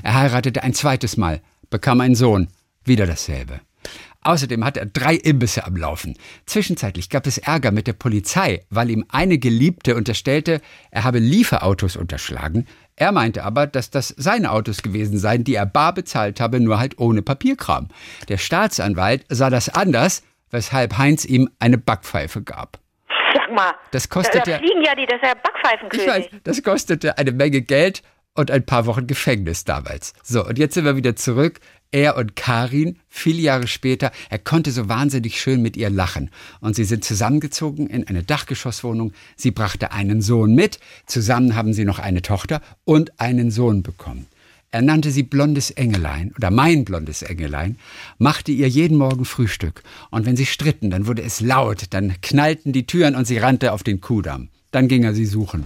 Er 0.03 0.15
heiratete 0.15 0.63
ein 0.63 0.73
zweites 0.73 1.17
Mal, 1.17 1.41
bekam 1.69 2.01
einen 2.01 2.15
Sohn, 2.15 2.47
wieder 2.83 3.05
dasselbe. 3.05 3.61
Außerdem 4.21 4.65
hat 4.65 4.75
er 4.75 4.85
drei 4.85 5.15
Imbisse 5.15 5.65
am 5.65 5.77
Laufen. 5.77 6.17
Zwischenzeitlich 6.45 7.09
gab 7.09 7.25
es 7.25 7.37
Ärger 7.37 7.71
mit 7.71 7.87
der 7.87 7.93
Polizei, 7.93 8.65
weil 8.69 8.89
ihm 8.89 9.05
eine 9.09 9.37
Geliebte 9.37 9.95
unterstellte, 9.95 10.59
er 10.91 11.05
habe 11.05 11.19
Lieferautos 11.19 11.95
unterschlagen. 11.95 12.67
Er 12.97 13.13
meinte 13.13 13.45
aber, 13.45 13.65
dass 13.65 13.91
das 13.91 14.13
seine 14.17 14.51
Autos 14.51 14.81
gewesen 14.81 15.17
seien, 15.17 15.45
die 15.45 15.55
er 15.55 15.65
bar 15.65 15.93
bezahlt 15.93 16.41
habe, 16.41 16.59
nur 16.59 16.79
halt 16.79 16.99
ohne 16.99 17.21
Papierkram. 17.21 17.87
Der 18.27 18.37
Staatsanwalt 18.37 19.25
sah 19.29 19.49
das 19.49 19.69
anders, 19.69 20.23
weshalb 20.51 20.97
Heinz 20.97 21.23
ihm 21.23 21.49
eine 21.59 21.77
Backpfeife 21.77 22.41
gab. 22.41 22.79
Sag 23.33 23.53
mal. 23.55 23.71
Das 23.91 24.09
da, 24.09 24.19
kostete- 24.19 24.51
da 24.51 24.57
fliegen 24.57 24.83
ja 24.83 24.95
die, 24.95 25.05
das 25.05 25.21
ist 25.21 25.27
ja 25.27 25.33
Backpfeifenkönig. 25.33 26.05
Ich 26.07 26.11
weiß, 26.11 26.41
das 26.43 26.61
kostete 26.63 27.17
eine 27.17 27.31
Menge 27.31 27.61
Geld 27.61 28.01
und 28.35 28.51
ein 28.51 28.65
paar 28.65 28.85
Wochen 28.85 29.07
Gefängnis 29.07 29.63
damals. 29.63 30.13
So, 30.23 30.45
und 30.45 30.57
jetzt 30.59 30.73
sind 30.73 30.83
wir 30.85 30.95
wieder 30.97 31.15
zurück. 31.15 31.59
Er 31.91 32.17
und 32.17 32.35
Karin, 32.35 32.99
viele 33.07 33.41
Jahre 33.41 33.67
später, 33.67 34.11
er 34.29 34.37
konnte 34.37 34.71
so 34.71 34.89
wahnsinnig 34.89 35.41
schön 35.41 35.61
mit 35.61 35.75
ihr 35.75 35.89
lachen. 35.89 36.29
Und 36.61 36.75
sie 36.75 36.83
sind 36.83 37.03
zusammengezogen 37.03 37.87
in 37.87 38.05
eine 38.05 38.21
Dachgeschosswohnung. 38.21 39.13
Sie 39.35 39.49
brachte 39.49 39.91
einen 39.91 40.21
Sohn 40.21 40.53
mit. 40.53 40.79
Zusammen 41.07 41.55
haben 41.55 41.73
sie 41.73 41.85
noch 41.85 41.97
eine 41.97 42.21
Tochter 42.21 42.61
und 42.85 43.19
einen 43.19 43.49
Sohn 43.49 43.81
bekommen. 43.81 44.27
Er 44.71 44.83
nannte 44.83 45.09
sie 45.09 45.23
blondes 45.23 45.71
Engelein 45.71 46.31
oder 46.37 46.51
mein 46.51 46.85
blondes 46.85 47.23
Engelein, 47.23 47.77
machte 48.19 48.51
ihr 48.51 48.69
jeden 48.69 48.97
Morgen 48.97 49.25
Frühstück. 49.25 49.81
Und 50.11 50.27
wenn 50.27 50.35
sie 50.35 50.45
stritten, 50.45 50.91
dann 50.91 51.07
wurde 51.07 51.23
es 51.23 51.41
laut, 51.41 51.85
dann 51.89 52.21
knallten 52.21 52.71
die 52.71 52.85
Türen 52.85 53.15
und 53.15 53.25
sie 53.25 53.39
rannte 53.39 53.73
auf 53.73 53.81
den 53.81 53.99
Kudamm. 53.99 54.49
Dann 54.69 54.87
ging 54.87 55.03
er 55.03 55.15
sie 55.15 55.25
suchen. 55.25 55.65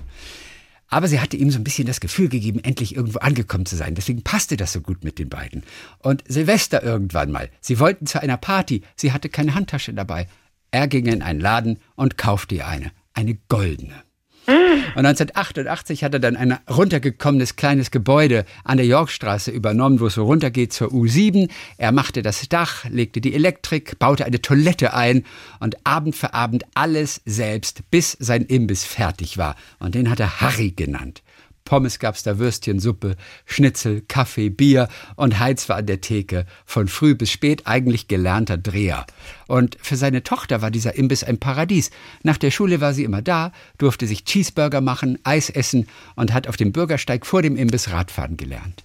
Aber 0.94 1.08
sie 1.08 1.20
hatte 1.20 1.38
ihm 1.38 1.50
so 1.50 1.58
ein 1.58 1.64
bisschen 1.64 1.88
das 1.88 2.00
Gefühl 2.00 2.30
gegeben, 2.30 2.60
endlich 2.64 2.96
irgendwo 2.96 3.18
angekommen 3.18 3.66
zu 3.66 3.76
sein. 3.76 3.96
Deswegen 3.96 4.22
passte 4.22 4.58
das 4.58 4.74
so 4.74 4.82
gut 4.82 5.04
mit 5.04 5.18
den 5.18 5.28
beiden. 5.28 5.64
Und 5.98 6.24
Silvester 6.28 6.84
irgendwann 6.84 7.32
mal. 7.32 7.50
Sie 7.62 7.80
wollten 7.80 8.06
zu 8.06 8.22
einer 8.22 8.38
Party. 8.38 8.84
Sie 8.96 9.12
hatte 9.12 9.28
keine 9.28 9.56
Handtasche 9.56 9.94
dabei. 9.96 10.28
Er 10.70 10.88
ging 10.88 11.08
in 11.08 11.24
einen 11.24 11.40
Laden 11.40 11.80
und 11.96 12.20
kaufte 12.20 12.54
ihr 12.54 12.68
eine. 12.68 12.92
Eine 13.14 13.40
goldene. 13.50 14.04
Und 14.46 15.06
1988 15.06 16.04
hat 16.04 16.14
er 16.14 16.20
dann 16.20 16.36
ein 16.36 16.58
runtergekommenes 16.70 17.56
kleines 17.56 17.92
Gebäude 17.92 18.46
an 18.64 18.78
der 18.78 18.86
Yorkstraße 18.86 19.52
übernommen, 19.52 20.00
wo 20.00 20.08
es 20.08 20.16
so 20.16 20.26
runtergeht 20.26 20.74
zur 20.74 20.90
U7. 20.90 21.50
Er 21.78 21.92
machte 21.92 22.22
das 22.22 22.48
Dach, 22.50 22.86
legte 22.90 23.22
die 23.22 23.34
Elektrik, 23.34 23.98
baute 24.00 24.26
eine 24.26 24.42
Toilette 24.42 24.94
ein 24.94 25.24
und 25.60 25.86
Abend 25.86 26.16
für 26.16 26.34
Abend 26.34 26.66
alles 26.74 27.22
selbst, 27.26 27.90
bis 27.90 28.18
sein 28.20 28.44
Imbiss 28.44 28.84
fertig 28.84 29.38
war. 29.38 29.56
Und 29.80 29.96
den 29.96 30.10
hat 30.10 30.20
er 30.20 30.42
Harry 30.42 30.72
genannt. 30.72 31.23
Pommes 31.66 32.00
gab's 32.00 32.24
da, 32.24 32.40
Würstchen, 32.40 32.80
Suppe, 32.80 33.16
Schnitzel, 33.46 34.02
Kaffee, 34.08 34.50
Bier 34.50 34.90
und 35.16 35.40
Heiz 35.40 35.70
war 35.70 35.78
an 35.78 35.86
der 35.86 36.02
Theke. 36.02 36.46
Von 36.66 36.88
früh 36.88 37.16
bis 37.16 37.32
spät 37.32 37.66
eigentlich 37.66 38.08
gelernter 38.08 38.58
Dreher. 38.58 39.06
Und 39.48 39.78
für 39.82 39.96
seine 39.96 40.24
Tochter 40.24 40.62
war 40.62 40.72
dieser 40.72 40.96
Imbiss 40.96 41.24
ein 41.24 41.40
Paradies. 41.40 41.92
Nach 42.24 42.38
der 42.38 42.52
Schule 42.52 42.82
war 42.82 42.94
sie 42.94 43.04
immer 43.04 43.22
da, 43.22 43.52
durfte 43.78 44.08
sich 44.08 44.26
Cheeseburger 44.26 44.82
machen, 44.82 45.20
Eis 45.24 45.50
essen 45.50 45.88
und 46.16 46.34
hat 46.34 46.48
auf 46.48 46.58
dem 46.58 46.74
Bürgersteig 46.74 47.26
vor 47.26 47.42
dem 47.42 47.56
Imbiss 47.56 47.90
Radfahren 47.90 48.38
gelernt. 48.38 48.84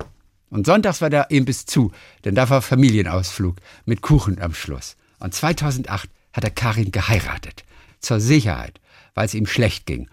Und 0.51 0.67
sonntags 0.67 1.01
war 1.01 1.11
der 1.11 1.31
Imbiss 1.31 1.67
zu, 1.67 1.93
denn 2.25 2.35
da 2.35 2.49
war 2.49 2.63
Familienausflug 2.63 3.57
mit 3.87 4.03
Kuchen 4.03 4.41
am 4.41 4.55
Schluss. 4.55 4.97
Und 5.19 5.35
2008 5.35 6.09
hat 6.33 6.45
er 6.45 6.51
Karin 6.51 6.93
geheiratet. 6.93 7.65
Zur 8.01 8.21
Sicherheit, 8.21 8.81
weil 9.15 9.27
es 9.27 9.35
ihm 9.35 9.47
schlecht 9.47 9.85
ging 9.85 10.09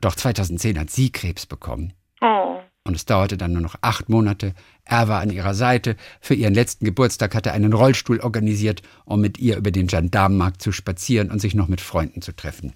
doch 0.00 0.14
2010 0.14 0.78
hat 0.78 0.90
sie 0.90 1.10
Krebs 1.10 1.46
bekommen. 1.46 1.92
Oh. 2.20 2.58
Und 2.84 2.94
es 2.94 3.04
dauerte 3.04 3.36
dann 3.36 3.52
nur 3.52 3.60
noch 3.60 3.76
acht 3.82 4.08
Monate. 4.08 4.54
Er 4.84 5.08
war 5.08 5.20
an 5.20 5.30
ihrer 5.30 5.54
Seite. 5.54 5.96
Für 6.20 6.34
ihren 6.34 6.54
letzten 6.54 6.84
Geburtstag 6.84 7.34
hat 7.34 7.46
er 7.46 7.52
einen 7.52 7.74
Rollstuhl 7.74 8.20
organisiert, 8.20 8.82
um 9.04 9.20
mit 9.20 9.38
ihr 9.38 9.56
über 9.56 9.70
den 9.70 9.88
Gendarmenmarkt 9.88 10.62
zu 10.62 10.72
spazieren 10.72 11.30
und 11.30 11.40
sich 11.40 11.54
noch 11.54 11.68
mit 11.68 11.80
Freunden 11.80 12.22
zu 12.22 12.32
treffen. 12.32 12.72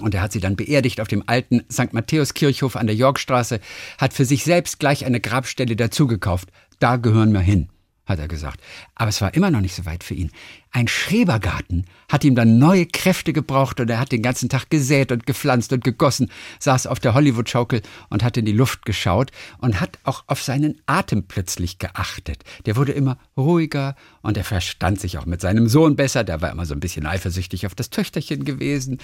Und 0.00 0.14
er 0.14 0.22
hat 0.22 0.32
sie 0.32 0.40
dann 0.40 0.56
beerdigt 0.56 1.00
auf 1.00 1.08
dem 1.08 1.24
alten 1.26 1.64
St. 1.70 1.92
Matthäus-Kirchhof 1.92 2.76
an 2.76 2.86
der 2.86 2.94
Yorkstraße, 2.94 3.60
hat 3.98 4.14
für 4.14 4.24
sich 4.24 4.44
selbst 4.44 4.78
gleich 4.78 5.04
eine 5.04 5.20
Grabstelle 5.20 5.74
dazugekauft. 5.74 6.48
Da 6.78 6.96
gehören 6.96 7.32
wir 7.32 7.40
hin 7.40 7.68
hat 8.10 8.18
er 8.18 8.28
gesagt. 8.28 8.60
Aber 8.94 9.08
es 9.08 9.20
war 9.22 9.32
immer 9.34 9.50
noch 9.50 9.60
nicht 9.62 9.74
so 9.74 9.86
weit 9.86 10.04
für 10.04 10.14
ihn. 10.14 10.30
Ein 10.72 10.86
Schrebergarten 10.86 11.84
hat 12.08 12.22
ihm 12.22 12.36
dann 12.36 12.58
neue 12.58 12.86
Kräfte 12.86 13.32
gebraucht 13.32 13.80
und 13.80 13.90
er 13.90 13.98
hat 13.98 14.12
den 14.12 14.22
ganzen 14.22 14.48
Tag 14.48 14.70
gesät 14.70 15.10
und 15.10 15.26
gepflanzt 15.26 15.72
und 15.72 15.82
gegossen, 15.82 16.30
saß 16.60 16.86
auf 16.86 17.00
der 17.00 17.14
Hollywood-Schaukel 17.14 17.82
und 18.08 18.22
hat 18.22 18.36
in 18.36 18.44
die 18.44 18.52
Luft 18.52 18.84
geschaut 18.84 19.32
und 19.58 19.80
hat 19.80 19.98
auch 20.04 20.22
auf 20.28 20.42
seinen 20.42 20.80
Atem 20.86 21.24
plötzlich 21.24 21.78
geachtet. 21.78 22.44
Der 22.66 22.76
wurde 22.76 22.92
immer 22.92 23.18
ruhiger 23.36 23.96
und 24.22 24.36
er 24.36 24.44
verstand 24.44 25.00
sich 25.00 25.18
auch 25.18 25.26
mit 25.26 25.40
seinem 25.40 25.68
Sohn 25.68 25.96
besser. 25.96 26.22
Der 26.22 26.40
war 26.40 26.52
immer 26.52 26.66
so 26.66 26.74
ein 26.74 26.80
bisschen 26.80 27.04
eifersüchtig 27.04 27.66
auf 27.66 27.74
das 27.74 27.90
Töchterchen 27.90 28.44
gewesen. 28.44 28.98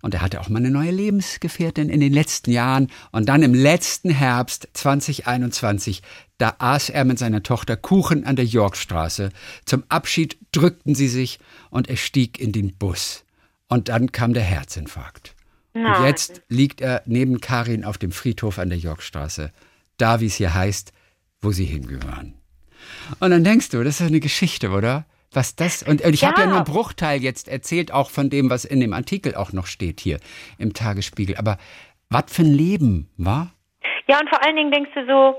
Und 0.00 0.14
er 0.14 0.22
hatte 0.22 0.40
auch 0.40 0.48
mal 0.48 0.58
eine 0.58 0.70
neue 0.70 0.90
Lebensgefährtin 0.90 1.90
in 1.90 2.00
den 2.00 2.14
letzten 2.14 2.50
Jahren. 2.50 2.88
Und 3.12 3.28
dann 3.28 3.42
im 3.42 3.52
letzten 3.52 4.08
Herbst 4.08 4.68
2021 4.72 6.02
da 6.40 6.54
aß 6.58 6.88
er 6.88 7.04
mit 7.04 7.18
seiner 7.18 7.42
Tochter 7.42 7.76
Kuchen 7.76 8.24
an 8.24 8.34
der 8.34 8.46
Yorkstraße. 8.46 9.28
Zum 9.66 9.84
Abschied 9.90 10.38
drückten 10.52 10.94
sie 10.94 11.06
sich 11.10 11.38
und 11.68 11.88
er 11.88 11.96
stieg 11.96 12.40
in 12.40 12.52
den 12.52 12.76
Bus. 12.76 13.26
Und 13.68 13.88
dann 13.88 14.10
kam 14.10 14.32
der 14.32 14.42
Herzinfarkt. 14.42 15.34
Nein. 15.74 15.94
Und 15.94 16.06
jetzt 16.06 16.42
liegt 16.48 16.80
er 16.80 17.02
neben 17.06 17.40
Karin 17.40 17.84
auf 17.84 17.98
dem 17.98 18.10
Friedhof 18.10 18.58
an 18.58 18.70
der 18.70 18.78
Yorkstraße. 18.78 19.52
Da, 19.98 20.20
wie 20.20 20.26
es 20.26 20.34
hier 20.34 20.54
heißt, 20.54 20.92
wo 21.40 21.52
sie 21.52 21.66
hingehören. 21.66 22.34
Und 23.20 23.30
dann 23.30 23.44
denkst 23.44 23.68
du, 23.68 23.84
das 23.84 24.00
ist 24.00 24.06
eine 24.06 24.20
Geschichte, 24.20 24.70
oder? 24.70 25.04
Was 25.32 25.54
das, 25.54 25.84
und 25.84 26.04
ich 26.04 26.22
ja. 26.22 26.28
habe 26.28 26.40
ja 26.40 26.46
nur 26.48 26.56
einen 26.56 26.64
Bruchteil 26.64 27.22
jetzt 27.22 27.46
erzählt, 27.46 27.92
auch 27.92 28.10
von 28.10 28.30
dem, 28.30 28.50
was 28.50 28.64
in 28.64 28.80
dem 28.80 28.92
Artikel 28.92 29.36
auch 29.36 29.52
noch 29.52 29.66
steht 29.66 30.00
hier 30.00 30.18
im 30.58 30.74
Tagesspiegel. 30.74 31.36
Aber 31.36 31.56
was 32.08 32.24
für 32.26 32.42
ein 32.42 32.52
Leben, 32.52 33.08
war? 33.16 33.52
Ja, 34.08 34.18
und 34.18 34.28
vor 34.28 34.42
allen 34.44 34.56
Dingen 34.56 34.72
denkst 34.72 34.90
du 34.94 35.06
so, 35.06 35.34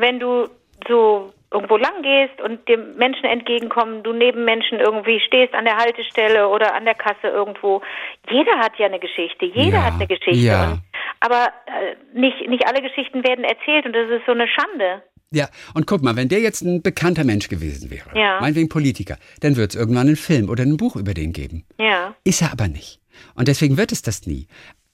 wenn 0.00 0.20
du 0.20 0.48
so 0.86 1.32
irgendwo 1.52 1.76
lang 1.76 2.02
gehst 2.02 2.40
und 2.40 2.68
dem 2.68 2.96
Menschen 2.96 3.24
entgegenkommen, 3.24 4.02
du 4.02 4.12
neben 4.12 4.44
Menschen 4.44 4.80
irgendwie 4.80 5.20
stehst 5.20 5.54
an 5.54 5.64
der 5.64 5.76
Haltestelle 5.76 6.48
oder 6.48 6.74
an 6.74 6.84
der 6.84 6.94
Kasse 6.94 7.28
irgendwo. 7.28 7.82
Jeder 8.30 8.58
hat 8.58 8.78
ja 8.78 8.86
eine 8.86 8.98
Geschichte, 8.98 9.46
jeder 9.46 9.78
ja, 9.78 9.84
hat 9.84 9.94
eine 9.94 10.06
Geschichte. 10.06 10.46
Ja. 10.46 10.72
Und, 10.72 10.80
aber 11.20 11.48
äh, 11.66 12.18
nicht, 12.18 12.48
nicht 12.48 12.66
alle 12.66 12.82
Geschichten 12.82 13.24
werden 13.24 13.44
erzählt 13.44 13.86
und 13.86 13.92
das 13.92 14.10
ist 14.10 14.26
so 14.26 14.32
eine 14.32 14.48
Schande. 14.48 15.02
Ja, 15.32 15.48
und 15.74 15.86
guck 15.86 16.02
mal, 16.02 16.14
wenn 16.16 16.28
der 16.28 16.40
jetzt 16.40 16.60
ein 16.62 16.82
bekannter 16.82 17.24
Mensch 17.24 17.48
gewesen 17.48 17.90
wäre, 17.90 18.10
ja. 18.14 18.38
meinetwegen 18.40 18.68
Politiker, 18.68 19.16
dann 19.40 19.56
wird 19.56 19.70
es 19.70 19.80
irgendwann 19.80 20.06
einen 20.06 20.16
Film 20.16 20.50
oder 20.50 20.62
ein 20.62 20.76
Buch 20.76 20.96
über 20.96 21.14
den 21.14 21.32
geben. 21.32 21.64
Ja. 21.78 22.14
Ist 22.24 22.42
er 22.42 22.52
aber 22.52 22.68
nicht. 22.68 23.00
Und 23.34 23.48
deswegen 23.48 23.76
wird 23.76 23.92
es 23.92 24.02
das 24.02 24.26
nie. 24.26 24.46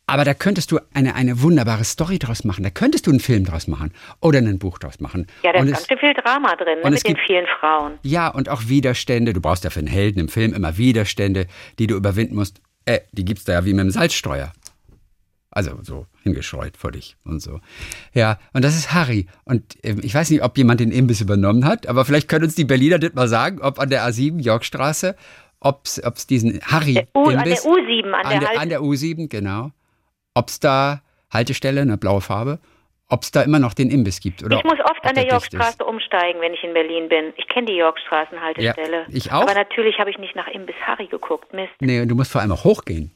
Aber 0.08 0.24
da 0.24 0.32
könntest 0.32 0.72
du 0.72 0.80
eine, 0.94 1.14
eine 1.14 1.42
wunderbare 1.42 1.84
Story 1.84 2.18
draus 2.18 2.42
machen. 2.42 2.64
Da 2.64 2.70
könntest 2.70 3.06
du 3.06 3.10
einen 3.10 3.20
Film 3.20 3.44
draus 3.44 3.68
machen 3.68 3.92
oder 4.22 4.38
ein 4.38 4.58
Buch 4.58 4.78
draus 4.78 5.00
machen. 5.00 5.26
Ja, 5.42 5.52
da 5.52 5.60
ist 5.62 5.70
ganz 5.70 5.86
schön 5.86 5.98
viel 5.98 6.14
Drama 6.14 6.56
drin 6.56 6.78
ne, 6.82 6.90
mit 6.90 7.06
den 7.06 7.18
vielen 7.26 7.46
Frauen. 7.60 7.98
Ja, 8.02 8.28
und 8.28 8.48
auch 8.48 8.62
Widerstände. 8.68 9.34
Du 9.34 9.42
brauchst 9.42 9.64
ja 9.64 9.70
für 9.70 9.80
einen 9.80 9.86
Helden 9.86 10.18
im 10.18 10.28
Film 10.28 10.54
immer 10.54 10.78
Widerstände, 10.78 11.46
die 11.78 11.86
du 11.86 11.94
überwinden 11.94 12.36
musst. 12.36 12.62
Äh, 12.86 13.00
die 13.12 13.26
gibt's 13.26 13.44
da 13.44 13.52
ja 13.52 13.64
wie 13.66 13.74
mit 13.74 13.84
dem 13.84 13.90
Salzsteuer. 13.90 14.54
Also 15.50 15.78
so 15.82 16.06
hingeschreut 16.22 16.78
vor 16.78 16.90
dich 16.90 17.16
und 17.24 17.42
so. 17.42 17.60
Ja, 18.14 18.38
und 18.54 18.64
das 18.64 18.76
ist 18.76 18.94
Harry. 18.94 19.26
Und 19.44 19.76
äh, 19.84 19.96
ich 20.00 20.14
weiß 20.14 20.30
nicht, 20.30 20.42
ob 20.42 20.56
jemand 20.56 20.80
den 20.80 20.90
Imbiss 20.90 21.20
übernommen 21.20 21.66
hat, 21.66 21.86
aber 21.86 22.06
vielleicht 22.06 22.28
können 22.28 22.44
uns 22.44 22.54
die 22.54 22.64
Berliner 22.64 22.98
das 22.98 23.12
mal 23.12 23.28
sagen, 23.28 23.60
ob 23.60 23.78
an 23.78 23.90
der 23.90 24.08
A7 24.08 24.40
Yorkstraße, 24.40 25.16
ob 25.60 25.84
es 25.84 26.26
diesen 26.26 26.62
Harry 26.62 27.06
U, 27.14 27.28
Imbiss 27.28 27.66
an 27.66 27.74
der 27.74 27.82
U7 27.82 28.12
an, 28.12 28.24
an 28.24 28.40
der, 28.40 28.60
an 28.60 28.68
der 28.70 28.80
U7 28.80 29.28
genau 29.28 29.72
ob 30.38 30.48
es 30.48 30.60
da 30.60 31.02
Haltestelle, 31.30 31.80
eine 31.80 31.98
blaue 31.98 32.20
Farbe, 32.20 32.60
ob 33.08 33.22
es 33.22 33.32
da 33.32 33.42
immer 33.42 33.58
noch 33.58 33.74
den 33.74 33.90
Imbiss 33.90 34.20
gibt. 34.20 34.44
Oder 34.44 34.58
ich 34.58 34.64
muss 34.64 34.78
oft 34.80 35.04
an 35.04 35.14
der, 35.14 35.24
der 35.24 35.32
Yorkstraße 35.32 35.84
umsteigen, 35.84 36.40
wenn 36.40 36.54
ich 36.54 36.62
in 36.62 36.74
Berlin 36.74 37.08
bin. 37.08 37.32
Ich 37.36 37.48
kenne 37.48 37.66
die 37.66 37.76
Yorkstraßenhaltestelle. 37.76 39.00
Ja, 39.00 39.06
ich 39.08 39.32
auch. 39.32 39.42
Aber 39.42 39.54
natürlich 39.54 39.98
habe 39.98 40.10
ich 40.10 40.18
nicht 40.18 40.36
nach 40.36 40.46
Imbiss 40.46 40.76
Harry 40.86 41.06
geguckt. 41.06 41.52
Mist. 41.52 41.72
Nee, 41.80 42.00
und 42.00 42.08
du 42.08 42.14
musst 42.14 42.30
vor 42.30 42.40
allem 42.40 42.52
auch 42.52 42.64
hochgehen. 42.64 43.10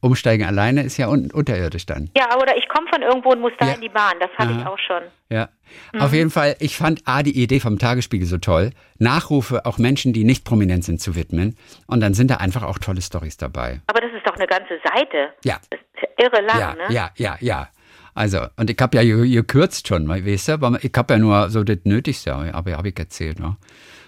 Umsteigen 0.00 0.46
alleine 0.46 0.82
ist 0.82 0.96
ja 0.96 1.08
un 1.08 1.30
unterirdisch 1.30 1.86
dann. 1.86 2.10
Ja, 2.16 2.36
oder 2.36 2.56
ich 2.56 2.68
komme 2.68 2.86
von 2.88 3.02
irgendwo 3.02 3.30
und 3.30 3.40
muss 3.40 3.52
da 3.58 3.66
ja. 3.66 3.74
in 3.74 3.80
die 3.80 3.88
Bahn. 3.88 4.14
Das 4.18 4.30
habe 4.38 4.52
ich 4.52 4.66
auch 4.66 4.78
schon. 4.78 5.02
Ja. 5.30 5.48
Mhm. 5.92 6.00
Auf 6.00 6.12
jeden 6.12 6.30
Fall, 6.30 6.56
ich 6.58 6.76
fand 6.76 7.02
A, 7.06 7.22
die 7.22 7.42
Idee 7.42 7.60
vom 7.60 7.78
Tagesspiegel 7.78 8.26
so 8.26 8.38
toll. 8.38 8.70
Nachrufe 8.98 9.66
auch 9.66 9.78
Menschen, 9.78 10.12
die 10.12 10.24
nicht 10.24 10.44
prominent 10.44 10.84
sind, 10.84 11.00
zu 11.00 11.14
widmen. 11.16 11.56
Und 11.86 12.00
dann 12.00 12.14
sind 12.14 12.30
da 12.30 12.36
einfach 12.36 12.62
auch 12.62 12.78
tolle 12.78 13.02
Stories 13.02 13.36
dabei. 13.36 13.80
Aber 13.86 14.00
doch 14.34 14.40
eine 14.40 14.46
ganze 14.46 14.80
Seite. 14.84 15.32
Ja. 15.44 15.60
Das 15.70 15.80
ist 15.80 16.08
irre 16.18 16.42
lang, 16.42 16.60
ja, 16.60 16.74
ne? 16.74 16.94
Ja, 16.94 17.10
ja, 17.16 17.36
ja. 17.40 17.68
Also, 18.14 18.46
und 18.56 18.70
ich 18.70 18.78
habe 18.80 19.02
ja 19.02 19.24
gekürzt 19.24 19.88
schon, 19.88 20.06
weißt 20.06 20.48
du, 20.48 20.78
ich 20.80 20.92
habe 20.96 21.14
ja 21.14 21.18
nur 21.18 21.50
so 21.50 21.64
das 21.64 21.78
Nötigste, 21.84 22.32
aber 22.32 22.72
habe 22.72 22.88
ich 22.88 22.98
erzählt. 22.98 23.40
Ne? 23.40 23.56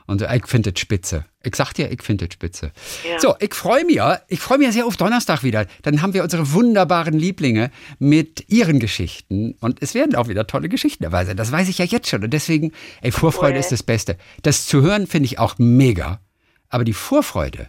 Und 0.07 0.23
ich 0.23 0.47
finde 0.47 0.73
das 0.73 0.81
spitze. 0.81 1.25
Ich 1.43 1.57
sag 1.57 1.73
dir, 1.73 1.91
ich 1.91 2.03
finde 2.03 2.27
das 2.27 2.35
spitze. 2.35 2.71
Ja. 3.09 3.19
So, 3.19 3.35
ich 3.41 3.53
freue 3.53 3.85
mich, 3.85 4.01
ich 4.29 4.39
freue 4.39 4.59
mich 4.59 4.71
sehr 4.71 4.87
auf 4.87 4.97
Donnerstag 4.97 5.43
wieder. 5.43 5.67
Dann 5.83 6.03
haben 6.03 6.15
wir 6.15 6.23
unsere 6.23 6.53
wunderbaren 6.53 7.19
Lieblinge 7.19 7.73
mit 7.99 8.49
ihren 8.49 8.79
Geschichten. 8.79 9.57
Und 9.61 9.83
es 9.83 9.95
werden 9.95 10.15
auch 10.15 10.29
wieder 10.29 10.47
tolle 10.47 10.69
Geschichten 10.69 11.03
dabei 11.03 11.25
sein. 11.25 11.37
Das 11.37 11.51
weiß 11.51 11.69
ich 11.69 11.79
ja 11.79 11.85
jetzt 11.85 12.09
schon. 12.09 12.23
Und 12.23 12.33
deswegen, 12.33 12.73
ey, 13.03 13.11
Vorfreude 13.11 13.55
cool. 13.55 13.61
ist 13.61 13.73
das 13.73 13.83
Beste. 13.83 14.17
Das 14.43 14.67
zu 14.67 14.83
hören 14.83 15.09
finde 15.09 15.27
ich 15.27 15.41
auch 15.41 15.57
mega. 15.59 16.21
Aber 16.69 16.85
die 16.85 16.93
Vorfreude 16.93 17.69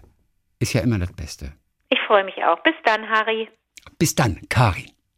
ist 0.59 0.73
ja 0.73 0.81
immer 0.81 0.99
das 0.99 1.13
Beste. 1.13 1.53
Ich 2.07 2.09
freue 2.09 2.23
mich 2.23 2.41
auch. 2.45 2.63
Bis 2.63 2.75
dann, 2.85 3.09
Harry. 3.09 3.49
Bis 3.99 4.15
dann, 4.15 4.39
Karin. 4.47 4.96